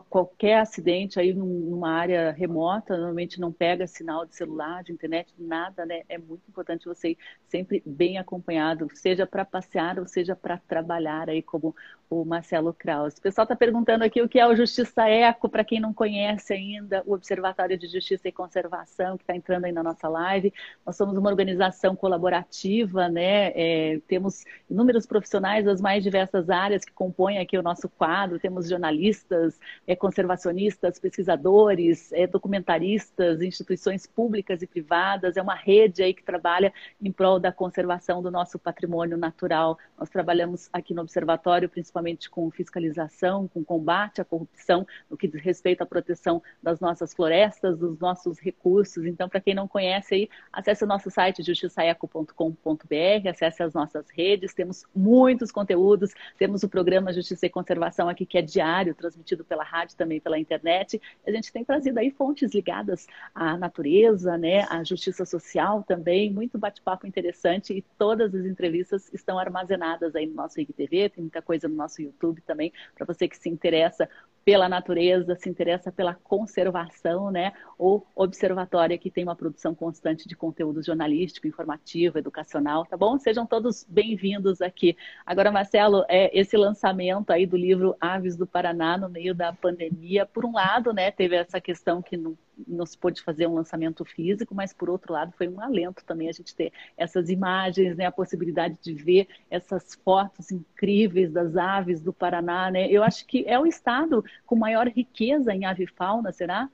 Qualquer 0.10 0.60
acidente 0.60 1.20
aí 1.20 1.32
numa 1.32 1.92
área 1.92 2.32
remota 2.32 2.98
normalmente 2.98 3.40
não 3.40 3.52
pega 3.52 3.86
sinal 3.86 4.26
de 4.26 4.36
celular, 4.36 4.84
de 4.84 4.92
internet, 4.92 5.32
nada, 5.38 5.86
né? 5.86 6.02
É 6.10 6.18
muito 6.18 6.42
importante 6.50 6.86
você 6.86 7.10
ir 7.10 7.18
sempre 7.48 7.84
bem 7.86 8.18
acompanhado, 8.18 8.88
seja 8.94 9.28
para 9.28 9.46
passear 9.46 10.00
ou 10.00 10.08
seja 10.08 10.36
para 10.36 10.58
trabalhar 10.58 11.30
aí 11.30 11.42
como 11.42 11.76
o 12.10 12.24
Marcelo 12.24 12.74
Kraus. 12.74 13.16
O 13.18 13.22
pessoal 13.22 13.44
está 13.44 13.56
perguntando 13.56 14.04
aqui 14.04 14.22
o 14.22 14.30
que 14.30 14.40
é 14.40 14.48
o 14.48 14.56
Justiça 14.56 15.08
Eco, 15.08 15.50
para 15.50 15.64
quem 15.64 15.80
não 15.80 15.94
conhece 15.94 16.54
ainda, 16.54 17.04
o 17.06 17.14
Observatório 17.14 17.78
de 17.78 17.88
Justiça 17.88 18.28
e 18.28 18.32
Conservação, 18.32 19.18
que 19.18 19.24
está 19.24 19.36
entrando 19.36 19.66
aí 19.66 19.72
na 19.72 19.84
nossa 19.84 20.08
live. 20.08 20.54
Nós 20.86 20.96
somos 20.96 21.18
uma 21.18 21.30
organização 21.30 21.96
colaborativa, 21.96 23.10
né? 23.10 23.52
É, 23.56 24.00
temos 24.08 24.44
inúmeros 24.70 25.06
profissionais 25.06 25.66
das 25.66 25.82
mais 25.82 26.04
diversas 26.04 26.50
áreas 26.50 26.86
que 26.86 26.94
compõem 26.94 27.40
aqui 27.40 27.58
o 27.58 27.64
nosso 27.64 27.90
quadro. 27.90 28.40
Temos 28.40 28.70
jornalistas, 28.70 29.60
é, 29.88 29.96
conservacionistas, 29.96 31.00
pesquisadores, 31.00 32.12
é, 32.14 32.28
documentaristas, 32.28 33.42
instituições 33.42 34.06
públicas 34.06 34.62
e 34.62 34.68
privadas. 34.68 35.38
É 35.38 35.42
uma 35.42 35.56
rede 35.56 36.04
aí 36.04 36.14
que 36.14 36.24
trabalha 36.24 36.74
em 37.02 37.12
prol 37.12 37.40
da 37.40 37.52
conservação 37.52 38.22
do 38.22 38.32
nosso 38.32 38.58
patrimônio 38.58 39.18
natural. 39.18 39.78
Nós 39.98 40.10
trabalhamos 40.10 40.70
aqui 40.74 40.94
no 40.94 41.02
Observatório, 41.02 41.70
principalmente 41.70 42.30
com 42.30 42.50
fiscalização, 42.52 43.48
com 43.48 43.64
combate 43.64 44.22
à 44.22 44.26
corrupção, 44.26 44.86
no 45.10 45.18
que 45.18 45.28
diz 45.28 45.42
respeito 45.42 45.82
à 45.82 45.86
proteção 45.86 46.42
das 46.62 46.80
nossas 46.80 47.14
florestas, 47.14 47.78
dos 47.78 48.00
nossos 48.00 48.40
recursos. 48.40 49.06
Então, 49.06 49.30
para 49.30 49.40
quem 49.40 49.54
não 49.54 49.68
conhece 49.68 50.16
aí, 50.16 50.30
acesse 50.52 50.84
o 50.84 50.88
nosso 50.88 51.10
site 51.10 51.44
justiçaeco.com.br, 51.44 53.30
acesse 53.30 53.64
as 53.64 53.74
nossas 53.74 54.10
redes, 54.10 54.54
temos 54.54 54.86
muitos 54.96 55.52
conteúdos, 55.52 56.14
temos 56.38 56.64
o 56.64 56.70
programa 56.70 57.14
Justiça 57.14 57.46
e 57.46 57.50
Conservação 57.50 58.10
aqui, 58.10 58.26
que 58.26 58.38
é 58.38 58.42
diário, 58.42 58.96
transmitido 58.96 59.44
pela 59.44 59.64
rádio, 59.64 59.75
também 59.96 60.20
pela 60.20 60.40
internet. 60.40 61.02
A 61.26 61.32
gente 61.32 61.52
tem 61.52 61.66
trazido 61.66 62.00
aí 62.00 62.12
fontes 62.12 62.54
ligadas 62.54 63.08
à 63.34 63.58
natureza, 63.58 64.38
né, 64.38 64.66
à 64.70 64.84
justiça 64.84 65.26
social 65.26 65.84
também, 65.84 66.32
muito 66.32 66.58
bate-papo 66.58 67.06
interessante 67.06 67.74
e 67.74 67.82
todas 67.98 68.34
as 68.34 68.46
entrevistas 68.46 69.14
estão 69.14 69.38
armazenadas 69.38 70.16
aí 70.16 70.26
no 70.26 70.36
nosso 70.36 70.60
IGTV, 70.60 71.10
tem 71.10 71.24
muita 71.24 71.42
coisa 71.42 71.68
no 71.68 71.76
nosso 71.76 72.02
YouTube 72.02 72.42
também, 72.42 72.72
para 72.96 73.06
você 73.06 73.28
que 73.28 73.38
se 73.38 73.50
interessa 73.50 74.10
pela 74.46 74.70
natureza, 74.70 75.36
se 75.36 75.50
interessa 75.50 75.92
pela 75.92 76.14
conservação, 76.14 77.32
né? 77.32 77.52
Ou 77.80 78.06
observatório 78.16 78.98
que 79.00 79.10
tem 79.10 79.24
uma 79.24 79.36
produção 79.36 79.74
constante 79.74 80.28
de 80.30 80.36
conteúdo 80.36 80.84
jornalístico, 80.84 81.48
informativo, 81.48 82.20
educacional, 82.20 82.86
tá 82.86 82.96
bom? 82.96 83.18
Sejam 83.18 83.48
todos 83.48 83.84
bem-vindos 83.90 84.62
aqui. 84.62 84.96
Agora, 85.26 85.52
Marcelo, 85.52 86.06
é, 86.08 86.30
esse 86.38 86.56
lançamento 86.56 87.32
aí 87.32 87.48
do 87.48 87.58
livro 87.58 87.98
Aves 88.00 88.38
do 88.38 88.46
Paraná 88.46 88.96
no 89.00 89.10
meio 89.10 89.34
da 89.34 89.52
pandemia, 89.52 90.28
por 90.28 90.46
um 90.46 90.54
lado, 90.54 90.94
né, 90.94 91.10
teve 91.10 91.36
essa 91.36 91.60
questão 91.60 92.00
que 92.00 92.16
não, 92.16 92.38
não 92.68 92.86
se 92.86 92.98
pôde 92.98 93.22
fazer 93.22 93.48
um 93.48 93.56
lançamento 93.56 94.04
físico, 94.06 94.56
mas 94.56 94.74
por 94.74 94.90
outro 94.90 95.14
lado 95.14 95.34
foi 95.34 95.48
um 95.48 95.60
alento 95.62 96.04
também 96.06 96.30
a 96.30 96.32
gente 96.32 96.56
ter 96.56 96.72
essas 96.98 97.30
imagens, 97.30 97.96
né, 97.96 98.06
a 98.06 98.12
possibilidade 98.12 98.78
de 98.82 98.94
ver 98.94 99.28
essas 99.50 99.96
fotos 99.96 100.52
incríveis 100.52 101.32
das 101.32 101.56
aves 101.56 102.02
do 102.02 102.14
Paraná, 102.14 102.72
né? 102.72 102.88
Eu 102.90 103.04
acho 103.04 103.26
que 103.26 103.46
é 103.48 103.60
o 103.60 103.66
estado 103.66 104.24
com 104.46 104.56
maior 104.56 104.88
riqueza 104.88 105.54
em 105.54 105.66
avifauna, 105.66 106.32
será? 106.32 106.70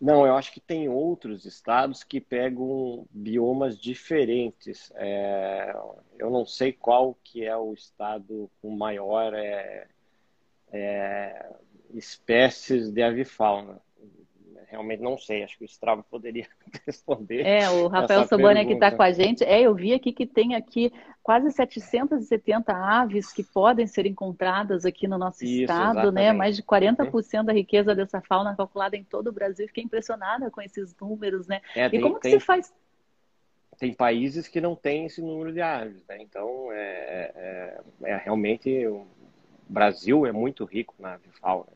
Não, 0.00 0.26
eu 0.26 0.34
acho 0.36 0.52
que 0.52 0.60
tem 0.60 0.88
outros 0.88 1.46
estados 1.46 2.04
que 2.04 2.20
pegam 2.20 3.06
biomas 3.10 3.78
diferentes. 3.78 4.92
É, 4.96 5.74
eu 6.18 6.30
não 6.30 6.44
sei 6.44 6.72
qual 6.72 7.16
que 7.24 7.44
é 7.44 7.56
o 7.56 7.72
estado 7.72 8.50
com 8.60 8.70
maior 8.70 9.32
é, 9.32 9.86
é, 10.70 11.46
espécies 11.94 12.90
de 12.90 13.02
avifauna. 13.02 13.80
Realmente 14.74 15.00
não 15.02 15.16
sei. 15.16 15.42
Acho 15.42 15.56
que 15.56 15.64
o 15.64 15.66
Strava 15.66 16.02
poderia 16.10 16.46
responder. 16.86 17.46
É, 17.46 17.70
o 17.70 17.88
Rafael 17.88 18.26
Sobania 18.26 18.64
que 18.64 18.74
está 18.74 18.90
com 18.90 19.02
a 19.02 19.12
gente. 19.12 19.42
É, 19.44 19.62
eu 19.62 19.74
vi 19.74 19.94
aqui 19.94 20.12
que 20.12 20.26
tem 20.26 20.54
aqui 20.54 20.92
quase 21.22 21.50
770 21.50 22.72
aves 22.72 23.32
que 23.32 23.42
podem 23.42 23.86
ser 23.86 24.06
encontradas 24.06 24.84
aqui 24.84 25.08
no 25.08 25.16
nosso 25.16 25.44
Isso, 25.44 25.62
estado, 25.62 25.94
né? 25.94 26.00
exatamente. 26.02 26.14
né? 26.14 26.32
Mais 26.32 26.56
de 26.56 26.62
40% 26.62 27.38
uhum. 27.38 27.44
da 27.44 27.52
riqueza 27.52 27.94
dessa 27.94 28.20
fauna 28.20 28.54
calculada 28.54 28.96
em 28.96 29.04
todo 29.04 29.28
o 29.28 29.32
Brasil. 29.32 29.66
Fiquei 29.66 29.84
impressionada 29.84 30.50
com 30.50 30.60
esses 30.60 30.94
números, 31.00 31.46
né? 31.46 31.60
É, 31.74 31.88
tem, 31.88 31.98
e 31.98 32.02
como 32.02 32.16
que 32.16 32.22
tem... 32.22 32.32
se 32.32 32.40
faz 32.40 32.72
tem 33.78 33.92
países 33.92 34.48
que 34.48 34.60
não 34.60 34.76
têm 34.76 35.06
esse 35.06 35.20
número 35.20 35.52
de 35.52 35.60
aves, 35.60 36.02
né? 36.08 36.18
Então, 36.20 36.70
é, 36.72 37.32
é, 37.34 37.80
é, 38.04 38.16
realmente 38.18 38.86
o 38.86 39.06
Brasil 39.68 40.24
é 40.26 40.32
muito 40.32 40.64
rico 40.64 40.94
na 40.98 41.14
avifauna. 41.14 41.72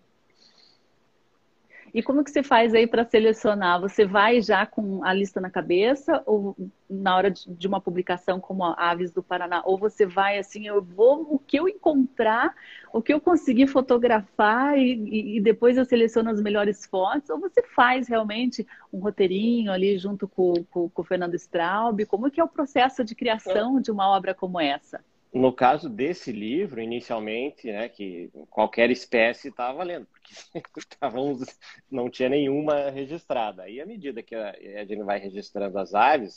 E 1.95 2.03
como 2.03 2.23
que 2.23 2.31
você 2.31 2.43
faz 2.43 2.75
aí 2.75 2.87
para 2.87 3.05
selecionar? 3.05 3.81
Você 3.81 4.05
vai 4.05 4.41
já 4.41 4.67
com 4.67 5.03
a 5.05 5.13
lista 5.13 5.41
na 5.41 5.51
cabeça 5.51 6.23
ou 6.27 6.57
na 6.89 7.17
hora 7.17 7.31
de 7.31 7.67
uma 7.67 7.81
publicação 7.81 8.41
como 8.41 8.65
a 8.65 8.75
Aves 8.75 9.13
do 9.13 9.23
Paraná? 9.23 9.63
Ou 9.65 9.79
você 9.79 10.07
vai 10.07 10.39
assim, 10.39 10.67
eu 10.67 10.83
vou 10.83 11.35
o 11.35 11.39
que 11.39 11.59
eu 11.59 11.69
encontrar, 11.69 12.55
o 12.93 13.01
que 13.01 13.13
eu 13.13 13.21
conseguir 13.21 13.67
fotografar 13.67 14.79
e, 14.79 15.37
e 15.37 15.41
depois 15.41 15.77
eu 15.77 15.85
seleciono 15.85 16.31
as 16.31 16.41
melhores 16.41 16.87
fotos? 16.87 17.31
Ou 17.31 17.41
você 17.41 17.63
faz 17.63 18.09
realmente 18.09 18.67
um 18.93 18.99
roteirinho 18.99 19.73
ali 19.73 19.99
junto 19.99 20.29
com, 20.29 20.53
com, 20.71 20.89
com 20.89 21.03
o 21.03 21.05
Fernando 21.05 21.35
Straub? 21.35 22.05
Como 22.07 22.31
que 22.31 22.41
é 22.41 22.45
o 22.45 22.49
processo 22.49 23.05
de 23.05 23.15
criação 23.15 23.81
de 23.81 23.91
uma 23.91 24.09
obra 24.09 24.35
como 24.35 24.61
essa? 24.61 25.01
No 25.33 25.53
caso 25.53 25.89
desse 25.91 26.33
livro, 26.33 26.81
inicialmente, 26.81 27.71
né, 27.71 27.89
que 27.89 28.31
qualquer 28.49 28.91
espécie 28.91 29.49
estava 29.49 29.79
valendo, 29.79 30.07
porque 30.07 30.33
estávamos, 30.79 31.45
não 31.91 32.09
tinha 32.09 32.29
nenhuma 32.29 32.91
registrada. 32.91 33.65
Aí, 33.65 33.81
à 33.81 33.87
medida 33.87 34.23
que 34.23 34.35
a, 34.35 34.51
a 34.51 34.85
gente 34.85 35.03
vai 35.03 35.19
registrando 35.19 35.79
as 35.79 35.95
aves, 35.95 36.35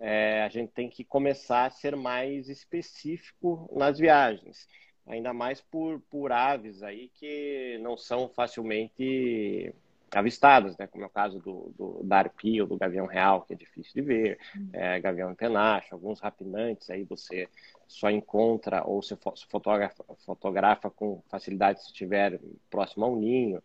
é, 0.00 0.42
a 0.42 0.48
gente 0.48 0.72
tem 0.72 0.88
que 0.88 1.04
começar 1.04 1.66
a 1.66 1.70
ser 1.70 1.94
mais 1.94 2.48
específico 2.48 3.70
nas 3.72 3.98
viagens. 3.98 4.66
Ainda 5.06 5.32
mais 5.32 5.60
por, 5.60 6.00
por 6.10 6.32
aves 6.32 6.82
aí 6.82 7.10
que 7.14 7.78
não 7.82 7.96
são 7.96 8.28
facilmente 8.28 9.74
avistadas, 10.14 10.76
né? 10.76 10.86
como 10.86 11.04
é 11.04 11.06
o 11.06 11.10
caso 11.10 11.38
do, 11.38 11.72
do 11.76 12.02
da 12.04 12.18
arpia 12.18 12.62
ou 12.62 12.68
do 12.68 12.76
gavião 12.76 13.06
real, 13.06 13.42
que 13.42 13.52
é 13.52 13.56
difícil 13.56 13.92
de 13.94 14.02
ver, 14.02 14.38
uhum. 14.54 14.68
é, 14.72 15.00
gavião 15.00 15.34
penacho, 15.34 15.94
alguns 15.94 16.20
rapinantes 16.20 16.90
aí 16.90 17.04
você 17.04 17.48
só 17.86 18.10
encontra 18.10 18.82
ou 18.84 19.02
se 19.02 19.16
fotografa, 19.50 20.04
fotografa 20.24 20.90
com 20.90 21.22
facilidade 21.28 21.80
se 21.80 21.86
estiver 21.86 22.40
próximo 22.70 23.04
ao 23.04 23.16
ninho. 23.16 23.62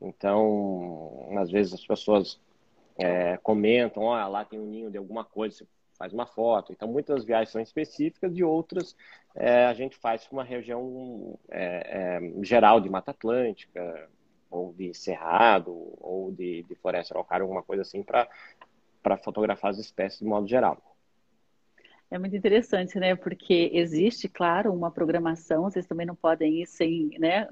Então, 0.00 1.30
às 1.38 1.50
vezes 1.50 1.74
as 1.74 1.86
pessoas 1.86 2.40
é, 2.98 3.36
comentam, 3.38 4.02
olha, 4.02 4.26
lá 4.26 4.44
tem 4.44 4.58
um 4.58 4.66
ninho 4.66 4.90
de 4.90 4.98
alguma 4.98 5.24
coisa, 5.24 5.58
você 5.58 5.66
faz 5.96 6.12
uma 6.12 6.26
foto. 6.26 6.72
Então, 6.72 6.88
muitas 6.88 7.24
viagens 7.24 7.50
são 7.50 7.60
específicas 7.60 8.36
e 8.36 8.42
outras 8.42 8.96
é, 9.34 9.66
a 9.66 9.74
gente 9.74 9.96
faz 9.96 10.26
com 10.26 10.36
uma 10.36 10.44
região 10.44 11.38
é, 11.50 12.18
é 12.18 12.44
geral 12.44 12.80
de 12.80 12.90
Mata 12.90 13.12
Atlântica, 13.12 14.08
ou 14.52 14.72
de 14.72 14.92
cerrado, 14.94 15.72
ou 16.00 16.30
de, 16.30 16.62
de 16.62 16.74
floresta 16.74 17.14
araucária, 17.14 17.42
alguma 17.42 17.62
coisa 17.62 17.82
assim, 17.82 18.02
para 18.02 19.16
fotografar 19.18 19.70
as 19.70 19.78
espécies 19.78 20.20
de 20.20 20.26
modo 20.26 20.46
geral. 20.46 20.92
É 22.12 22.18
muito 22.18 22.36
interessante, 22.36 22.98
né? 22.98 23.16
Porque 23.16 23.70
existe, 23.72 24.28
claro, 24.28 24.70
uma 24.70 24.90
programação, 24.90 25.62
vocês 25.62 25.86
também 25.86 26.04
não 26.04 26.14
podem 26.14 26.60
ir 26.60 26.66
sem, 26.66 27.08
né, 27.18 27.48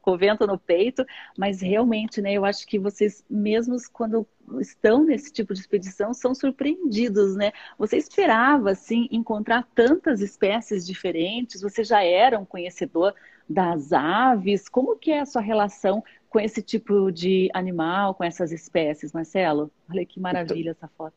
com 0.00 0.18
vento 0.18 0.44
no 0.44 0.58
peito, 0.58 1.06
mas 1.38 1.60
realmente, 1.60 2.20
né, 2.20 2.32
eu 2.32 2.44
acho 2.44 2.66
que 2.66 2.80
vocês, 2.80 3.24
mesmos 3.30 3.86
quando 3.86 4.26
estão 4.58 5.04
nesse 5.04 5.32
tipo 5.32 5.54
de 5.54 5.60
expedição, 5.60 6.12
são 6.12 6.34
surpreendidos, 6.34 7.36
né? 7.36 7.52
Você 7.78 7.96
esperava, 7.96 8.72
assim, 8.72 9.06
encontrar 9.08 9.68
tantas 9.72 10.20
espécies 10.20 10.84
diferentes? 10.84 11.62
Você 11.62 11.84
já 11.84 12.02
era 12.02 12.36
um 12.36 12.44
conhecedor 12.44 13.14
das 13.48 13.92
aves? 13.92 14.68
Como 14.68 14.96
que 14.96 15.12
é 15.12 15.20
a 15.20 15.26
sua 15.26 15.42
relação 15.42 16.02
com 16.32 16.40
esse 16.40 16.62
tipo 16.62 17.12
de 17.12 17.50
animal, 17.52 18.14
com 18.14 18.24
essas 18.24 18.52
espécies, 18.52 19.12
Marcelo? 19.12 19.70
Olha 19.90 20.04
que 20.06 20.18
maravilha 20.18 20.70
então... 20.70 20.88
essa 20.88 20.88
foto. 20.96 21.14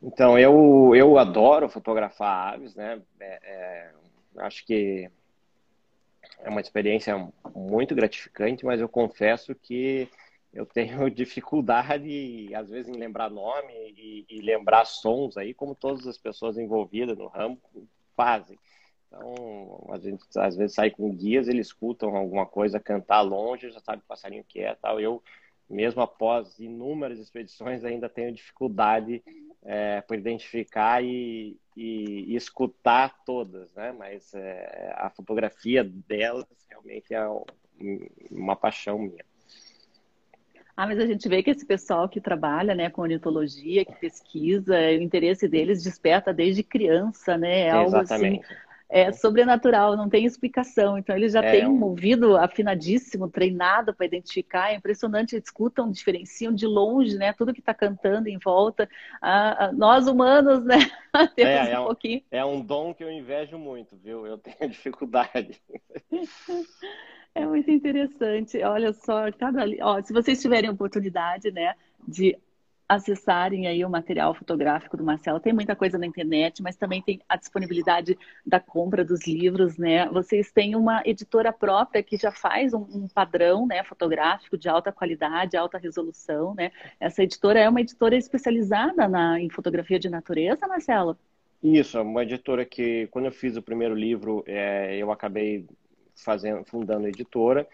Então, 0.00 0.38
eu, 0.38 0.94
eu 0.94 1.18
adoro 1.18 1.68
fotografar 1.68 2.54
aves, 2.54 2.76
né? 2.76 3.02
É, 3.18 3.40
é, 3.42 3.90
acho 4.38 4.64
que 4.64 5.10
é 6.38 6.48
uma 6.48 6.60
experiência 6.60 7.28
muito 7.52 7.96
gratificante, 7.96 8.64
mas 8.64 8.80
eu 8.80 8.88
confesso 8.88 9.56
que 9.56 10.08
eu 10.54 10.64
tenho 10.64 11.10
dificuldade, 11.10 12.54
às 12.54 12.70
vezes, 12.70 12.94
em 12.94 12.98
lembrar 12.98 13.28
nome 13.28 13.72
e, 13.72 14.24
e 14.30 14.40
lembrar 14.40 14.84
sons 14.84 15.36
aí, 15.36 15.52
como 15.52 15.74
todas 15.74 16.06
as 16.06 16.16
pessoas 16.16 16.56
envolvidas 16.56 17.18
no 17.18 17.26
ramo 17.26 17.58
fazem. 18.16 18.56
Então, 19.12 19.86
a 19.90 19.98
gente 19.98 20.24
às 20.36 20.56
vezes 20.56 20.74
sai 20.74 20.90
com 20.90 21.14
guias, 21.14 21.46
eles 21.46 21.66
escutam 21.66 22.16
alguma 22.16 22.46
coisa 22.46 22.80
cantar 22.80 23.20
longe, 23.20 23.70
já 23.70 23.80
sabe 23.80 24.02
o 24.02 24.08
passarinho 24.08 24.44
que 24.48 24.60
é 24.60 24.74
tal. 24.74 24.98
Eu, 24.98 25.22
mesmo 25.68 26.00
após 26.00 26.58
inúmeras 26.58 27.18
expedições, 27.18 27.84
ainda 27.84 28.08
tenho 28.08 28.32
dificuldade 28.32 29.22
é, 29.62 30.00
por 30.00 30.16
identificar 30.16 31.04
e, 31.04 31.58
e, 31.76 32.32
e, 32.32 32.36
escutar 32.36 33.22
todas, 33.24 33.72
né? 33.74 33.92
Mas 33.92 34.32
é, 34.32 34.94
a 34.96 35.10
fotografia 35.10 35.84
delas 35.84 36.46
realmente 36.68 37.14
é 37.14 37.22
uma 38.30 38.56
paixão 38.56 38.98
minha. 38.98 39.24
Ah, 40.74 40.86
mas 40.86 40.98
a 40.98 41.06
gente 41.06 41.28
vê 41.28 41.42
que 41.42 41.50
esse 41.50 41.66
pessoal 41.66 42.08
que 42.08 42.18
trabalha 42.18 42.74
né, 42.74 42.88
com 42.88 43.02
ornitologia, 43.02 43.84
que 43.84 43.92
pesquisa, 43.92 44.74
o 44.74 45.02
interesse 45.02 45.46
deles 45.46 45.84
desperta 45.84 46.32
desde 46.32 46.62
criança, 46.62 47.36
né? 47.36 47.66
É 47.66 47.70
algo 47.70 47.94
assim 47.96 48.14
Exatamente. 48.14 48.44
assim 48.46 48.71
é 48.94 49.10
sobrenatural, 49.10 49.96
não 49.96 50.06
tem 50.06 50.26
explicação. 50.26 50.98
Então, 50.98 51.16
eles 51.16 51.32
já 51.32 51.42
é, 51.42 51.50
têm 51.50 51.66
um 51.66 51.82
ouvido 51.82 52.36
afinadíssimo, 52.36 53.26
treinado 53.26 53.94
para 53.94 54.04
identificar. 54.04 54.70
É 54.70 54.74
impressionante, 54.74 55.34
eles 55.34 55.46
escutam, 55.46 55.90
diferenciam 55.90 56.52
de 56.52 56.66
longe, 56.66 57.16
né? 57.16 57.32
Tudo 57.32 57.54
que 57.54 57.60
está 57.60 57.72
cantando 57.72 58.28
em 58.28 58.36
volta. 58.36 58.86
Ah, 59.22 59.70
nós 59.72 60.06
humanos, 60.06 60.62
né? 60.62 60.76
Temos 61.34 61.52
é, 61.52 61.72
é 61.72 61.78
um, 61.78 61.82
um 61.84 61.86
pouquinho. 61.86 62.22
É 62.30 62.44
um 62.44 62.60
dom 62.60 62.92
que 62.92 63.02
eu 63.02 63.10
invejo 63.10 63.56
muito, 63.56 63.96
viu? 63.96 64.26
Eu 64.26 64.36
tenho 64.36 64.56
dificuldade. 64.70 65.58
É 67.34 67.46
muito 67.46 67.70
interessante. 67.70 68.62
Olha 68.62 68.92
só, 68.92 69.32
cada. 69.32 69.64
Ó, 69.80 70.02
se 70.02 70.12
vocês 70.12 70.42
tiverem 70.42 70.68
oportunidade, 70.68 71.50
né, 71.50 71.74
de 72.06 72.36
acessarem 72.94 73.66
aí 73.66 73.84
o 73.84 73.90
material 73.90 74.34
fotográfico 74.34 74.96
do 74.96 75.04
Marcelo. 75.04 75.40
Tem 75.40 75.52
muita 75.52 75.74
coisa 75.74 75.96
na 75.96 76.06
internet, 76.06 76.62
mas 76.62 76.76
também 76.76 77.00
tem 77.00 77.20
a 77.28 77.36
disponibilidade 77.36 78.18
da 78.44 78.60
compra 78.60 79.04
dos 79.04 79.26
livros, 79.26 79.78
né? 79.78 80.06
Vocês 80.08 80.52
têm 80.52 80.76
uma 80.76 81.02
editora 81.04 81.52
própria 81.52 82.02
que 82.02 82.16
já 82.16 82.30
faz 82.30 82.74
um, 82.74 82.86
um 82.92 83.08
padrão, 83.08 83.66
né, 83.66 83.82
fotográfico 83.84 84.58
de 84.58 84.68
alta 84.68 84.92
qualidade, 84.92 85.56
alta 85.56 85.78
resolução, 85.78 86.54
né? 86.54 86.70
Essa 87.00 87.22
editora 87.22 87.58
é 87.60 87.68
uma 87.68 87.80
editora 87.80 88.14
especializada 88.14 89.08
na, 89.08 89.40
em 89.40 89.48
fotografia 89.48 89.98
de 89.98 90.10
natureza, 90.10 90.66
Marcelo? 90.68 91.16
Isso, 91.62 91.96
é 91.96 92.02
uma 92.02 92.22
editora 92.22 92.64
que, 92.64 93.06
quando 93.06 93.26
eu 93.26 93.32
fiz 93.32 93.56
o 93.56 93.62
primeiro 93.62 93.94
livro, 93.94 94.44
é, 94.46 94.96
eu 94.96 95.10
acabei 95.10 95.64
fazendo, 96.14 96.64
fundando 96.64 97.06
a 97.06 97.08
editora, 97.08 97.66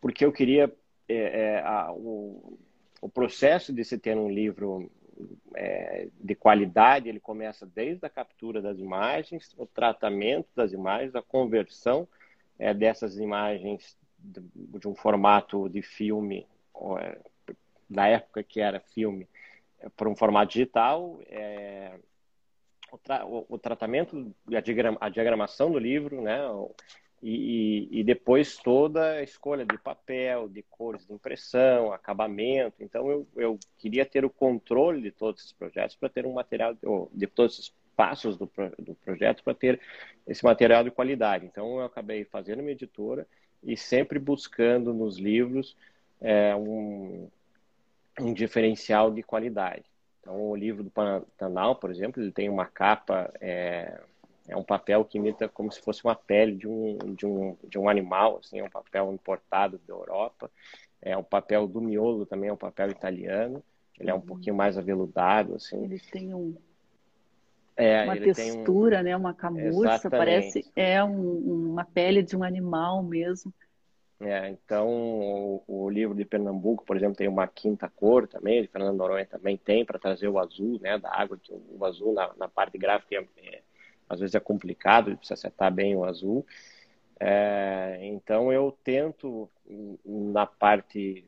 porque 0.00 0.24
eu 0.24 0.32
queria 0.32 0.72
é, 1.08 1.14
é, 1.14 1.60
a, 1.60 1.92
o, 1.92 2.58
o 3.02 3.08
processo 3.08 3.72
de 3.72 3.84
se 3.84 3.98
ter 3.98 4.16
um 4.16 4.30
livro 4.30 4.88
é, 5.56 6.08
de 6.20 6.36
qualidade, 6.36 7.08
ele 7.08 7.18
começa 7.18 7.66
desde 7.66 8.06
a 8.06 8.08
captura 8.08 8.62
das 8.62 8.78
imagens, 8.78 9.52
o 9.58 9.66
tratamento 9.66 10.48
das 10.54 10.72
imagens, 10.72 11.14
a 11.16 11.20
conversão 11.20 12.06
é, 12.58 12.72
dessas 12.72 13.18
imagens 13.18 13.98
de, 14.16 14.40
de, 14.54 14.86
um 14.86 14.94
formato 14.94 15.68
de 15.68 15.82
filme, 15.82 16.46
é, 17.00 17.18
da 17.90 18.06
época 18.06 18.44
que 18.44 18.60
era 18.60 18.78
filme, 18.78 19.28
é, 19.80 19.88
para 19.88 20.08
um 20.08 20.14
formato 20.14 20.52
digital, 20.52 21.20
é, 21.26 21.98
o, 22.92 22.98
tra 22.98 23.26
o, 23.26 23.44
o, 23.48 23.58
tratamento, 23.58 24.32
a, 24.54 24.60
diagrama, 24.60 24.98
a 25.00 25.08
diagramação 25.08 25.72
do 25.72 25.78
livro, 25.78 26.22
né, 26.22 26.38
e, 27.22 27.88
e, 28.00 28.02
depois 28.02 28.56
toda 28.56 29.12
a 29.12 29.22
escolha 29.22 29.64
de 29.64 29.78
papel, 29.78 30.48
de 30.48 30.62
cores 30.62 31.06
de 31.06 31.12
impressão, 31.12 31.92
acabamento. 31.92 32.82
Então 32.82 33.08
eu, 33.08 33.26
eu 33.36 33.58
queria 33.78 34.04
ter 34.04 34.24
o 34.24 34.30
controle 34.30 35.00
de 35.00 35.12
todos 35.12 35.40
esses 35.40 35.52
projetos 35.52 35.94
para 35.94 36.08
ter 36.08 36.26
um 36.26 36.32
material, 36.32 36.76
de 37.12 37.26
todos 37.28 37.60
esses 37.60 37.72
passos 37.94 38.36
do, 38.36 38.50
do 38.76 38.94
projeto 38.96 39.44
para 39.44 39.54
ter 39.54 39.80
esse 40.26 40.44
material 40.44 40.82
de 40.82 40.90
qualidade. 40.90 41.46
Então 41.46 41.78
eu 41.78 41.84
acabei 41.84 42.24
fazendo 42.24 42.58
uma 42.58 42.72
editora 42.72 43.24
e 43.62 43.76
sempre 43.76 44.18
buscando 44.18 44.92
nos 44.92 45.16
livros 45.16 45.76
é, 46.20 46.56
um, 46.56 47.28
um 48.18 48.34
diferencial 48.34 49.12
de 49.12 49.22
qualidade. 49.22 49.84
Então 50.20 50.50
o 50.50 50.56
livro 50.56 50.82
do 50.82 50.90
Pantanal, 50.90 51.76
por 51.76 51.88
exemplo, 51.90 52.20
ele 52.20 52.32
tem 52.32 52.48
uma 52.48 52.66
capa 52.66 53.32
é, 53.40 54.00
é 54.48 54.56
um 54.56 54.64
papel 54.64 55.04
que 55.04 55.18
imita 55.18 55.48
como 55.48 55.70
se 55.70 55.80
fosse 55.80 56.04
uma 56.04 56.14
pele 56.14 56.56
de 56.56 56.68
um, 56.68 56.98
de 57.14 57.26
um, 57.26 57.56
de 57.64 57.78
um 57.78 57.88
animal, 57.88 58.38
assim, 58.38 58.58
é 58.58 58.64
um 58.64 58.70
papel 58.70 59.12
importado 59.12 59.80
da 59.86 59.94
Europa. 59.94 60.50
É, 61.00 61.16
o 61.16 61.22
papel 61.22 61.66
do 61.66 61.80
miolo 61.80 62.26
também 62.26 62.50
é 62.50 62.52
um 62.52 62.56
papel 62.56 62.90
italiano. 62.90 63.62
Ele 63.98 64.10
é 64.10 64.14
um 64.14 64.18
uhum. 64.18 64.22
pouquinho 64.22 64.54
mais 64.54 64.76
aveludado, 64.76 65.54
assim. 65.54 65.84
Ele 65.84 65.98
tem 65.98 66.34
um, 66.34 66.56
é, 67.76 68.04
uma 68.04 68.16
textura, 68.16 69.00
um... 69.00 69.02
né? 69.02 69.16
Uma 69.16 69.34
camurça, 69.34 69.94
Exatamente. 69.94 70.10
parece 70.10 70.72
é 70.76 71.02
um, 71.02 71.70
uma 71.70 71.84
pele 71.84 72.22
de 72.22 72.36
um 72.36 72.42
animal 72.42 73.02
mesmo. 73.02 73.52
É, 74.20 74.50
então, 74.50 74.88
o, 74.88 75.64
o, 75.66 75.90
livro 75.90 76.14
de 76.14 76.24
Pernambuco, 76.24 76.84
por 76.84 76.96
exemplo, 76.96 77.16
tem 77.16 77.26
uma 77.26 77.48
quinta 77.48 77.88
cor 77.88 78.28
também, 78.28 78.62
de 78.62 78.68
Fernando 78.68 78.96
Noronha 78.96 79.26
também 79.26 79.56
tem, 79.56 79.84
para 79.84 79.98
trazer 79.98 80.28
o 80.28 80.38
azul 80.38 80.78
né, 80.80 80.96
da 80.96 81.12
água, 81.12 81.36
o 81.50 81.84
azul 81.84 82.12
na, 82.12 82.30
na 82.36 82.48
parte 82.48 82.78
gráfica 82.78 83.16
é, 83.16 83.26
é, 83.38 83.62
às 84.12 84.20
vezes 84.20 84.34
é 84.34 84.40
complicado, 84.40 85.16
precisa 85.16 85.34
acertar 85.34 85.72
bem 85.72 85.96
o 85.96 86.04
azul. 86.04 86.46
É, 87.18 87.98
então, 88.02 88.52
eu 88.52 88.76
tento, 88.84 89.48
na 90.04 90.44
parte 90.44 91.24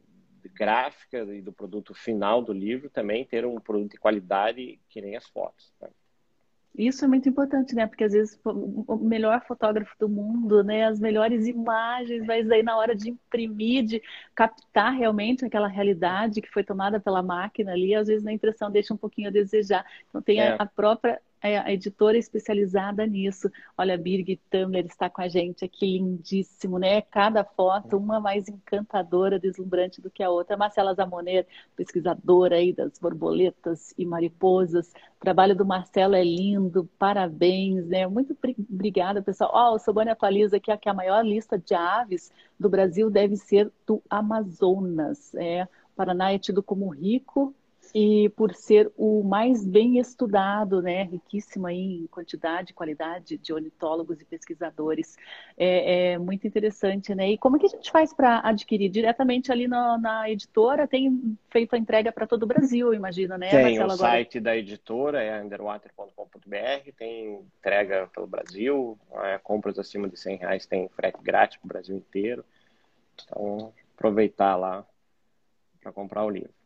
gráfica 0.55 1.19
e 1.19 1.41
do 1.41 1.53
produto 1.53 1.95
final 1.95 2.43
do 2.43 2.53
livro, 2.53 2.91
também 2.91 3.25
ter 3.25 3.47
um 3.47 3.59
produto 3.61 3.93
de 3.93 3.99
qualidade 3.99 4.79
que 4.89 5.01
nem 5.01 5.17
as 5.17 5.27
fotos. 5.27 5.73
Né? 5.81 5.89
Isso 6.77 7.05
é 7.05 7.09
muito 7.09 7.29
importante, 7.29 7.73
né? 7.73 7.87
Porque 7.87 8.03
às 8.03 8.13
vezes 8.13 8.39
o 8.45 8.97
melhor 8.97 9.41
fotógrafo 9.47 9.95
do 9.97 10.09
mundo, 10.09 10.65
né? 10.65 10.85
As 10.85 10.99
melhores 10.99 11.47
imagens, 11.47 12.27
mas 12.27 12.51
aí 12.51 12.65
na 12.65 12.77
hora 12.77 12.97
de 12.97 13.11
imprimir, 13.11 13.85
de 13.85 14.03
captar 14.35 14.93
realmente 14.93 15.45
aquela 15.45 15.69
realidade 15.69 16.43
que 16.43 16.51
foi 16.51 16.65
tomada 16.65 16.99
pela 16.99 17.23
máquina 17.23 17.71
ali, 17.73 17.95
às 17.95 18.09
vezes 18.09 18.25
na 18.25 18.33
impressão 18.33 18.73
deixa 18.73 18.93
um 18.93 18.97
pouquinho 18.97 19.29
a 19.29 19.33
desejar. 19.33 19.87
Então 20.09 20.21
tem 20.21 20.41
é. 20.41 20.57
a 20.59 20.67
própria 20.67 21.23
é 21.45 21.59
a 21.59 21.71
editora 21.71 22.17
especializada 22.17 23.07
nisso. 23.07 23.51
Olha, 23.77 23.95
a 23.95 23.99
Birgit 23.99 24.41
Tumler 24.51 24.87
está 24.87 25.11
com 25.11 25.21
a 25.21 25.29
gente 25.29 25.63
aqui, 25.63 25.99
lindíssimo, 25.99 26.79
né? 26.79 27.03
Cada 27.03 27.45
foto, 27.45 27.99
uma 27.99 28.19
mais 28.19 28.49
encantadora, 28.49 29.39
deslumbrante 29.39 30.01
do 30.01 30.11
que 30.11 30.23
a 30.23 30.31
outra. 30.31 30.57
Marcela 30.57 30.95
Zamoner, 30.95 31.47
pesquisadora 31.77 32.57
aí 32.57 32.73
das 32.73 32.99
borboletas 32.99 33.93
e 33.99 34.07
mariposas. 34.07 34.91
O 35.19 35.21
trabalho 35.21 35.55
do 35.55 35.67
Marcelo 35.67 36.15
é 36.15 36.25
lindo, 36.25 36.89
parabéns, 36.99 37.87
né? 37.87 38.07
Muito 38.07 38.35
obrigada, 38.71 39.21
pessoal. 39.21 39.51
Ó, 39.53 39.73
oh, 39.73 39.75
o 39.75 39.79
Sobane 39.79 40.11
atualiza 40.11 40.57
aqui 40.57 40.75
que 40.79 40.89
a 40.89 40.95
maior 40.95 41.23
lista 41.23 41.59
de 41.59 41.75
aves 41.75 42.33
do 42.59 42.71
Brasil 42.71 43.11
deve 43.11 43.37
ser 43.37 43.71
do 43.87 44.03
Amazonas. 44.09 45.35
É, 45.35 45.69
Paraná 45.95 46.33
é 46.33 46.39
tido 46.39 46.63
como 46.63 46.89
rico 46.89 47.55
e 47.95 48.29
por 48.31 48.53
ser 48.53 48.91
o 48.97 49.23
mais 49.23 49.65
bem 49.65 49.99
estudado, 50.01 50.83
né, 50.83 51.05
riquíssimo 51.05 51.69
em 51.69 52.09
quantidade 52.09 52.73
e 52.73 52.75
qualidade 52.75 53.39
de 53.39 53.53
ornitólogos 53.53 54.21
e 54.21 54.25
pesquisadores. 54.25 55.17
É, 55.57 56.15
é, 56.15 56.19
muito 56.19 56.45
interessante, 56.45 57.15
né? 57.15 57.31
E 57.31 57.39
como 57.39 57.57
que 57.57 57.67
a 57.67 57.69
gente 57.69 57.93
faz 57.93 58.13
para 58.13 58.41
adquirir? 58.41 58.91
Diretamente 58.91 59.53
ali 59.53 59.69
na, 59.69 59.97
na, 59.97 60.29
editora, 60.29 60.89
tem 60.89 61.39
feito 61.49 61.77
a 61.77 61.79
entrega 61.79 62.11
para 62.11 62.27
todo 62.27 62.43
o 62.43 62.47
Brasil, 62.47 62.93
imagino, 62.93 63.39
né? 63.39 63.51
Tem, 63.51 63.63
Marcelo, 63.63 63.91
o 63.91 63.93
agora... 63.93 64.11
site 64.11 64.41
da 64.41 64.57
editora 64.57 65.23
é 65.23 65.41
underwater.com.br, 65.41 66.93
tem 66.99 67.45
entrega 67.59 68.09
pelo 68.13 68.27
Brasil, 68.27 68.99
é, 69.23 69.39
compras 69.39 69.79
acima 69.79 70.09
de 70.09 70.19
100 70.19 70.39
reais 70.39 70.67
tem 70.67 70.89
frete 70.89 71.23
grátis 71.23 71.59
para 71.59 71.67
o 71.67 71.69
Brasil 71.69 71.97
inteiro. 71.97 72.45
Então, 73.23 73.73
aproveitar 73.95 74.57
lá 74.57 74.85
para 75.81 75.93
comprar 75.93 76.25
o 76.25 76.31
livro. 76.31 76.64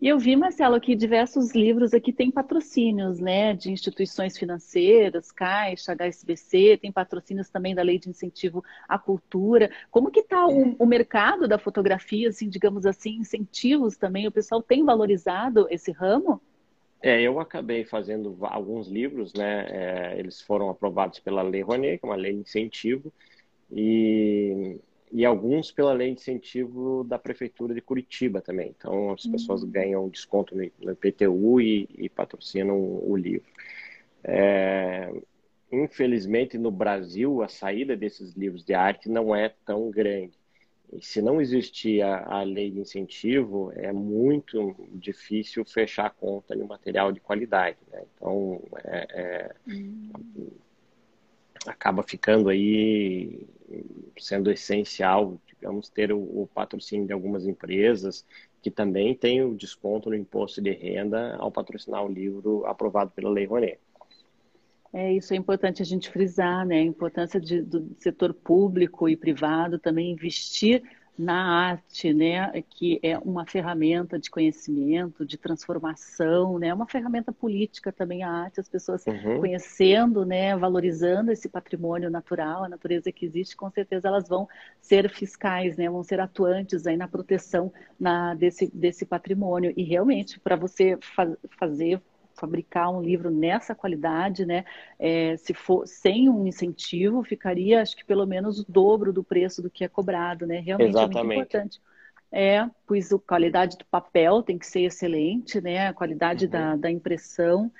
E 0.00 0.06
eu 0.06 0.18
vi, 0.18 0.36
Marcelo, 0.36 0.80
que 0.80 0.94
diversos 0.94 1.52
livros 1.54 1.92
aqui 1.92 2.12
têm 2.12 2.30
patrocínios, 2.30 3.18
né, 3.18 3.54
de 3.54 3.70
instituições 3.70 4.38
financeiras, 4.38 5.32
Caixa, 5.32 5.92
HSBC, 5.92 6.78
tem 6.80 6.92
patrocínios 6.92 7.48
também 7.50 7.74
da 7.74 7.82
Lei 7.82 7.98
de 7.98 8.08
Incentivo 8.08 8.62
à 8.88 8.98
Cultura. 8.98 9.70
Como 9.90 10.10
que 10.10 10.20
está 10.20 10.46
o, 10.46 10.76
o, 10.78 10.86
mercado 10.86 11.48
da 11.48 11.58
fotografia, 11.58 12.28
assim, 12.28 12.48
digamos 12.48 12.86
assim, 12.86 13.16
incentivos 13.16 13.96
também? 13.96 14.26
O 14.26 14.32
pessoal 14.32 14.62
tem 14.62 14.84
valorizado 14.84 15.66
esse 15.70 15.90
ramo? 15.90 16.40
É, 17.02 17.20
eu 17.20 17.40
acabei 17.40 17.84
fazendo 17.84 18.36
alguns 18.42 18.88
livros, 18.88 19.32
né, 19.32 19.66
é, 19.68 20.18
eles 20.18 20.40
foram 20.40 20.68
aprovados 20.68 21.18
pela 21.20 21.42
Lei 21.42 21.62
Rouanet, 21.62 21.98
que 21.98 22.06
é 22.06 22.08
uma 22.08 22.16
lei 22.16 22.34
de 22.34 22.40
incentivo, 22.40 23.12
e 23.70 24.78
e 25.10 25.24
alguns 25.24 25.70
pela 25.70 25.92
lei 25.92 26.14
de 26.14 26.20
incentivo 26.20 27.04
da 27.04 27.18
prefeitura 27.18 27.74
de 27.74 27.80
Curitiba 27.80 28.40
também. 28.40 28.74
Então 28.76 29.12
as 29.12 29.26
pessoas 29.26 29.62
uhum. 29.62 29.70
ganham 29.70 30.08
desconto 30.08 30.54
no, 30.56 30.92
IPTU 30.92 31.60
e, 31.60 31.88
e, 31.96 32.08
patrocinam 32.08 32.76
o 32.76 33.16
livro. 33.16 33.46
É, 34.24 35.12
infelizmente 35.70 36.58
no 36.58 36.70
Brasil 36.70 37.42
a 37.42 37.48
saída 37.48 37.96
desses 37.96 38.34
livros 38.34 38.64
de 38.64 38.74
arte 38.74 39.08
não 39.08 39.34
é 39.34 39.52
tão 39.64 39.90
grande. 39.90 40.38
E 40.92 41.04
se 41.04 41.20
não 41.20 41.40
existir 41.40 42.00
a, 42.02 42.24
a 42.38 42.42
lei 42.42 42.70
de 42.70 42.80
incentivo, 42.80 43.70
é 43.76 43.92
muito 43.92 44.74
difícil 44.90 45.64
fechar 45.64 46.06
a 46.06 46.10
conta 46.10 46.56
de 46.56 46.62
um 46.62 46.66
material 46.66 47.12
de 47.12 47.20
qualidade. 47.20 47.76
Né? 47.92 48.04
Então, 48.14 48.62
é, 48.84 49.06
é, 49.10 49.54
uhum. 49.70 50.50
Acaba 51.66 52.02
ficando 52.02 52.48
aí 52.48 53.46
sendo 54.18 54.50
essencial, 54.50 55.40
digamos, 55.46 55.88
ter 55.88 56.12
o, 56.12 56.18
o, 56.18 56.48
patrocínio 56.52 57.06
de 57.06 57.12
algumas 57.12 57.46
empresas 57.46 58.24
que 58.62 58.70
também 58.70 59.14
têm 59.14 59.42
o 59.42 59.54
desconto 59.54 60.08
no 60.08 60.16
imposto 60.16 60.60
de 60.60 60.70
renda 60.70 61.36
ao 61.36 61.50
patrocinar 61.50 62.04
o 62.04 62.08
livro 62.08 62.64
aprovado 62.66 63.10
pela 63.10 63.30
Lei 63.30 63.46
Rouanet. 63.46 63.78
É, 64.92 65.12
isso 65.12 65.34
é 65.34 65.36
importante 65.36 65.82
a 65.82 65.84
gente 65.84 66.08
frisar, 66.08 66.66
né? 66.66 66.76
A 66.76 66.82
importância 66.82 67.38
de, 67.38 67.60
do 67.60 67.94
setor 67.98 68.32
público 68.32 69.08
e 69.08 69.16
privado 69.16 69.78
também 69.78 70.10
investir 70.10 70.82
na 71.18 71.68
arte, 71.70 72.14
né, 72.14 72.62
que 72.70 73.00
é 73.02 73.18
uma 73.18 73.44
ferramenta 73.44 74.18
de 74.18 74.30
conhecimento, 74.30 75.26
de 75.26 75.36
transformação, 75.36 76.58
né, 76.58 76.72
uma 76.72 76.86
ferramenta 76.86 77.32
política 77.32 77.90
também 77.90 78.22
a 78.22 78.30
arte, 78.30 78.60
as 78.60 78.68
pessoas 78.68 79.04
uhum. 79.04 79.40
conhecendo, 79.40 80.24
né, 80.24 80.56
valorizando 80.56 81.32
esse 81.32 81.48
patrimônio 81.48 82.08
natural, 82.08 82.62
a 82.62 82.68
natureza 82.68 83.10
que 83.10 83.26
existe, 83.26 83.56
com 83.56 83.68
certeza 83.70 84.06
elas 84.06 84.28
vão 84.28 84.48
ser 84.80 85.10
fiscais, 85.10 85.76
né, 85.76 85.90
vão 85.90 86.04
ser 86.04 86.20
atuantes 86.20 86.86
aí 86.86 86.96
na 86.96 87.08
proteção 87.08 87.72
na, 87.98 88.34
desse, 88.34 88.70
desse 88.72 89.04
patrimônio. 89.04 89.72
E 89.76 89.82
realmente, 89.82 90.38
para 90.38 90.54
você 90.54 90.96
fa 91.00 91.36
fazer 91.58 92.00
fabricar 92.38 92.90
um 92.90 93.02
livro 93.02 93.30
nessa 93.30 93.74
qualidade, 93.74 94.46
né? 94.46 94.64
É, 94.98 95.36
se 95.36 95.52
for 95.52 95.86
sem 95.86 96.28
um 96.28 96.46
incentivo, 96.46 97.22
ficaria, 97.22 97.82
acho 97.82 97.96
que 97.96 98.04
pelo 98.04 98.26
menos 98.26 98.60
o 98.60 98.66
dobro 98.68 99.12
do 99.12 99.24
preço 99.24 99.62
do 99.62 99.70
que 99.70 99.84
é 99.84 99.88
cobrado, 99.88 100.46
né? 100.46 100.60
Realmente 100.60 100.90
Exatamente. 100.90 101.18
é 101.18 101.22
muito 101.22 101.34
importante. 101.34 101.80
É, 102.30 102.68
pois 102.86 103.12
a 103.12 103.18
qualidade 103.18 103.78
do 103.78 103.84
papel 103.86 104.42
tem 104.42 104.58
que 104.58 104.66
ser 104.66 104.82
excelente, 104.82 105.60
né? 105.60 105.88
A 105.88 105.94
qualidade 105.94 106.44
uhum. 106.44 106.50
da, 106.50 106.76
da 106.76 106.90
impressão. 106.90 107.72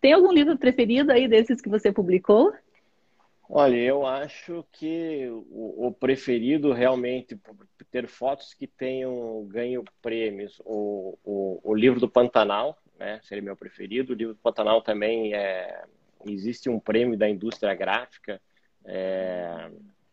Tem 0.00 0.12
algum 0.12 0.32
livro 0.32 0.56
preferido 0.56 1.12
aí 1.12 1.28
desses 1.28 1.60
que 1.60 1.68
você 1.68 1.92
publicou? 1.92 2.52
Olha, 3.48 3.76
eu 3.76 4.06
acho 4.06 4.64
que 4.72 5.28
o, 5.50 5.92
preferido 5.92 6.72
realmente 6.72 7.38
ter 7.90 8.08
fotos 8.08 8.54
que 8.54 8.66
tenham 8.66 9.44
ganho 9.46 9.84
prêmios, 10.00 10.60
o, 10.64 11.18
o, 11.22 11.60
o 11.62 11.74
livro 11.74 12.00
do 12.00 12.08
Pantanal, 12.08 12.76
né? 12.98 13.20
Seria 13.22 13.42
meu 13.42 13.56
preferido. 13.56 14.12
O 14.12 14.16
livro 14.16 14.34
do 14.34 14.40
Pantanal 14.40 14.82
também 14.82 15.34
é... 15.34 15.84
existe 16.26 16.68
um 16.68 16.78
prêmio 16.78 17.16
da 17.16 17.28
indústria 17.28 17.74
gráfica 17.74 18.40
é... 18.84 19.70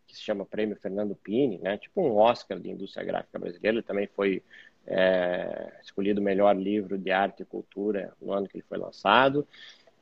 que 0.07 0.15
se 0.15 0.21
chama 0.21 0.45
Prêmio 0.45 0.75
Fernando 0.75 1.15
Pini, 1.15 1.59
né? 1.59 1.77
Tipo 1.77 2.01
um 2.01 2.15
Oscar 2.17 2.59
de 2.59 2.69
indústria 2.69 3.05
gráfica 3.05 3.39
brasileira. 3.39 3.77
Ele 3.77 3.83
também 3.83 4.07
foi 4.07 4.43
é... 4.85 5.73
escolhido 5.81 6.21
o 6.21 6.23
melhor 6.23 6.55
livro 6.55 6.97
de 6.97 7.11
arte 7.11 7.43
e 7.43 7.45
cultura 7.45 8.13
no 8.21 8.31
ano 8.31 8.47
que 8.47 8.57
ele 8.57 8.65
foi 8.67 8.77
lançado 8.77 9.47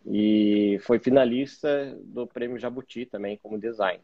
e 0.05 0.79
foi 0.81 0.99
finalista 0.99 1.97
do 2.03 2.25
Prêmio 2.25 2.57
Jabuti 2.57 3.05
também 3.05 3.37
como 3.37 3.59
design. 3.59 4.01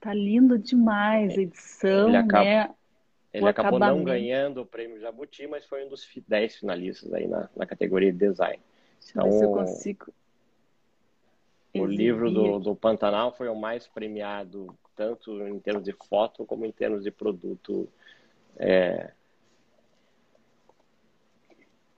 Tá 0.00 0.14
lindo 0.14 0.58
demais 0.58 1.36
a 1.36 1.42
edição, 1.42 2.08
ele 2.08 2.16
acaba, 2.16 2.44
né? 2.44 2.70
Ele 3.32 3.44
o 3.44 3.48
acabou 3.48 3.78
não 3.78 4.02
ganhando 4.02 4.62
o 4.62 4.66
prêmio 4.66 5.00
Jabuti, 5.00 5.46
mas 5.46 5.64
foi 5.66 5.84
um 5.84 5.88
dos 5.88 6.08
10 6.26 6.56
finalistas 6.56 7.12
aí 7.12 7.26
na, 7.26 7.48
na 7.54 7.66
categoria 7.66 8.12
de 8.12 8.18
design. 8.18 8.60
Deixa 9.00 9.12
então, 9.12 9.24
ver 9.24 9.32
se 9.38 9.44
eu 9.44 9.52
consigo. 9.52 10.06
O 11.74 11.84
livro 11.84 12.30
do, 12.30 12.58
do 12.58 12.74
Pantanal 12.74 13.32
foi 13.32 13.48
o 13.48 13.54
mais 13.54 13.86
premiado, 13.86 14.74
tanto 14.96 15.46
em 15.46 15.58
termos 15.60 15.84
de 15.84 15.92
foto 15.92 16.44
como 16.44 16.64
em 16.64 16.72
termos 16.72 17.04
de 17.04 17.10
produto. 17.10 17.86
É... 18.56 19.12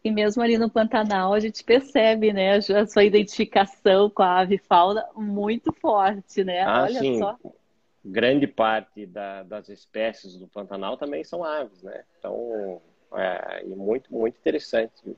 E 0.03 0.11
mesmo 0.11 0.43
ali 0.43 0.59
no 0.59 0.69
Pantanal, 0.69 1.33
a 1.33 1.41
gente 1.41 1.63
percebe, 1.63 2.33
né, 2.33 2.57
a 2.57 2.87
sua 2.87 3.05
identificação 3.05 4.11
com 4.11 4.23
a 4.23 4.41
ave 4.41 4.59
fauna 4.59 5.07
muito 5.15 5.73
forte, 5.75 6.43
né? 6.43 6.63
Ah, 6.63 6.83
Olha 6.83 7.01
sim. 7.01 7.19
só 7.19 7.39
grande 8.05 8.47
parte 8.47 9.07
da, 9.07 9.43
das 9.43 9.69
espécies 9.69 10.37
do 10.37 10.49
Pantanal 10.49 10.97
também 10.97 11.23
são 11.25 11.45
aves, 11.45 11.83
né? 11.83 12.05
Então, 12.19 12.81
é, 13.15 13.61
é 13.63 13.65
muito, 13.65 14.13
muito 14.13 14.37
interessante. 14.37 15.17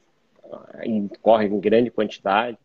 E 0.85 1.09
corre 1.20 1.47
em 1.47 1.61
grande 1.61 1.91
quantidade. 1.91 2.59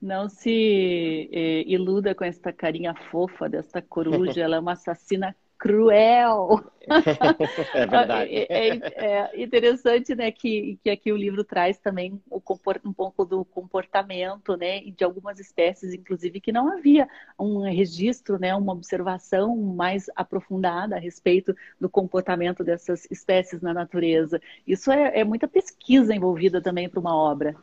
Não 0.00 0.28
se 0.28 1.28
eh, 1.32 1.64
iluda 1.66 2.14
com 2.14 2.24
esta 2.24 2.52
carinha 2.52 2.94
fofa 3.10 3.48
desta 3.48 3.82
coruja, 3.82 4.40
ela 4.40 4.56
é 4.56 4.60
uma 4.60 4.72
assassina 4.72 5.34
cruel. 5.58 6.64
é 7.74 7.86
verdade. 7.86 8.28
É, 8.48 8.68
é, 8.68 9.30
é, 9.32 9.42
interessante, 9.42 10.14
né, 10.14 10.30
que, 10.30 10.78
que 10.82 10.90
aqui 10.90 11.12
o 11.12 11.16
livro 11.16 11.44
traz 11.44 11.78
também 11.78 12.20
o 12.30 12.42
um 12.84 12.92
pouco 12.92 13.24
do 13.24 13.44
comportamento, 13.44 14.56
né, 14.56 14.80
de 14.80 15.04
algumas 15.04 15.38
espécies, 15.38 15.92
inclusive, 15.92 16.40
que 16.40 16.52
não 16.52 16.72
havia 16.72 17.08
um 17.38 17.60
registro, 17.60 18.38
né, 18.38 18.54
uma 18.54 18.72
observação 18.72 19.56
mais 19.56 20.06
aprofundada 20.14 20.96
a 20.96 20.98
respeito 20.98 21.54
do 21.80 21.88
comportamento 21.88 22.62
dessas 22.62 23.06
espécies 23.10 23.60
na 23.60 23.74
natureza. 23.74 24.40
Isso 24.66 24.90
é, 24.90 25.20
é 25.20 25.24
muita 25.24 25.48
pesquisa 25.48 26.14
envolvida 26.14 26.62
também 26.62 26.88
para 26.88 27.00
uma 27.00 27.14
obra. 27.14 27.54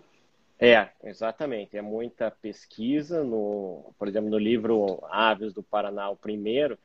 É, 0.60 0.90
exatamente. 1.04 1.78
É 1.78 1.82
muita 1.82 2.32
pesquisa. 2.32 3.24
No, 3.24 3.94
por 3.98 4.08
exemplo, 4.08 4.30
no 4.30 4.38
livro 4.38 5.00
Aves 5.10 5.54
do 5.54 5.62
Paraná, 5.62 6.10
o 6.10 6.16
primeiro, 6.16 6.78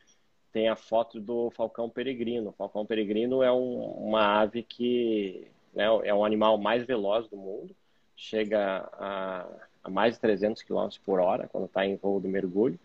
tem 0.52 0.68
a 0.68 0.76
foto 0.76 1.20
do 1.20 1.50
falcão 1.50 1.88
peregrino. 1.88 2.50
O 2.50 2.52
falcão 2.52 2.84
peregrino 2.84 3.42
é 3.42 3.52
um, 3.52 3.80
uma 3.82 4.40
ave 4.40 4.62
que 4.62 5.46
né, 5.74 5.84
é 6.04 6.14
um 6.14 6.24
animal 6.24 6.58
mais 6.58 6.84
veloz 6.84 7.28
do 7.28 7.36
mundo, 7.36 7.74
chega 8.16 8.88
a, 8.92 9.46
a 9.82 9.90
mais 9.90 10.14
de 10.14 10.20
300 10.20 10.62
km 10.62 10.88
por 11.04 11.20
hora 11.20 11.48
quando 11.48 11.66
está 11.66 11.86
em 11.86 11.96
voo 11.96 12.20
de 12.20 12.28
mergulho. 12.28 12.78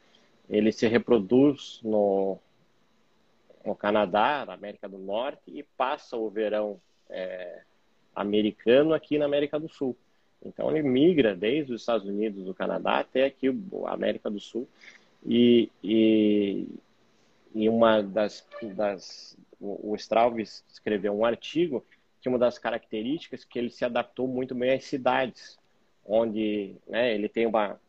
Ele 0.50 0.72
se 0.72 0.88
reproduz 0.88 1.80
no, 1.84 2.38
no 3.66 3.76
Canadá, 3.76 4.46
na 4.46 4.54
América 4.54 4.88
do 4.88 4.98
Norte, 4.98 5.42
e 5.48 5.64
passa 5.64 6.16
o 6.16 6.30
verão 6.30 6.80
é, 7.10 7.62
americano 8.16 8.94
aqui 8.94 9.18
na 9.18 9.26
América 9.26 9.60
do 9.60 9.68
Sul. 9.68 9.98
Então 10.46 10.70
ele 10.70 10.88
migra 10.88 11.36
desde 11.36 11.74
os 11.74 11.82
Estados 11.82 12.08
Unidos, 12.08 12.46
do 12.46 12.54
Canadá, 12.54 13.00
até 13.00 13.26
aqui 13.26 13.48
a 13.86 13.94
América 13.94 14.30
do 14.30 14.40
Sul. 14.40 14.68
E, 15.26 15.72
e, 15.84 16.68
e 17.56 17.70
uma 17.70 18.02
das, 18.04 18.46
das 18.76 19.38
o 19.62 19.96
Straub 19.96 20.40
escreveu 20.40 21.18
um 21.18 21.24
artigo 21.24 21.86
que 22.20 22.28
uma 22.28 22.38
das 22.38 22.60
características 22.60 23.44
é 23.44 23.46
que 23.48 23.58
ele 23.58 23.70
se 23.70 23.86
adaptou 23.86 24.28
muito 24.28 24.54
bem 24.54 24.74
às 24.74 24.84
cidades, 24.84 25.58
onde 26.06 26.76
né, 26.86 27.16
ele 27.16 27.30
tem 27.30 27.48
uma 27.48 27.80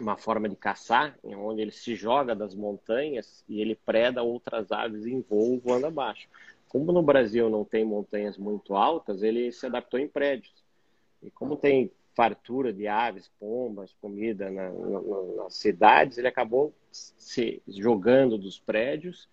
uma 0.00 0.16
forma 0.16 0.48
de 0.48 0.56
caçar, 0.56 1.18
onde 1.22 1.60
ele 1.60 1.70
se 1.70 1.94
joga 1.94 2.34
das 2.34 2.54
montanhas 2.54 3.44
e 3.46 3.60
ele 3.60 3.74
preda 3.74 4.22
outras 4.22 4.72
aves 4.72 5.04
em 5.04 5.20
voo 5.20 5.60
voando 5.60 5.88
abaixo. 5.88 6.26
Como 6.70 6.90
no 6.90 7.02
Brasil 7.02 7.50
não 7.50 7.66
tem 7.66 7.84
montanhas 7.84 8.38
muito 8.38 8.74
altas, 8.74 9.22
ele 9.22 9.52
se 9.52 9.66
adaptou 9.66 10.00
em 10.00 10.08
prédios. 10.08 10.64
E 11.22 11.30
como 11.30 11.54
tem 11.54 11.90
fartura 12.14 12.72
de 12.72 12.86
aves, 12.86 13.30
pombas, 13.38 13.94
comida 14.00 14.50
na, 14.50 14.70
na, 14.70 15.00
nas 15.36 15.54
cidades, 15.54 16.18
ele 16.18 16.28
acabou 16.28 16.74
se 16.90 17.62
jogando 17.68 18.36
dos 18.36 18.58
prédios 18.58 19.28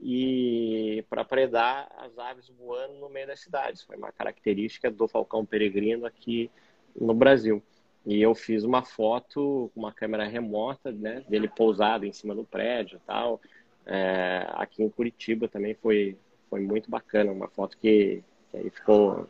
e 0.00 1.04
para 1.08 1.24
predar 1.24 1.90
as 1.96 2.18
aves 2.18 2.48
voando 2.48 2.94
no 2.94 3.08
meio 3.08 3.26
das 3.26 3.40
cidades. 3.40 3.82
Foi 3.82 3.96
uma 3.96 4.12
característica 4.12 4.90
do 4.90 5.08
falcão 5.08 5.44
peregrino 5.44 6.06
aqui 6.06 6.50
no 6.98 7.14
Brasil. 7.14 7.62
E 8.06 8.22
eu 8.22 8.34
fiz 8.34 8.62
uma 8.62 8.82
foto 8.82 9.70
com 9.74 9.80
uma 9.80 9.92
câmera 9.92 10.26
remota, 10.26 10.92
né, 10.92 11.24
dele 11.28 11.48
pousado 11.48 12.06
em 12.06 12.12
cima 12.12 12.34
do 12.34 12.44
prédio, 12.44 13.00
tal. 13.06 13.40
É, 13.84 14.46
aqui 14.52 14.82
em 14.82 14.88
Curitiba 14.88 15.48
também 15.48 15.74
foi 15.74 16.16
foi 16.48 16.60
muito 16.60 16.90
bacana, 16.90 17.30
uma 17.30 17.48
foto 17.48 17.76
que, 17.76 18.22
que 18.50 18.56
aí 18.56 18.70
ficou 18.70 19.28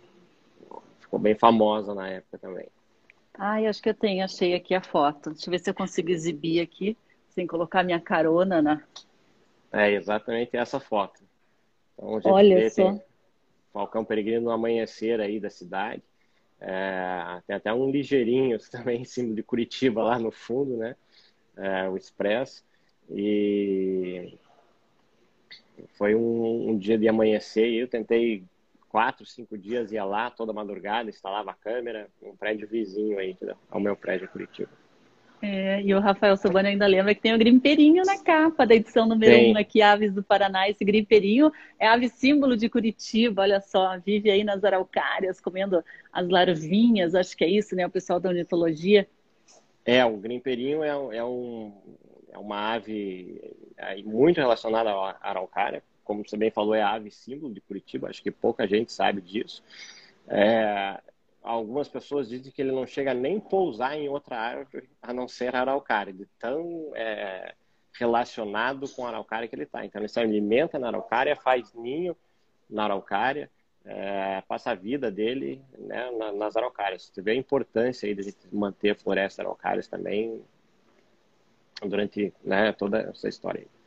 ficou 1.00 1.18
bem 1.18 1.34
famosa 1.34 1.94
na 1.94 2.08
época 2.08 2.38
também. 2.38 2.68
Ai, 3.38 3.66
acho 3.66 3.80
que 3.80 3.88
eu 3.88 3.94
tenho, 3.94 4.24
achei 4.24 4.52
aqui 4.52 4.74
a 4.74 4.80
foto. 4.80 5.30
Deixa 5.30 5.48
eu 5.48 5.52
ver 5.52 5.60
se 5.60 5.70
eu 5.70 5.74
consigo 5.74 6.10
exibir 6.10 6.60
aqui, 6.60 6.96
sem 7.28 7.46
colocar 7.46 7.84
minha 7.84 8.00
carona 8.00 8.60
na. 8.60 8.82
É 9.72 9.92
exatamente 9.92 10.56
essa 10.56 10.80
foto. 10.80 11.22
Então, 11.96 12.32
Olha 12.32 12.68
só. 12.68 12.98
Falcão 13.72 14.04
Peregrino 14.04 14.46
no 14.46 14.50
amanhecer 14.50 15.20
aí 15.20 15.38
da 15.38 15.50
cidade. 15.50 16.02
É, 16.60 17.40
tem 17.46 17.54
até 17.54 17.72
um 17.72 17.88
ligeirinho 17.88 18.58
também 18.70 19.02
em 19.02 19.04
cima 19.04 19.32
de 19.32 19.42
Curitiba 19.44 20.02
lá 20.02 20.18
no 20.18 20.32
fundo, 20.32 20.76
né? 20.76 20.96
É, 21.56 21.88
o 21.88 21.96
Expresso. 21.96 22.64
E 23.08 24.36
foi 25.92 26.16
um, 26.16 26.70
um 26.70 26.78
dia 26.78 26.98
de 26.98 27.08
amanhecer 27.08 27.68
e 27.68 27.78
eu 27.78 27.88
tentei 27.88 28.42
quatro, 28.98 29.24
cinco 29.24 29.56
dias 29.56 29.92
ia 29.92 30.04
lá 30.04 30.28
toda 30.28 30.52
madrugada, 30.52 31.08
instalava 31.08 31.52
a 31.52 31.54
câmera, 31.54 32.08
um 32.20 32.34
prédio 32.34 32.66
vizinho 32.66 33.16
aí, 33.16 33.36
ao 33.70 33.78
meu 33.78 33.94
prédio 33.94 34.28
Curitiba. 34.28 34.72
É, 35.40 35.80
e 35.80 35.94
o 35.94 36.00
Rafael 36.00 36.36
Sobani 36.36 36.70
ainda 36.70 36.84
lembra 36.84 37.14
que 37.14 37.20
tem 37.20 37.32
o 37.32 37.38
grimpeirinho 37.38 38.02
na 38.04 38.18
capa 38.18 38.66
da 38.66 38.74
edição 38.74 39.06
número 39.06 39.36
1 39.36 39.52
um 39.52 39.56
aqui, 39.56 39.80
Aves 39.80 40.12
do 40.12 40.20
Paraná. 40.20 40.68
Esse 40.68 40.84
grimpeirinho 40.84 41.52
é 41.78 41.86
ave 41.86 42.08
símbolo 42.08 42.56
de 42.56 42.68
Curitiba, 42.68 43.42
olha 43.42 43.60
só, 43.60 43.96
vive 44.00 44.32
aí 44.32 44.42
nas 44.42 44.64
araucárias, 44.64 45.40
comendo 45.40 45.80
as 46.12 46.28
larvinhas, 46.28 47.14
acho 47.14 47.36
que 47.36 47.44
é 47.44 47.48
isso, 47.48 47.76
né? 47.76 47.86
O 47.86 47.90
pessoal 47.90 48.18
da 48.18 48.30
ornitologia. 48.30 49.06
É, 49.86 50.04
o 50.04 50.16
grimpeirinho 50.16 50.82
é, 50.82 50.88
é, 50.88 51.24
um, 51.24 51.72
é 52.32 52.36
uma 52.36 52.74
ave 52.74 53.54
é, 53.76 54.02
muito 54.02 54.38
relacionada 54.38 54.90
à 54.90 55.16
araucária, 55.20 55.84
como 56.08 56.26
você 56.26 56.38
bem 56.38 56.50
falou, 56.50 56.74
é 56.74 56.80
a 56.80 56.94
ave 56.94 57.10
símbolo 57.10 57.52
de 57.52 57.60
Curitiba, 57.60 58.08
acho 58.08 58.22
que 58.22 58.30
pouca 58.30 58.66
gente 58.66 58.90
sabe 58.90 59.20
disso. 59.20 59.62
É, 60.26 60.98
algumas 61.42 61.86
pessoas 61.86 62.30
dizem 62.30 62.50
que 62.50 62.62
ele 62.62 62.72
não 62.72 62.86
chega 62.86 63.12
nem 63.12 63.38
pousar 63.38 63.94
em 63.94 64.08
outra 64.08 64.38
árvore 64.38 64.88
a 65.02 65.12
não 65.12 65.28
ser 65.28 65.54
a 65.54 65.60
araucária, 65.60 66.10
de 66.10 66.24
tão 66.38 66.92
é, 66.94 67.54
relacionado 67.92 68.88
com 68.88 69.04
a 69.04 69.10
araucária 69.10 69.46
que 69.46 69.54
ele 69.54 69.64
está. 69.64 69.84
Então, 69.84 70.00
ele 70.00 70.08
se 70.08 70.18
alimenta 70.18 70.78
na 70.78 70.86
araucária, 70.86 71.36
faz 71.36 71.74
ninho 71.74 72.16
na 72.70 72.84
araucária, 72.84 73.50
é, 73.84 74.42
passa 74.48 74.70
a 74.70 74.74
vida 74.74 75.10
dele 75.10 75.60
né, 75.76 76.10
nas 76.34 76.56
araucárias. 76.56 77.10
Você 77.12 77.20
vê 77.20 77.32
a 77.32 77.36
importância 77.36 78.08
aí 78.08 78.14
de 78.14 78.34
manter 78.50 78.92
a 78.92 78.94
floresta 78.94 79.42
araucárias 79.42 79.86
também 79.86 80.42
durante 81.82 82.32
né, 82.42 82.72
toda 82.72 82.98
essa 83.00 83.28
história. 83.28 83.60
Aí 83.60 83.77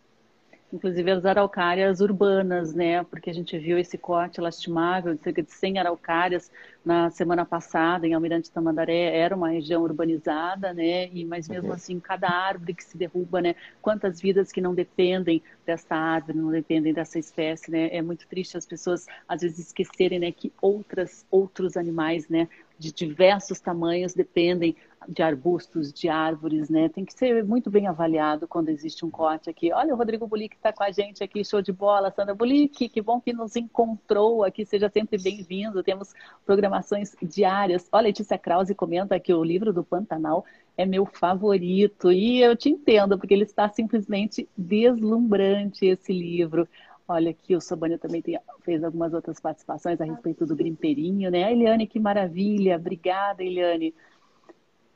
inclusive 0.72 1.12
as 1.12 1.26
araucárias 1.26 2.00
urbanas, 2.00 2.74
né? 2.74 3.04
Porque 3.04 3.30
a 3.30 3.34
gente 3.34 3.58
viu 3.58 3.78
esse 3.78 3.98
corte 3.98 4.40
lastimável 4.40 5.14
de 5.14 5.22
cerca 5.22 5.44
de 5.44 5.52
100 5.52 5.80
araucárias 5.80 6.52
na 6.84 7.10
semana 7.12 7.46
passada 7.46 8.08
em 8.08 8.14
Almirante 8.14 8.52
Tamandaré, 8.52 9.16
era 9.16 9.36
uma 9.36 9.50
região 9.50 9.84
urbanizada, 9.84 10.74
né? 10.74 11.10
E 11.10 11.24
mas 11.26 11.48
mesmo 11.48 11.70
uhum. 11.70 11.76
assim, 11.76 12.00
cada 12.00 12.28
árvore 12.28 12.74
que 12.74 12.84
se 12.84 12.98
derruba, 12.98 13.42
né? 13.42 13.56
Quantas 13.82 14.20
vidas 14.20 14.52
que 14.52 14.62
não 14.62 14.74
dependem 14.74 15.42
dessa 15.66 15.96
árvore, 15.96 16.38
não 16.38 16.52
dependem 16.52 16.94
dessa 16.94 17.20
espécie, 17.20 17.70
né? 17.70 17.90
É 17.92 18.02
muito 18.02 18.28
triste 18.28 18.58
as 18.58 18.66
pessoas 18.66 19.06
às 19.28 19.42
vezes 19.42 19.60
esquecerem, 19.60 20.20
né, 20.20 20.32
que 20.32 20.52
outras 20.62 21.26
outros 21.30 21.78
animais, 21.78 22.28
né, 22.28 22.48
de 22.82 22.92
diversos 22.92 23.60
tamanhos 23.60 24.16
dependem 24.16 24.76
de 25.08 25.22
arbustos, 25.22 25.92
de 25.94 26.10
árvores, 26.10 26.70
né? 26.70 26.90
Tem 26.90 27.06
que 27.06 27.14
ser 27.14 27.44
muito 27.44 27.70
bem 27.70 27.88
avaliado 27.88 28.48
quando 28.48 28.70
existe 28.70 29.06
um 29.06 29.10
corte 29.10 29.50
aqui. 29.50 29.72
Olha, 29.72 29.94
o 29.94 29.98
Rodrigo 29.98 30.28
Bulic 30.28 30.56
está 30.56 30.74
com 30.74 30.84
a 30.84 30.92
gente 30.92 31.24
aqui, 31.24 31.44
show 31.44 31.62
de 31.62 31.72
bola. 31.72 32.12
Sandra 32.12 32.36
Bulic, 32.36 32.90
que 32.90 33.02
bom 33.02 33.20
que 33.20 33.34
nos 33.34 33.56
encontrou 33.56 34.44
aqui, 34.44 34.66
seja 34.66 34.90
sempre 34.90 35.18
bem-vindo. 35.22 35.84
Temos 35.84 36.14
programações 36.46 37.16
diárias. 37.22 37.88
Olha, 37.92 38.08
Letícia 38.08 38.38
Krause 38.38 38.76
comenta 38.76 39.20
que 39.20 39.34
o 39.34 39.44
livro 39.44 39.72
do 39.72 39.84
Pantanal 39.84 40.46
é 40.78 40.86
meu 40.86 41.06
favorito. 41.06 42.12
E 42.12 42.42
eu 42.42 42.56
te 42.56 42.70
entendo, 42.70 43.18
porque 43.18 43.34
ele 43.34 43.44
está 43.44 43.70
simplesmente 43.70 44.48
deslumbrante, 44.58 45.86
esse 45.86 46.14
livro. 46.14 46.68
Olha 47.12 47.32
aqui, 47.32 47.56
o 47.56 47.62
Sobania 47.62 47.98
também 47.98 48.22
tem, 48.22 48.40
fez 48.62 48.84
algumas 48.84 49.14
outras 49.14 49.40
participações 49.40 50.00
a 50.00 50.06
respeito 50.06 50.46
do 50.46 50.56
grimpeirinho, 50.56 51.30
né? 51.30 51.52
Eliane, 51.52 51.88
que 51.88 52.00
maravilha. 52.00 52.78
Obrigada, 52.78 53.44
Eliane 53.44 53.94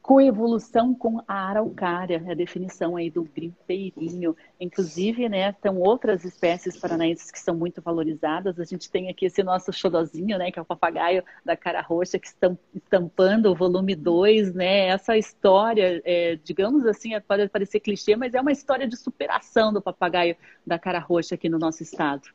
coevolução 0.05 0.93
com 0.93 1.19
a 1.27 1.33
araucária, 1.49 2.23
é 2.27 2.31
a 2.31 2.35
definição 2.35 2.95
aí 2.95 3.09
do 3.09 3.23
grimpeirinho. 3.23 4.37
Inclusive, 4.59 5.27
né, 5.27 5.51
tem 5.53 5.71
outras 5.75 6.23
espécies 6.23 6.77
paranaenses 6.77 7.31
que 7.31 7.39
são 7.39 7.55
muito 7.55 7.81
valorizadas. 7.81 8.59
A 8.59 8.63
gente 8.63 8.87
tem 8.91 9.09
aqui 9.09 9.25
esse 9.25 9.41
nosso 9.41 9.73
xodozinho, 9.73 10.37
né, 10.37 10.51
que 10.51 10.59
é 10.59 10.61
o 10.61 10.65
papagaio 10.65 11.23
da 11.43 11.57
cara 11.57 11.81
roxa, 11.81 12.19
que 12.19 12.27
estão 12.27 12.55
estampando 12.71 13.49
o 13.49 13.55
volume 13.55 13.95
2, 13.95 14.53
né? 14.53 14.89
Essa 14.89 15.17
história, 15.17 15.99
é, 16.05 16.35
digamos 16.43 16.85
assim, 16.85 17.19
pode 17.21 17.49
parecer 17.49 17.79
clichê, 17.79 18.15
mas 18.15 18.35
é 18.35 18.39
uma 18.39 18.51
história 18.51 18.87
de 18.87 18.95
superação 18.95 19.73
do 19.73 19.81
papagaio 19.81 20.35
da 20.63 20.77
cara 20.77 20.99
roxa 20.99 21.33
aqui 21.33 21.49
no 21.49 21.57
nosso 21.57 21.81
estado. 21.81 22.29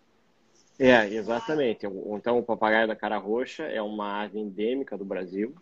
É, 0.76 1.06
exatamente. 1.06 1.86
Então, 1.86 2.36
o 2.36 2.42
papagaio 2.42 2.88
da 2.88 2.96
cara 2.96 3.16
roxa 3.16 3.62
é 3.62 3.80
uma 3.80 4.24
ave 4.24 4.40
endêmica 4.40 4.98
do 4.98 5.04
Brasil 5.04 5.54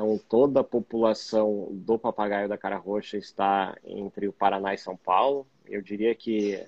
então, 0.00 0.18
toda 0.30 0.60
a 0.60 0.64
população 0.64 1.68
do 1.72 1.98
papagaio 1.98 2.48
da 2.48 2.56
cara 2.56 2.78
roxa 2.78 3.18
está 3.18 3.76
entre 3.84 4.26
o 4.26 4.32
Paraná 4.32 4.72
e 4.72 4.78
São 4.78 4.96
Paulo. 4.96 5.46
Eu 5.66 5.82
diria 5.82 6.14
que 6.14 6.58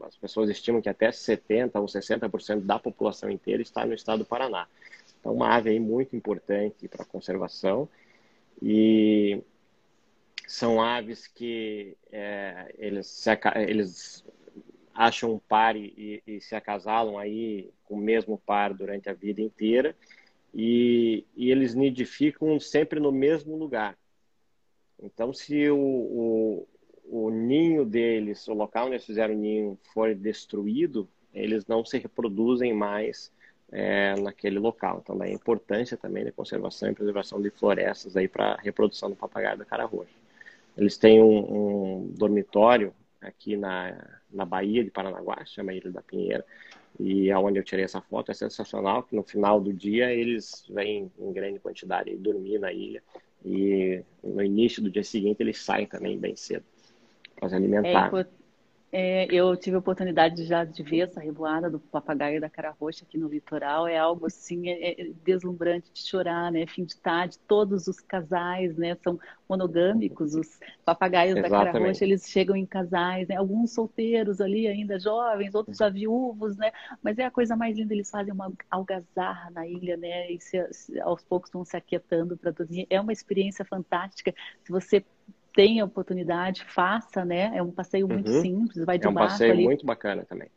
as 0.00 0.16
pessoas 0.16 0.48
estimam 0.48 0.80
que 0.80 0.88
até 0.88 1.10
70% 1.10 1.72
ou 1.74 1.86
60% 1.86 2.60
da 2.60 2.78
população 2.78 3.28
inteira 3.28 3.62
está 3.62 3.84
no 3.84 3.92
estado 3.92 4.20
do 4.20 4.24
Paraná. 4.24 4.68
Então, 5.18 5.34
uma 5.34 5.52
ave 5.56 5.78
muito 5.80 6.14
importante 6.14 6.86
para 6.86 7.02
a 7.02 7.06
conservação. 7.06 7.88
E 8.62 9.42
são 10.46 10.80
aves 10.80 11.26
que 11.26 11.96
é, 12.12 12.72
eles, 12.78 13.24
eles 13.66 14.24
acham 14.94 15.32
um 15.32 15.38
par 15.40 15.74
e, 15.74 16.22
e, 16.24 16.40
se 16.40 16.54
acasalam 16.54 17.18
aí 17.18 17.72
com 17.86 17.96
o 17.96 18.00
mesmo 18.00 18.38
par 18.38 18.72
durante 18.72 19.08
a 19.08 19.14
vida 19.14 19.40
inteira 19.40 19.96
e, 20.54 21.24
e 21.34 21.50
eles 21.50 21.74
nidificam 21.74 22.58
sempre 22.60 23.00
no 23.00 23.10
mesmo 23.10 23.56
lugar. 23.56 23.96
Então, 25.02 25.32
se 25.32 25.68
o, 25.70 25.76
o, 25.78 26.68
o 27.04 27.30
ninho 27.30 27.84
deles, 27.84 28.46
o 28.48 28.54
local 28.54 28.86
onde 28.86 28.94
eles 28.94 29.06
fizeram 29.06 29.34
o 29.34 29.38
ninho, 29.38 29.78
for 29.92 30.14
destruído, 30.14 31.08
eles 31.32 31.66
não 31.66 31.84
se 31.84 31.98
reproduzem 31.98 32.72
mais 32.72 33.32
é, 33.70 34.14
naquele 34.20 34.58
local. 34.58 35.00
Então, 35.02 35.16
daí 35.16 35.30
a 35.30 35.34
importância 35.34 35.96
também 35.96 36.24
da 36.24 36.30
conservação 36.30 36.90
e 36.90 36.94
preservação 36.94 37.40
de 37.40 37.50
florestas 37.50 38.16
aí 38.16 38.28
para 38.28 38.56
reprodução 38.56 39.08
do 39.10 39.16
papagaio 39.16 39.58
da 39.58 39.64
cara 39.64 39.84
roxa. 39.84 40.14
Eles 40.76 40.96
têm 40.96 41.22
um, 41.22 42.02
um 42.02 42.06
dormitório 42.12 42.94
aqui 43.20 43.56
na, 43.56 44.20
na 44.30 44.44
Bahia 44.44 44.84
de 44.84 44.90
Paranaguá, 44.90 45.44
chama 45.44 45.72
Ilha 45.72 45.90
da 45.90 46.02
Pinheira, 46.02 46.44
e 47.02 47.32
aonde 47.32 47.58
eu 47.58 47.64
tirei 47.64 47.84
essa 47.84 48.00
foto 48.00 48.30
é 48.30 48.34
sensacional, 48.34 49.02
que 49.02 49.16
no 49.16 49.24
final 49.24 49.60
do 49.60 49.72
dia 49.72 50.12
eles 50.12 50.64
vêm 50.70 51.10
em 51.18 51.32
grande 51.32 51.58
quantidade 51.58 52.16
dormir 52.16 52.60
na 52.60 52.72
ilha 52.72 53.02
e 53.44 54.02
no 54.22 54.42
início 54.42 54.80
do 54.80 54.88
dia 54.88 55.02
seguinte 55.02 55.40
eles 55.40 55.58
saem 55.58 55.86
também 55.86 56.16
bem 56.16 56.36
cedo 56.36 56.64
para 57.34 57.48
se 57.48 57.54
alimentar. 57.56 58.14
É, 58.16 58.26
é, 58.94 59.26
eu 59.32 59.56
tive 59.56 59.74
a 59.74 59.78
oportunidade 59.78 60.44
já 60.44 60.64
de 60.64 60.82
ver 60.82 61.08
essa 61.08 61.18
revoada 61.18 61.70
do 61.70 61.80
papagaio 61.80 62.38
da 62.38 62.50
cara 62.50 62.76
roxa 62.78 63.06
aqui 63.06 63.16
no 63.16 63.26
litoral. 63.26 63.88
É 63.88 63.96
algo 63.96 64.26
assim 64.26 64.68
é, 64.68 65.00
é 65.00 65.10
deslumbrante 65.24 65.90
de 65.90 66.06
chorar, 66.06 66.52
né? 66.52 66.66
Fim 66.66 66.84
de 66.84 66.98
tarde, 66.98 67.38
todos 67.48 67.88
os 67.88 67.98
casais, 68.00 68.76
né? 68.76 68.94
São 69.02 69.18
monogâmicos, 69.48 70.34
os 70.34 70.60
papagaios 70.84 71.38
Exatamente. 71.38 71.64
da 71.64 71.72
cara 71.72 71.86
roxa, 71.88 72.04
eles 72.04 72.28
chegam 72.28 72.54
em 72.54 72.66
casais, 72.66 73.26
né? 73.28 73.36
Alguns 73.36 73.72
solteiros 73.72 74.42
ali 74.42 74.68
ainda 74.68 75.00
jovens, 75.00 75.54
outros 75.54 75.78
já 75.78 75.88
viúvos, 75.88 76.58
né? 76.58 76.70
Mas 77.02 77.16
é 77.16 77.24
a 77.24 77.30
coisa 77.30 77.56
mais 77.56 77.78
linda, 77.78 77.94
eles 77.94 78.10
fazem 78.10 78.34
uma 78.34 78.52
algazarra 78.70 79.50
na 79.52 79.66
ilha, 79.66 79.96
né? 79.96 80.30
E 80.30 80.38
se, 80.38 80.70
se, 80.70 81.00
aos 81.00 81.24
poucos 81.24 81.50
vão 81.50 81.64
se 81.64 81.78
aquietando 81.78 82.36
para 82.36 82.50
dormir. 82.50 82.86
É 82.90 83.00
uma 83.00 83.12
experiência 83.12 83.64
fantástica. 83.64 84.34
Se 84.62 84.70
você 84.70 85.02
tem 85.54 85.80
a 85.80 85.84
oportunidade, 85.84 86.64
faça, 86.64 87.24
né? 87.24 87.52
É 87.54 87.62
um 87.62 87.70
passeio 87.70 88.08
muito 88.08 88.30
uhum. 88.30 88.40
simples, 88.40 88.84
vai 88.84 88.98
de 88.98 89.06
É 89.06 89.10
um 89.10 89.14
passeio 89.14 89.52
ali, 89.52 89.64
muito 89.64 89.84
bacana 89.84 90.24
também. 90.24 90.48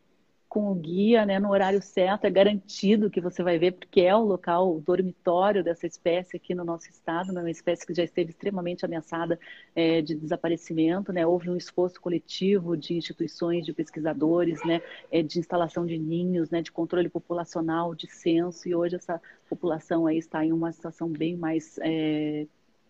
Com 0.48 0.70
o 0.70 0.74
guia, 0.74 1.26
né? 1.26 1.38
No 1.38 1.50
horário 1.50 1.82
certo, 1.82 2.24
é 2.24 2.30
garantido 2.30 3.10
que 3.10 3.20
você 3.20 3.42
vai 3.42 3.58
ver, 3.58 3.72
porque 3.72 4.00
é 4.00 4.14
o 4.16 4.24
local, 4.24 4.74
o 4.74 4.80
dormitório 4.80 5.62
dessa 5.62 5.86
espécie 5.86 6.36
aqui 6.36 6.54
no 6.54 6.64
nosso 6.64 6.88
estado, 6.88 7.30
né? 7.32 7.40
uma 7.40 7.50
espécie 7.50 7.86
que 7.86 7.92
já 7.92 8.04
esteve 8.04 8.30
extremamente 8.30 8.84
ameaçada 8.84 9.38
é, 9.74 10.00
de 10.00 10.14
desaparecimento, 10.14 11.12
né? 11.12 11.26
Houve 11.26 11.50
um 11.50 11.56
esforço 11.56 12.00
coletivo 12.00 12.76
de 12.76 12.94
instituições, 12.94 13.66
de 13.66 13.74
pesquisadores, 13.74 14.64
né? 14.64 14.80
É, 15.10 15.22
de 15.22 15.38
instalação 15.38 15.84
de 15.84 15.98
ninhos, 15.98 16.48
né? 16.48 16.62
De 16.62 16.72
controle 16.72 17.10
populacional, 17.10 17.94
de 17.94 18.10
censo, 18.10 18.66
e 18.66 18.74
hoje 18.74 18.96
essa 18.96 19.20
população 19.50 20.06
aí 20.06 20.16
está 20.16 20.44
em 20.44 20.52
uma 20.52 20.72
situação 20.72 21.08
bem 21.08 21.36
mais 21.36 21.78
é, 21.82 22.46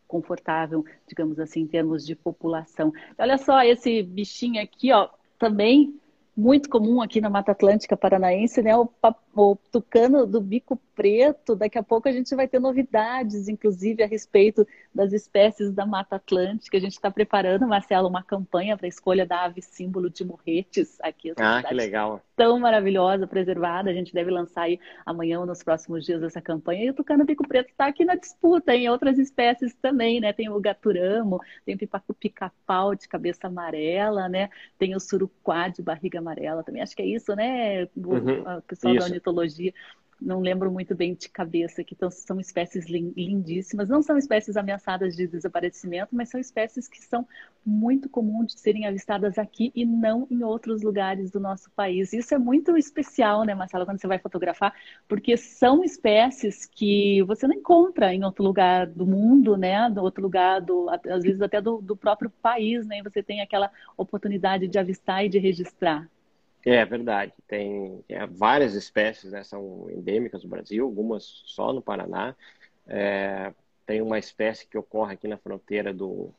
confortável, 0.07 0.85
digamos 1.07 1.39
assim, 1.39 1.61
em 1.61 1.67
termos 1.67 2.05
de 2.05 2.15
população. 2.15 2.93
Olha 3.19 3.39
só 3.39 3.63
esse 3.63 4.03
bichinho 4.03 4.63
aqui, 4.63 4.93
ó, 4.93 5.09
também 5.39 5.99
muito 6.37 6.69
comum 6.69 7.01
aqui 7.01 7.21
na 7.21 7.31
Mata 7.31 7.53
Atlântica 7.53 7.97
Paranaense, 7.97 8.63
né? 8.63 8.77
O, 8.77 8.89
o, 9.37 9.57
tucano 9.71 10.27
do 10.27 10.41
bico 10.41 10.81
preto. 10.95 11.55
Daqui 11.55 11.79
a 11.79 11.83
pouco 11.83 12.09
a 12.09 12.13
gente 12.13 12.35
vai 12.35 12.49
ter 12.49 12.59
novidades, 12.59 13.49
inclusive 13.49 14.03
a 14.03 14.07
respeito 14.07 14.67
das 14.95 15.13
espécies 15.13 15.71
da 15.71 15.85
Mata 15.85 16.17
Atlântica. 16.17 16.79
A 16.79 16.81
gente 16.81 16.93
está 16.93 17.11
preparando, 17.11 17.69
Marcelo, 17.69 18.09
uma 18.09 18.23
campanha 18.23 18.77
para 18.77 18.87
a 18.87 18.89
escolha 18.89 19.27
da 19.27 19.45
ave 19.45 19.61
símbolo 19.61 20.09
de 20.09 20.25
Morretes 20.25 20.99
aqui. 21.03 21.35
Ah, 21.37 21.63
que 21.63 21.75
legal! 21.75 22.23
Tão 22.35 22.59
maravilhosa, 22.59 23.27
preservada. 23.27 23.91
A 23.91 23.95
gente 23.95 24.13
deve 24.13 24.31
lançar 24.31 24.63
aí 24.63 24.81
amanhã 25.05 25.41
ou 25.41 25.47
nos 25.47 25.63
próximos 25.63 26.05
dias 26.05 26.23
essa 26.23 26.41
campanha. 26.41 26.85
E 26.85 26.91
o 26.91 26.95
tucano 26.95 27.25
bico 27.25 27.47
preto 27.47 27.69
está 27.69 27.87
aqui 27.87 28.05
na 28.05 28.15
disputa 28.15 28.75
em 28.75 28.89
outras 28.89 29.19
espécies 29.19 29.75
também, 29.75 30.21
né? 30.21 30.33
Tem 30.33 30.49
o 30.49 30.59
gaturamo, 30.59 31.41
tem 31.65 31.75
o 31.75 32.15
pica-pau 32.15 32.95
de 32.95 33.07
cabeça 33.07 33.47
amarela, 33.47 34.29
né? 34.29 34.49
Tem 34.79 34.95
o 34.95 35.01
suruquá 35.01 35.69
de 35.69 35.83
barriga 35.83 36.19
amarela 36.19 36.63
também. 36.63 36.83
Acho 36.83 36.97
que 36.97 37.03
é 37.03 37.07
isso, 37.07 37.35
né? 37.35 37.85
O, 37.95 38.15
uhum, 38.15 38.61
pessoal 38.67 38.95
isso. 38.95 39.09
da 39.09 39.15
ornitologia 39.31 39.73
não 40.21 40.41
lembro 40.41 40.71
muito 40.71 40.95
bem 40.95 41.15
de 41.15 41.29
cabeça, 41.29 41.85
que 41.85 41.95
então, 41.95 42.11
são 42.11 42.41
espécies 42.41 42.87
lindíssimas. 42.87 43.89
Não 43.89 44.03
são 44.03 44.17
espécies 44.17 44.57
ameaçadas 44.57 45.15
de 45.15 45.27
desaparecimento, 45.27 46.15
mas 46.15 46.31
são 46.31 46.41
espécies 46.41 46.89
que 46.89 47.03
são 47.03 47.27
muito 47.65 48.09
comuns 48.09 48.55
de 48.55 48.61
serem 48.61 48.87
avistadas 48.87 49.39
aqui 49.39 49.71
e 49.75 49.85
não 49.85 50.27
em 50.31 50.43
outros 50.43 50.83
lugares 50.83 51.31
do 51.31 51.39
nosso 51.39 51.71
país. 51.73 52.13
Isso 52.13 52.35
é 52.35 52.39
muito 52.39 52.77
especial, 52.77 53.45
né, 53.45 53.55
Marcelo, 53.55 53.85
quando 53.85 54.01
você 54.01 54.07
vai 54.07 54.19
fotografar, 54.19 54.73
porque 55.07 55.37
são 55.37 55.85
espécies 55.85 56.65
que 56.65 57.23
você 57.25 57.47
não 57.47 57.55
encontra 57.55 58.15
em 58.15 58.25
outro 58.25 58.43
lugar 58.45 58.87
do 58.87 59.07
mundo, 59.07 59.57
né, 59.57 59.91
do 59.91 60.03
outro 60.03 60.23
lugar, 60.23 60.61
do, 60.61 60.89
às 60.89 61.23
vezes 61.23 61.43
até 61.43 61.61
do, 61.61 61.83
do 61.83 61.97
próprio 61.97 62.31
país, 62.31 62.87
né, 62.87 63.03
você 63.03 63.23
tem 63.23 63.43
aquela 63.43 63.71
oportunidade 63.97 64.67
de 64.69 64.79
avistar 64.79 65.25
e 65.25 65.29
de 65.29 65.39
registrar. 65.39 66.09
É 66.69 66.85
verdade. 66.85 67.33
Tem, 67.47 68.03
tem 68.09 68.27
várias 68.27 68.75
espécies, 68.75 69.31
né? 69.31 69.45
São 69.45 69.89
endêmicas 69.89 70.43
do 70.43 70.49
Brasil, 70.49 70.85
algumas 70.85 71.23
só 71.47 71.73
no 71.73 71.81
Paraná. 71.81 72.35
É, 72.89 73.55
tem 73.87 74.03
uma 74.03 74.19
espécie 74.19 74.67
que 74.67 74.77
ocorre 74.77 75.15
aqui 75.15 75.29
na 75.29 75.39
fronteira 75.39 75.95
do, 75.95 76.35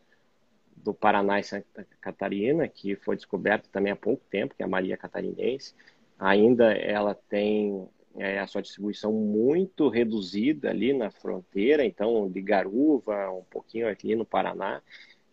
do 0.76 0.94
Paraná 0.94 1.40
e 1.40 1.44
Santa 1.44 1.88
Catarina, 2.02 2.68
que 2.68 2.94
foi 2.98 3.16
descoberta 3.16 3.70
também 3.72 3.94
há 3.94 3.96
pouco 3.96 4.22
tempo, 4.30 4.54
que 4.54 4.62
é 4.62 4.66
a 4.66 4.70
Maria 4.70 4.98
Catarinense. 4.98 5.74
Ainda 6.20 6.74
ela 6.74 7.16
tem 7.16 7.88
é, 8.18 8.38
a 8.40 8.48
sua 8.48 8.62
distribuição 8.62 9.14
muito 9.14 9.88
reduzida 9.88 10.70
ali 10.70 10.92
na 10.92 11.10
fronteira, 11.10 11.86
então 11.86 12.30
de 12.30 12.42
Garuva, 12.42 13.32
um 13.32 13.46
pouquinho 13.50 13.88
aqui 13.88 14.14
no 14.14 14.26
Paraná, 14.26 14.82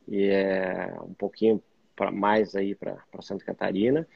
e 0.07 0.27
é, 0.29 0.95
um 1.03 1.15
pouquinho 1.15 1.61
pra, 1.97 2.13
mais 2.13 2.55
aí 2.55 2.77
para 2.77 2.97
Santa 3.23 3.45
Catarina. 3.45 4.07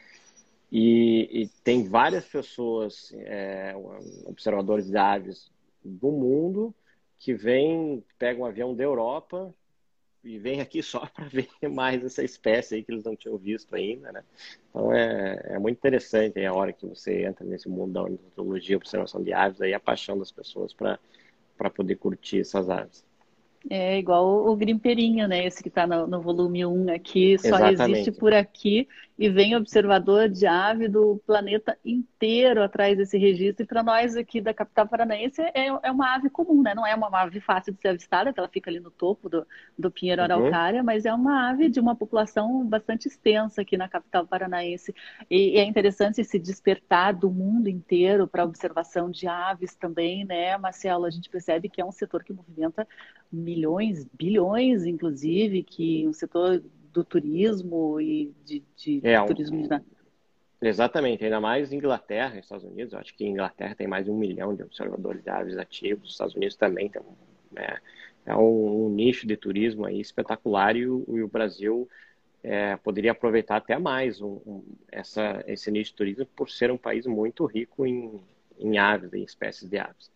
E, 0.71 1.43
e 1.43 1.49
tem 1.65 1.85
várias 1.85 2.27
pessoas, 2.27 3.13
é, 3.15 3.75
observadores 4.27 4.87
de 4.87 4.97
aves 4.97 5.51
do 5.83 6.11
mundo, 6.11 6.75
que 7.19 7.35
vêm, 7.35 8.05
pegam 8.19 8.43
um 8.43 8.47
avião 8.47 8.75
da 8.75 8.85
Europa 8.85 9.53
e 10.23 10.39
vêm 10.39 10.61
aqui 10.61 10.83
só 10.83 11.07
para 11.15 11.25
ver 11.27 11.49
mais 11.71 12.05
essa 12.05 12.23
espécie 12.23 12.77
aí 12.77 12.83
que 12.83 12.93
eles 12.93 13.05
não 13.05 13.17
tinham 13.17 13.37
visto 13.39 13.75
ainda, 13.75 14.13
né? 14.13 14.23
Então 14.69 14.93
é, 14.93 15.55
é 15.55 15.59
muito 15.59 15.79
interessante 15.79 16.45
a 16.45 16.53
hora 16.53 16.73
que 16.73 16.87
você 16.87 17.25
entra 17.25 17.45
nesse 17.45 17.69
mundo 17.69 17.95
da 17.95 18.03
ornitologia, 18.03 18.77
observação 18.77 19.23
de 19.23 19.33
aves, 19.33 19.61
aí 19.61 19.73
a 19.73 19.81
paixão 19.81 20.19
das 20.19 20.31
pessoas 20.31 20.75
para 20.75 21.71
poder 21.75 21.97
curtir 21.97 22.41
essas 22.41 22.69
aves. 22.69 23.05
É 23.69 23.99
igual 23.99 24.47
o 24.47 24.55
grimpeirinho, 24.55 25.27
né? 25.27 25.45
Esse 25.45 25.63
que 25.63 25.69
está 25.69 25.87
no, 25.87 26.07
no, 26.07 26.21
volume 26.21 26.65
1 26.65 26.95
aqui, 26.95 27.37
só 27.39 27.49
Exatamente. 27.49 27.83
existe 27.83 28.13
por 28.13 28.33
aqui 28.33 28.89
e 29.19 29.29
vem 29.29 29.57
observador 29.57 30.29
de 30.29 30.47
ave 30.47 30.87
do 30.87 31.21
planeta 31.27 31.77
inteiro 31.85 32.63
atrás 32.63 32.97
desse 32.97 33.19
registro. 33.19 33.65
E 33.65 33.67
para 33.67 33.83
nós 33.83 34.17
aqui 34.17 34.41
da 34.41 34.55
capital 34.55 34.87
paranaense 34.87 35.43
é, 35.43 35.67
é, 35.67 35.91
uma 35.91 36.15
ave 36.15 36.31
comum, 36.31 36.63
né? 36.63 36.73
Não 36.73 36.87
é 36.87 36.95
uma 36.95 37.09
ave 37.21 37.41
fácil 37.41 37.73
de 37.73 37.81
ser 37.81 37.89
avistada, 37.89 38.33
que 38.33 38.39
ela 38.39 38.49
fica 38.49 38.71
ali 38.71 38.79
no 38.79 38.93
topo 38.93 39.29
do, 39.29 39.45
do 39.77 39.91
Pinheiro 39.91 40.23
uhum. 40.23 40.25
Araucária, 40.25 40.79
uhum. 40.79 40.87
mas 40.87 41.05
é 41.05 41.13
uma 41.13 41.51
ave 41.51 41.69
de 41.69 41.81
uma 41.81 41.97
população 41.97 42.65
bastante 42.65 43.09
extensa 43.09 43.63
aqui 43.63 43.77
na 43.77 43.89
capital 43.89 44.25
paranaense. 44.25 44.95
E, 45.29 45.55
e 45.55 45.57
é 45.57 45.65
interessante 45.65 46.23
se 46.23 46.39
despertar 46.39 47.13
do 47.13 47.29
mundo 47.29 47.69
inteiro 47.69 48.29
para 48.29 48.45
observação 48.45 49.11
de 49.11 49.27
aves 49.27 49.75
também, 49.75 50.25
né, 50.25 50.57
Marcelo? 50.59 51.05
A 51.05 51.11
gente 51.11 51.29
percebe 51.29 51.69
que 51.69 51.81
é 51.81 51.85
um 51.85 51.91
setor 51.91 52.23
que 52.23 52.33
movimenta 52.33 52.87
milhões, 53.33 54.07
bilhões, 54.13 54.85
inclusive, 54.85 55.65
que 55.65 56.07
o 56.07 56.13
setor 56.13 56.63
do 56.93 57.05
turismo 57.05 58.01
e 58.01 58.35
de, 58.45 58.63
de 58.77 59.01
é, 59.03 59.23
turismo 59.25 59.63
de... 59.63 59.69
Exatamente, 60.61 61.25
ainda 61.25 61.41
mais 61.41 61.73
Inglaterra 61.73 62.39
Estados 62.39 62.65
Unidos. 62.65 62.93
Eu 62.93 62.99
acho 62.99 63.15
que 63.15 63.25
Inglaterra 63.25 63.75
tem 63.75 63.87
mais 63.87 64.07
de 64.07 64.11
um 64.11 64.19
milhão 64.19 64.55
de 64.55 64.63
observadores 64.63 65.23
de 65.23 65.31
aves 65.31 65.57
ativos, 65.57 66.09
os 66.09 66.13
Estados 66.13 66.35
Unidos 66.35 66.57
também 66.57 66.89
tem 66.89 67.03
né, 67.51 67.79
é 68.27 68.37
um, 68.37 68.87
um, 68.87 68.89
nicho 68.91 69.27
de 69.27 69.37
turismo 69.37 69.87
aí 69.87 70.01
espetacular 70.01 70.77
e 70.77 70.87
o, 70.87 71.05
e 71.09 71.23
o 71.23 71.29
Brasil 71.29 71.89
é, 72.43 72.77
poderia 72.77 73.13
aproveitar 73.13 73.57
até 73.57 73.79
mais 73.79 74.21
um, 74.21 74.41
um, 74.47 74.63
essa, 74.93 75.43
esse 75.47 75.71
nicho 75.71 75.93
de 75.93 75.97
turismo 75.97 76.27
por 76.37 76.51
ser 76.51 76.71
um 76.71 76.77
país 76.77 77.07
muito 77.07 77.47
rico 77.47 77.87
em, 77.87 78.21
em 78.59 78.77
aves, 78.77 79.15
em 79.15 79.23
espécies 79.23 79.69
de 79.69 79.79
aves. 79.79 80.11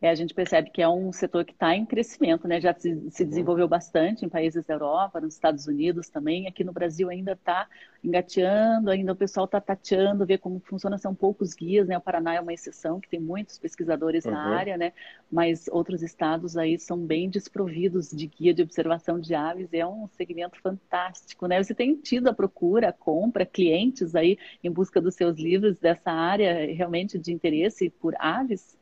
É, 0.00 0.08
a 0.08 0.14
gente 0.14 0.32
percebe 0.32 0.70
que 0.70 0.80
é 0.80 0.88
um 0.88 1.12
setor 1.12 1.44
que 1.44 1.52
está 1.52 1.76
em 1.76 1.84
crescimento, 1.84 2.48
né? 2.48 2.58
Já 2.58 2.72
se, 2.72 3.10
se, 3.10 3.22
desenvolveu 3.22 3.68
bastante 3.68 4.24
em 4.24 4.30
países 4.30 4.64
da 4.64 4.72
Europa, 4.72 5.20
nos 5.20 5.34
Estados 5.34 5.66
Unidos 5.66 6.08
também. 6.08 6.48
Aqui 6.48 6.64
no 6.64 6.72
Brasil 6.72 7.10
ainda 7.10 7.32
está 7.32 7.68
engateando, 8.02 8.90
ainda 8.90 9.12
o 9.12 9.16
pessoal 9.16 9.44
está 9.44 9.60
tateando, 9.60 10.24
ver 10.24 10.38
como 10.38 10.58
funciona. 10.60 10.96
São 10.96 11.14
poucos 11.14 11.52
guias, 11.52 11.86
né? 11.86 11.98
O 11.98 12.00
Paraná 12.00 12.34
é 12.34 12.40
uma 12.40 12.54
exceção, 12.54 12.98
que 12.98 13.10
tem 13.10 13.20
muitos 13.20 13.58
pesquisadores 13.58 14.24
uhum. 14.24 14.32
na 14.32 14.56
área, 14.56 14.78
né? 14.78 14.94
Mas 15.30 15.68
outros 15.68 16.02
estados 16.02 16.56
aí 16.56 16.78
são 16.78 16.98
bem 16.98 17.28
desprovidos 17.28 18.10
de 18.10 18.26
guia 18.26 18.54
de 18.54 18.62
observação 18.62 19.20
de 19.20 19.34
aves. 19.34 19.68
É 19.74 19.86
um 19.86 20.08
segmento 20.08 20.58
fantástico, 20.62 21.46
né? 21.46 21.62
Você 21.62 21.74
tem 21.74 21.94
tido 21.94 22.28
a 22.28 22.32
procura, 22.32 22.88
a 22.88 22.92
compra, 22.92 23.44
clientes 23.44 24.14
aí 24.14 24.38
em 24.64 24.70
busca 24.70 24.98
dos 24.98 25.14
seus 25.14 25.36
livros 25.36 25.76
dessa 25.76 26.10
área 26.10 26.74
realmente 26.74 27.18
de 27.18 27.34
interesse 27.34 27.90
por 27.90 28.14
aves? 28.18 28.79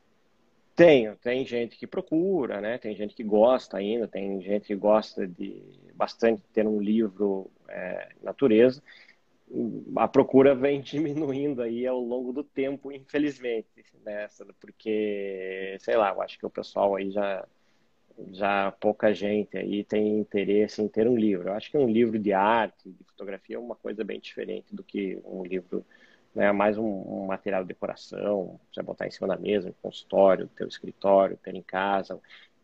Tenho, 0.79 1.17
tem 1.17 1.45
gente 1.45 1.77
que 1.77 1.89
procura, 1.89 2.61
né? 2.61 2.79
Tem 2.79 2.95
gente 2.95 3.13
que 3.13 3.25
gosta 3.25 3.79
ainda, 3.79 4.07
tem 4.07 4.41
gente 4.41 4.69
que 4.69 4.77
gosta 4.77 5.27
de 5.27 5.61
bastante 5.93 6.41
ter 6.53 6.69
um 6.69 6.81
livro 6.81 7.51
é, 7.69 8.11
natureza. 8.23 8.81
A 9.97 10.07
procura 10.07 10.55
vem 10.55 10.79
diminuindo 10.81 11.63
aí 11.63 11.85
ao 11.85 11.99
longo 11.99 12.33
do 12.33 12.45
tempo, 12.45 12.93
infelizmente, 12.93 13.67
né? 14.05 14.29
Porque, 14.61 15.77
sei 15.81 15.97
lá, 15.97 16.11
eu 16.11 16.23
acho 16.23 16.39
que 16.39 16.47
o 16.47 16.51
pessoal 16.51 16.95
aí 16.95 17.11
já 17.11 17.45
já 18.33 18.71
pouca 18.73 19.13
gente 19.13 19.57
aí 19.57 19.83
tem 19.83 20.19
interesse 20.19 20.81
em 20.81 20.87
ter 20.87 21.09
um 21.09 21.17
livro. 21.17 21.49
Eu 21.49 21.55
acho 21.55 21.73
que 21.73 21.79
um 21.79 21.89
livro 21.89 22.21
de 22.21 22.33
arte, 22.33 22.89
de 22.89 23.05
fotografia 23.05 23.57
é 23.57 23.59
uma 23.59 23.75
coisa 23.75 24.05
bem 24.05 24.21
diferente 24.21 24.73
do 24.73 24.85
que 24.85 25.19
um 25.25 25.45
livro 25.45 25.85
né, 26.39 26.53
mais 26.53 26.79
um, 26.79 26.85
um, 26.85 27.27
material 27.27 27.63
de 27.63 27.69
decoração, 27.69 28.61
você 28.73 28.81
botar 28.81 29.09
em 29.09 29.11
cima 29.11 29.27
da 29.27 29.37
mesa, 29.37 29.67
no 29.67 29.75
consultório, 29.83 30.45
no 30.45 30.51
teu 30.51 30.69
escritório, 30.69 31.37
ter 31.37 31.53
em 31.53 31.63
casa, 31.63 32.21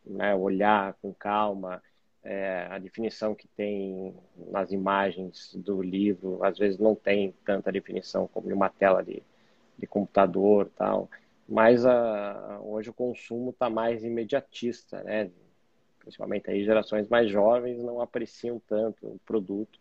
né, 0.07 0.33
olhar 0.33 0.95
com 1.03 1.13
calma, 1.13 1.83
é, 2.23 2.69
a 2.71 2.79
definição 2.79 3.35
que 3.35 3.49
tem 3.49 4.15
nas 4.37 4.71
imagens 4.71 5.53
do 5.57 5.83
livro, 5.83 6.39
às 6.45 6.57
vezes 6.57 6.79
não 6.79 6.95
tem 6.95 7.35
tanta 7.45 7.73
definição 7.73 8.29
como 8.29 8.49
em 8.49 8.53
uma 8.53 8.71
tela 8.71 9.03
de, 9.03 9.21
de 9.77 9.87
computador 9.89 10.71
tal, 10.77 11.11
mas 11.49 11.85
a, 11.85 12.61
hoje 12.63 12.91
o 12.91 12.95
consumo 12.95 13.51
está 13.51 13.69
mais 13.69 14.05
imediatista, 14.05 15.03
né? 15.03 15.33
principalmente 15.99 16.49
aí 16.49 16.65
gerações 16.65 17.09
mais 17.09 17.29
jovens 17.29 17.83
não 17.83 18.01
apreciam 18.01 18.63
tanto 18.69 19.05
o 19.05 19.21
produto 19.27 19.81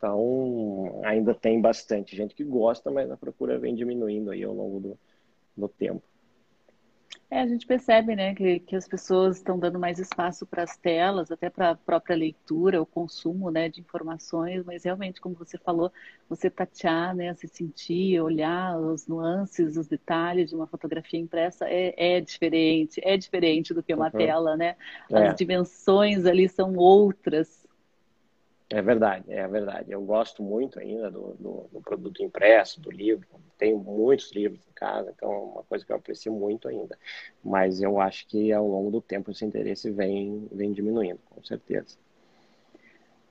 então, 0.00 1.02
ainda 1.04 1.34
tem 1.34 1.60
bastante 1.60 2.16
gente 2.16 2.34
que 2.34 2.42
gosta, 2.42 2.90
mas 2.90 3.10
a 3.10 3.18
procura 3.18 3.58
vem 3.58 3.74
diminuindo 3.74 4.30
aí 4.30 4.42
ao 4.42 4.54
longo 4.54 4.80
do, 4.80 4.98
do 5.54 5.68
tempo. 5.68 6.02
É, 7.30 7.42
a 7.42 7.46
gente 7.46 7.66
percebe, 7.66 8.16
né, 8.16 8.34
que, 8.34 8.60
que 8.60 8.74
as 8.74 8.88
pessoas 8.88 9.36
estão 9.36 9.58
dando 9.58 9.78
mais 9.78 9.98
espaço 9.98 10.46
para 10.46 10.62
as 10.62 10.74
telas, 10.76 11.30
até 11.30 11.50
para 11.50 11.70
a 11.70 11.74
própria 11.76 12.16
leitura, 12.16 12.80
o 12.80 12.86
consumo, 12.86 13.50
né, 13.50 13.68
de 13.68 13.80
informações, 13.80 14.64
mas 14.64 14.84
realmente, 14.84 15.20
como 15.20 15.34
você 15.34 15.58
falou, 15.58 15.92
você 16.30 16.48
tatear, 16.48 17.14
né, 17.14 17.34
se 17.34 17.46
sentir, 17.46 18.20
olhar 18.22 18.80
os 18.80 19.06
nuances, 19.06 19.76
os 19.76 19.86
detalhes 19.86 20.48
de 20.48 20.56
uma 20.56 20.66
fotografia 20.66 21.20
impressa 21.20 21.68
é, 21.68 22.16
é 22.16 22.20
diferente, 22.22 23.00
é 23.04 23.18
diferente 23.18 23.74
do 23.74 23.82
que 23.82 23.94
uma 23.94 24.06
uhum. 24.06 24.12
tela, 24.12 24.56
né? 24.56 24.76
As 25.12 25.30
é. 25.30 25.34
dimensões 25.34 26.24
ali 26.24 26.48
são 26.48 26.74
outras, 26.74 27.60
é 28.72 28.80
verdade, 28.80 29.24
é 29.32 29.46
verdade. 29.48 29.90
Eu 29.90 30.00
gosto 30.02 30.42
muito 30.42 30.78
ainda 30.78 31.10
do, 31.10 31.34
do, 31.34 31.68
do, 31.72 31.80
produto 31.80 32.22
impresso, 32.22 32.80
do 32.80 32.90
livro. 32.90 33.26
Tenho 33.58 33.78
muitos 33.78 34.30
livros 34.32 34.60
em 34.66 34.72
casa, 34.72 35.12
então 35.14 35.32
é 35.32 35.38
uma 35.38 35.64
coisa 35.64 35.84
que 35.84 35.90
eu 35.90 35.96
aprecio 35.96 36.32
muito 36.32 36.68
ainda. 36.68 36.96
Mas 37.42 37.80
eu 37.82 38.00
acho 38.00 38.26
que 38.28 38.52
ao 38.52 38.66
longo 38.66 38.90
do 38.90 39.00
tempo 39.00 39.30
esse 39.30 39.44
interesse 39.44 39.90
vem, 39.90 40.48
vem 40.52 40.72
diminuindo, 40.72 41.20
com 41.28 41.42
certeza. 41.42 41.98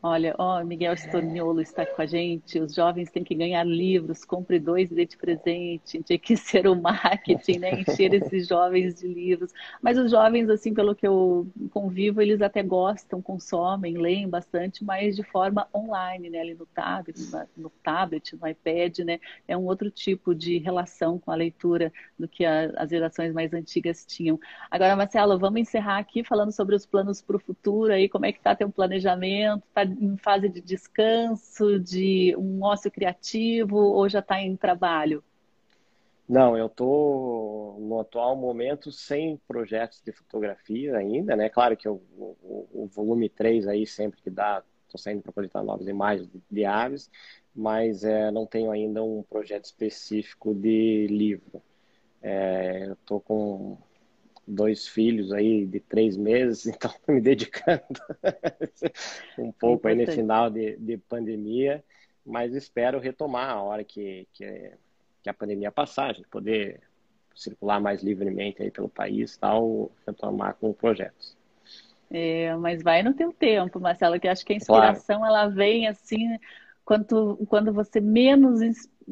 Olha, 0.01 0.33
ó, 0.37 0.63
Miguel 0.63 0.93
Storniolo 0.93 1.59
está 1.59 1.85
com 1.85 2.01
a 2.01 2.05
gente. 2.05 2.57
Os 2.57 2.73
jovens 2.73 3.11
têm 3.11 3.21
que 3.21 3.35
ganhar 3.35 3.65
livros, 3.65 4.23
compre 4.23 4.57
dois 4.57 4.89
e 4.89 4.95
dê 4.95 5.05
de 5.05 5.17
presente. 5.17 6.01
Tinha 6.01 6.17
que 6.17 6.37
ser 6.39 6.67
o 6.67 6.75
marketing, 6.75 7.59
né? 7.59 7.81
Encher 7.81 8.13
esses 8.13 8.47
jovens 8.47 8.95
de 8.95 9.07
livros. 9.09 9.51
Mas 9.81 9.97
os 9.97 10.09
jovens, 10.09 10.49
assim, 10.49 10.73
pelo 10.73 10.95
que 10.95 11.05
eu 11.05 11.45
convivo, 11.71 12.21
eles 12.21 12.41
até 12.41 12.63
gostam, 12.63 13.21
consomem, 13.21 13.97
leem 13.97 14.29
bastante, 14.29 14.85
mas 14.85 15.17
de 15.17 15.23
forma 15.23 15.67
online, 15.75 16.29
né? 16.29 16.39
Ali 16.39 16.55
no 16.55 16.65
tablet, 16.67 17.19
no 17.57 17.69
tablet, 17.83 18.37
no 18.37 18.47
iPad, 18.47 18.99
né? 18.99 19.19
É 19.49 19.57
um 19.57 19.65
outro 19.65 19.91
tipo 19.91 20.33
de 20.33 20.59
relação 20.59 21.19
com 21.19 21.29
a 21.29 21.35
leitura 21.35 21.91
do 22.17 22.25
que 22.25 22.45
as 22.45 22.89
gerações 22.89 23.33
mais 23.33 23.51
antigas 23.53 24.05
tinham. 24.05 24.39
Agora, 24.71 24.95
Marcelo, 24.95 25.37
vamos 25.37 25.59
encerrar 25.59 25.97
aqui 25.97 26.23
falando 26.23 26.53
sobre 26.53 26.73
os 26.73 26.85
planos 26.85 27.21
para 27.21 27.35
o 27.35 27.39
futuro 27.39 27.91
aí, 27.91 28.07
como 28.07 28.25
é 28.25 28.31
que 28.31 28.37
está 28.37 28.55
teu 28.55 28.69
planejamento? 28.69 29.61
Está 29.67 29.88
em 29.99 30.17
fase 30.17 30.49
de 30.49 30.61
descanso, 30.61 31.79
de 31.79 32.35
um 32.37 32.63
ócio 32.63 32.91
criativo 32.91 33.77
ou 33.77 34.07
já 34.09 34.19
está 34.19 34.41
em 34.41 34.55
trabalho? 34.55 35.23
Não, 36.27 36.55
eu 36.55 36.67
estou 36.67 37.79
no 37.79 37.99
atual 37.99 38.35
momento 38.35 38.91
sem 38.91 39.37
projetos 39.47 39.99
de 40.05 40.11
fotografia 40.11 40.95
ainda, 40.95 41.35
né? 41.35 41.49
Claro 41.49 41.75
que 41.75 41.89
o, 41.89 41.99
o, 42.15 42.67
o 42.71 42.87
volume 42.87 43.27
3 43.27 43.67
aí 43.67 43.87
sempre 43.87 44.21
que 44.21 44.29
dá, 44.29 44.63
estou 44.85 44.99
saindo 44.99 45.23
para 45.23 45.33
coletar 45.33 45.63
novas 45.63 45.87
imagens 45.87 46.29
de, 46.29 46.39
de 46.51 46.65
aves, 46.65 47.09
mas 47.55 48.03
é, 48.03 48.29
não 48.29 48.45
tenho 48.45 48.69
ainda 48.69 49.03
um 49.03 49.23
projeto 49.23 49.65
específico 49.65 50.53
de 50.53 51.07
livro. 51.07 51.63
É, 52.21 52.85
eu 52.85 52.93
estou 52.93 53.19
com 53.19 53.77
dois 54.49 54.87
filhos 54.87 55.31
aí 55.31 55.65
de 55.65 55.79
três 55.79 56.17
meses, 56.17 56.65
então 56.67 56.91
estou 56.91 57.15
me 57.15 57.21
dedicando 57.21 57.83
um 59.37 59.51
pouco 59.51 59.87
aí 59.87 59.95
nesse 59.95 60.13
final 60.13 60.49
de, 60.49 60.75
de 60.77 60.97
pandemia, 60.97 61.83
mas 62.25 62.53
espero 62.53 62.99
retomar 62.99 63.49
a 63.49 63.61
hora 63.61 63.83
que, 63.83 64.27
que, 64.33 64.71
que, 65.21 65.29
a 65.29 65.33
pandemia 65.33 65.71
passar, 65.71 66.09
a 66.09 66.13
gente 66.13 66.27
poder 66.27 66.81
circular 67.35 67.79
mais 67.79 68.03
livremente 68.03 68.61
aí 68.61 68.71
pelo 68.71 68.89
país 68.89 69.37
tal, 69.37 69.91
retomar 70.05 70.55
com 70.55 70.73
projetos. 70.73 71.37
É, 72.11 72.55
mas 72.55 72.81
vai 72.81 73.03
no 73.03 73.13
teu 73.13 73.31
tempo, 73.31 73.79
Marcelo, 73.79 74.19
que 74.19 74.27
acho 74.27 74.43
que 74.43 74.53
a 74.53 74.55
inspiração 74.55 75.19
claro. 75.19 75.33
ela 75.33 75.47
vem 75.47 75.87
assim 75.87 76.37
quando, 76.83 77.37
quando 77.47 77.71
você 77.71 78.01
menos 78.01 78.61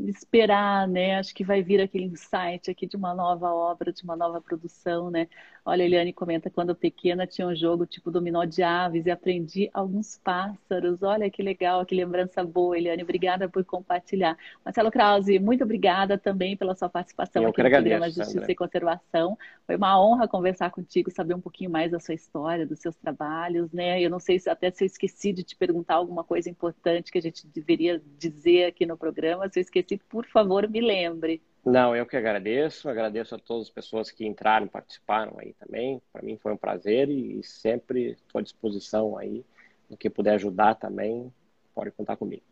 esperar, 0.05 0.87
né? 0.87 1.17
Acho 1.17 1.33
que 1.33 1.43
vai 1.43 1.61
vir 1.63 1.81
aquele 1.81 2.05
insight 2.05 2.69
aqui 2.69 2.85
de 2.85 2.95
uma 2.95 3.13
nova 3.13 3.51
obra, 3.53 3.91
de 3.91 4.03
uma 4.03 4.15
nova 4.15 4.41
produção, 4.41 5.09
né? 5.09 5.27
Olha, 5.65 5.83
Eliane 5.83 6.13
comenta, 6.13 6.49
quando 6.49 6.73
pequena 6.73 7.27
tinha 7.27 7.45
um 7.45 7.55
jogo 7.55 7.85
tipo 7.85 8.09
dominó 8.09 8.45
de 8.45 8.63
aves 8.63 9.05
e 9.05 9.11
aprendi 9.11 9.69
alguns 9.73 10.17
pássaros. 10.17 11.03
Olha 11.03 11.29
que 11.29 11.41
legal, 11.43 11.85
que 11.85 11.93
lembrança 11.95 12.43
boa, 12.43 12.77
Eliane. 12.77 13.03
Obrigada 13.03 13.49
por 13.49 13.65
compartilhar. 13.65 14.37
Marcelo 14.63 14.91
Krause, 14.91 15.39
muito 15.39 15.63
obrigada 15.63 16.17
também 16.17 16.55
pela 16.55 16.75
sua 16.75 16.89
participação 16.89 17.43
Eu 17.43 17.49
aqui 17.49 17.61
no 17.61 17.69
programa 17.69 18.09
Justiça 18.09 18.51
e 18.51 18.55
Conservação. 18.55 19.37
Foi 19.65 19.75
uma 19.75 20.01
honra 20.01 20.27
conversar 20.27 20.69
contigo, 20.71 21.11
saber 21.11 21.33
um 21.33 21.41
pouquinho 21.41 21.69
mais 21.69 21.91
da 21.91 21.99
sua 21.99 22.13
história, 22.13 22.65
dos 22.65 22.79
seus 22.79 22.95
trabalhos, 22.95 23.71
né? 23.73 24.01
Eu 24.01 24.09
não 24.09 24.19
sei 24.19 24.39
se 24.39 24.49
até 24.49 24.71
se 24.71 24.83
eu 24.83 24.85
esqueci 24.85 25.33
de 25.33 25.43
te 25.43 25.55
perguntar 25.55 25.95
alguma 25.95 26.23
coisa 26.23 26.49
importante 26.49 27.11
que 27.11 27.17
a 27.17 27.21
gente 27.21 27.45
deveria 27.47 28.01
dizer 28.17 28.65
aqui 28.65 28.85
no 28.85 28.97
programa. 28.97 29.49
Se 29.49 29.59
eu 29.59 29.61
esqueci, 29.61 29.86
por 29.95 30.25
favor, 30.25 30.67
me 30.67 30.81
lembre. 30.81 31.41
Não, 31.63 31.95
eu 31.95 32.05
que 32.05 32.15
agradeço, 32.15 32.89
agradeço 32.89 33.35
a 33.35 33.39
todas 33.39 33.67
as 33.67 33.69
pessoas 33.69 34.09
que 34.09 34.25
entraram, 34.25 34.67
participaram 34.67 35.37
aí 35.37 35.53
também. 35.53 36.01
Para 36.11 36.23
mim 36.23 36.37
foi 36.37 36.53
um 36.53 36.57
prazer 36.57 37.09
e 37.09 37.43
sempre 37.43 38.11
estou 38.11 38.39
à 38.39 38.41
disposição 38.41 39.17
aí. 39.17 39.45
No 39.89 39.97
que 39.97 40.09
puder 40.09 40.35
ajudar 40.35 40.75
também, 40.75 41.31
pode 41.75 41.91
contar 41.91 42.15
comigo. 42.15 42.43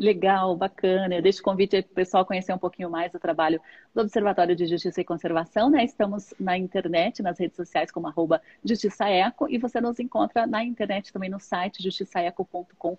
Legal, 0.00 0.56
bacana. 0.56 1.14
Eu 1.14 1.20
deixo 1.20 1.40
o 1.40 1.42
convite 1.42 1.82
para 1.82 1.92
o 1.92 1.94
pessoal 1.94 2.24
conhecer 2.24 2.54
um 2.54 2.58
pouquinho 2.58 2.88
mais 2.88 3.12
o 3.12 3.18
trabalho 3.18 3.60
do 3.94 4.00
Observatório 4.00 4.56
de 4.56 4.64
Justiça 4.64 5.02
e 5.02 5.04
Conservação. 5.04 5.68
Né? 5.68 5.84
Estamos 5.84 6.32
na 6.40 6.56
internet, 6.56 7.22
nas 7.22 7.38
redes 7.38 7.54
sociais 7.54 7.90
como 7.90 8.06
arroba 8.06 8.40
justiçaeco 8.64 9.46
e 9.50 9.58
você 9.58 9.78
nos 9.78 10.00
encontra 10.00 10.46
na 10.46 10.64
internet 10.64 11.12
também 11.12 11.28
no 11.28 11.38
site 11.38 11.82
justiçaeco.com.br. 11.82 12.96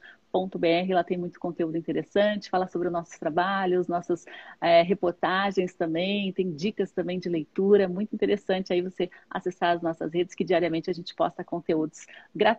Lá 0.93 1.03
tem 1.03 1.17
muito 1.17 1.39
conteúdo 1.39 1.75
interessante, 1.75 2.51
fala 2.51 2.67
sobre 2.67 2.87
os 2.87 2.93
nossos 2.93 3.17
trabalhos, 3.17 3.87
nossas 3.87 4.23
é, 4.61 4.83
reportagens 4.83 5.73
também, 5.73 6.31
tem 6.31 6.53
dicas 6.53 6.91
também 6.91 7.17
de 7.17 7.29
leitura. 7.29 7.87
Muito 7.87 8.13
interessante 8.13 8.71
aí 8.71 8.81
você 8.83 9.09
acessar 9.27 9.75
as 9.75 9.81
nossas 9.81 10.13
redes, 10.13 10.35
que 10.35 10.43
diariamente 10.43 10.91
a 10.91 10.93
gente 10.93 11.15
posta 11.15 11.43
conteúdos 11.43 12.05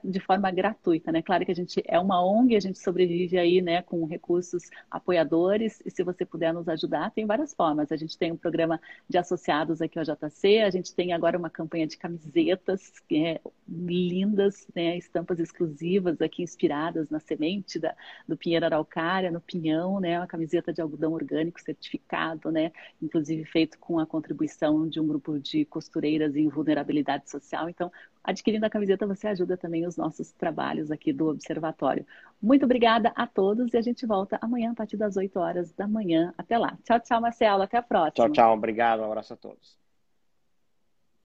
de 0.03 0.19
forma 0.19 0.51
gratuita. 0.51 1.13
Né? 1.13 1.23
Claro 1.23 1.45
que 1.47 1.53
a 1.53 1.55
gente 1.55 1.81
é 1.87 2.01
uma 2.01 2.25
ONG, 2.25 2.57
a 2.57 2.61
gente 2.61 2.81
sobrevive 2.81 3.39
aí 3.39 3.63
né, 3.63 3.83
com 3.83 4.05
recursos 4.05 4.32
recursos 4.33 4.71
apoiadores. 4.91 5.83
E 5.85 5.91
se 5.91 6.03
você 6.03 6.25
puder 6.25 6.53
nos 6.55 6.69
ajudar, 6.69 7.11
tem 7.11 7.27
várias 7.27 7.53
formas. 7.53 7.93
A 7.93 7.97
gente 7.97 8.17
tem 8.17 8.33
um 8.33 8.37
programa 8.37 8.81
de 9.09 9.19
associados 9.19 9.83
aqui 9.83 9.99
ao 9.99 10.05
JC, 10.05 10.61
a 10.61 10.71
gente 10.71 10.95
tem 10.95 11.13
agora 11.13 11.37
uma 11.39 11.51
campanha 11.51 11.87
de 11.87 11.99
camisetas 11.99 12.93
é, 13.13 13.41
lindas, 13.69 14.67
né, 14.75 14.97
estampas 14.97 15.39
exclusivas 15.39 16.21
aqui 16.21 16.43
inspiradas 16.43 17.11
na 17.11 17.21
semente 17.21 17.79
da, 17.79 17.95
do 18.27 18.37
pinheiro 18.37 18.65
araucária, 18.65 19.31
no 19.31 19.41
pinhão, 19.41 20.01
né, 20.01 20.19
uma 20.19 20.27
camiseta 20.27 20.73
de 20.73 20.81
algodão 20.81 21.13
orgânico 21.13 21.61
certificado, 21.61 22.51
né, 22.51 22.73
inclusive 23.01 23.45
feito 23.45 23.79
com 23.79 23.99
a 23.99 24.07
contribuição 24.07 24.89
de 24.89 24.99
um 25.01 25.07
grupo 25.07 25.39
de 25.39 25.65
costureiras 25.67 26.37
em 26.37 26.49
vulnerabilidade 26.49 27.31
social. 27.31 27.69
Então, 27.69 27.91
adquirindo 28.25 28.67
a 28.67 28.71
camiseta, 28.71 29.07
você 29.07 29.29
ajuda 29.29 29.57
também 29.57 29.87
os 29.87 29.97
nossos 29.97 30.33
trabalhos 30.33 30.91
aqui 30.91 31.13
do 31.13 31.29
Observatório. 31.29 32.07
Muito 32.41 32.65
obrigada 32.65 33.13
a 33.17 33.27
todos 33.27 33.73
e 33.75 33.77
a 33.77 33.83
gente 33.83 34.07
volta 34.07 34.39
amanhã 34.41 34.73
a 34.73 34.75
partir 34.75 34.97
das 34.97 35.17
8 35.17 35.39
horas 35.39 35.73
da 35.73 35.89
manhã. 35.89 36.33
Até 36.37 36.59
lá. 36.59 36.79
Tchau, 36.85 37.01
tchau, 37.01 37.21
Marcelo. 37.21 37.63
Até 37.63 37.79
a 37.79 37.83
próxima. 37.83 38.27
Tchau, 38.27 38.31
tchau. 38.31 38.55
Obrigado. 38.55 39.01
Um 39.01 39.07
abraço 39.07 39.35
a 39.35 39.37
todos. 39.37 39.82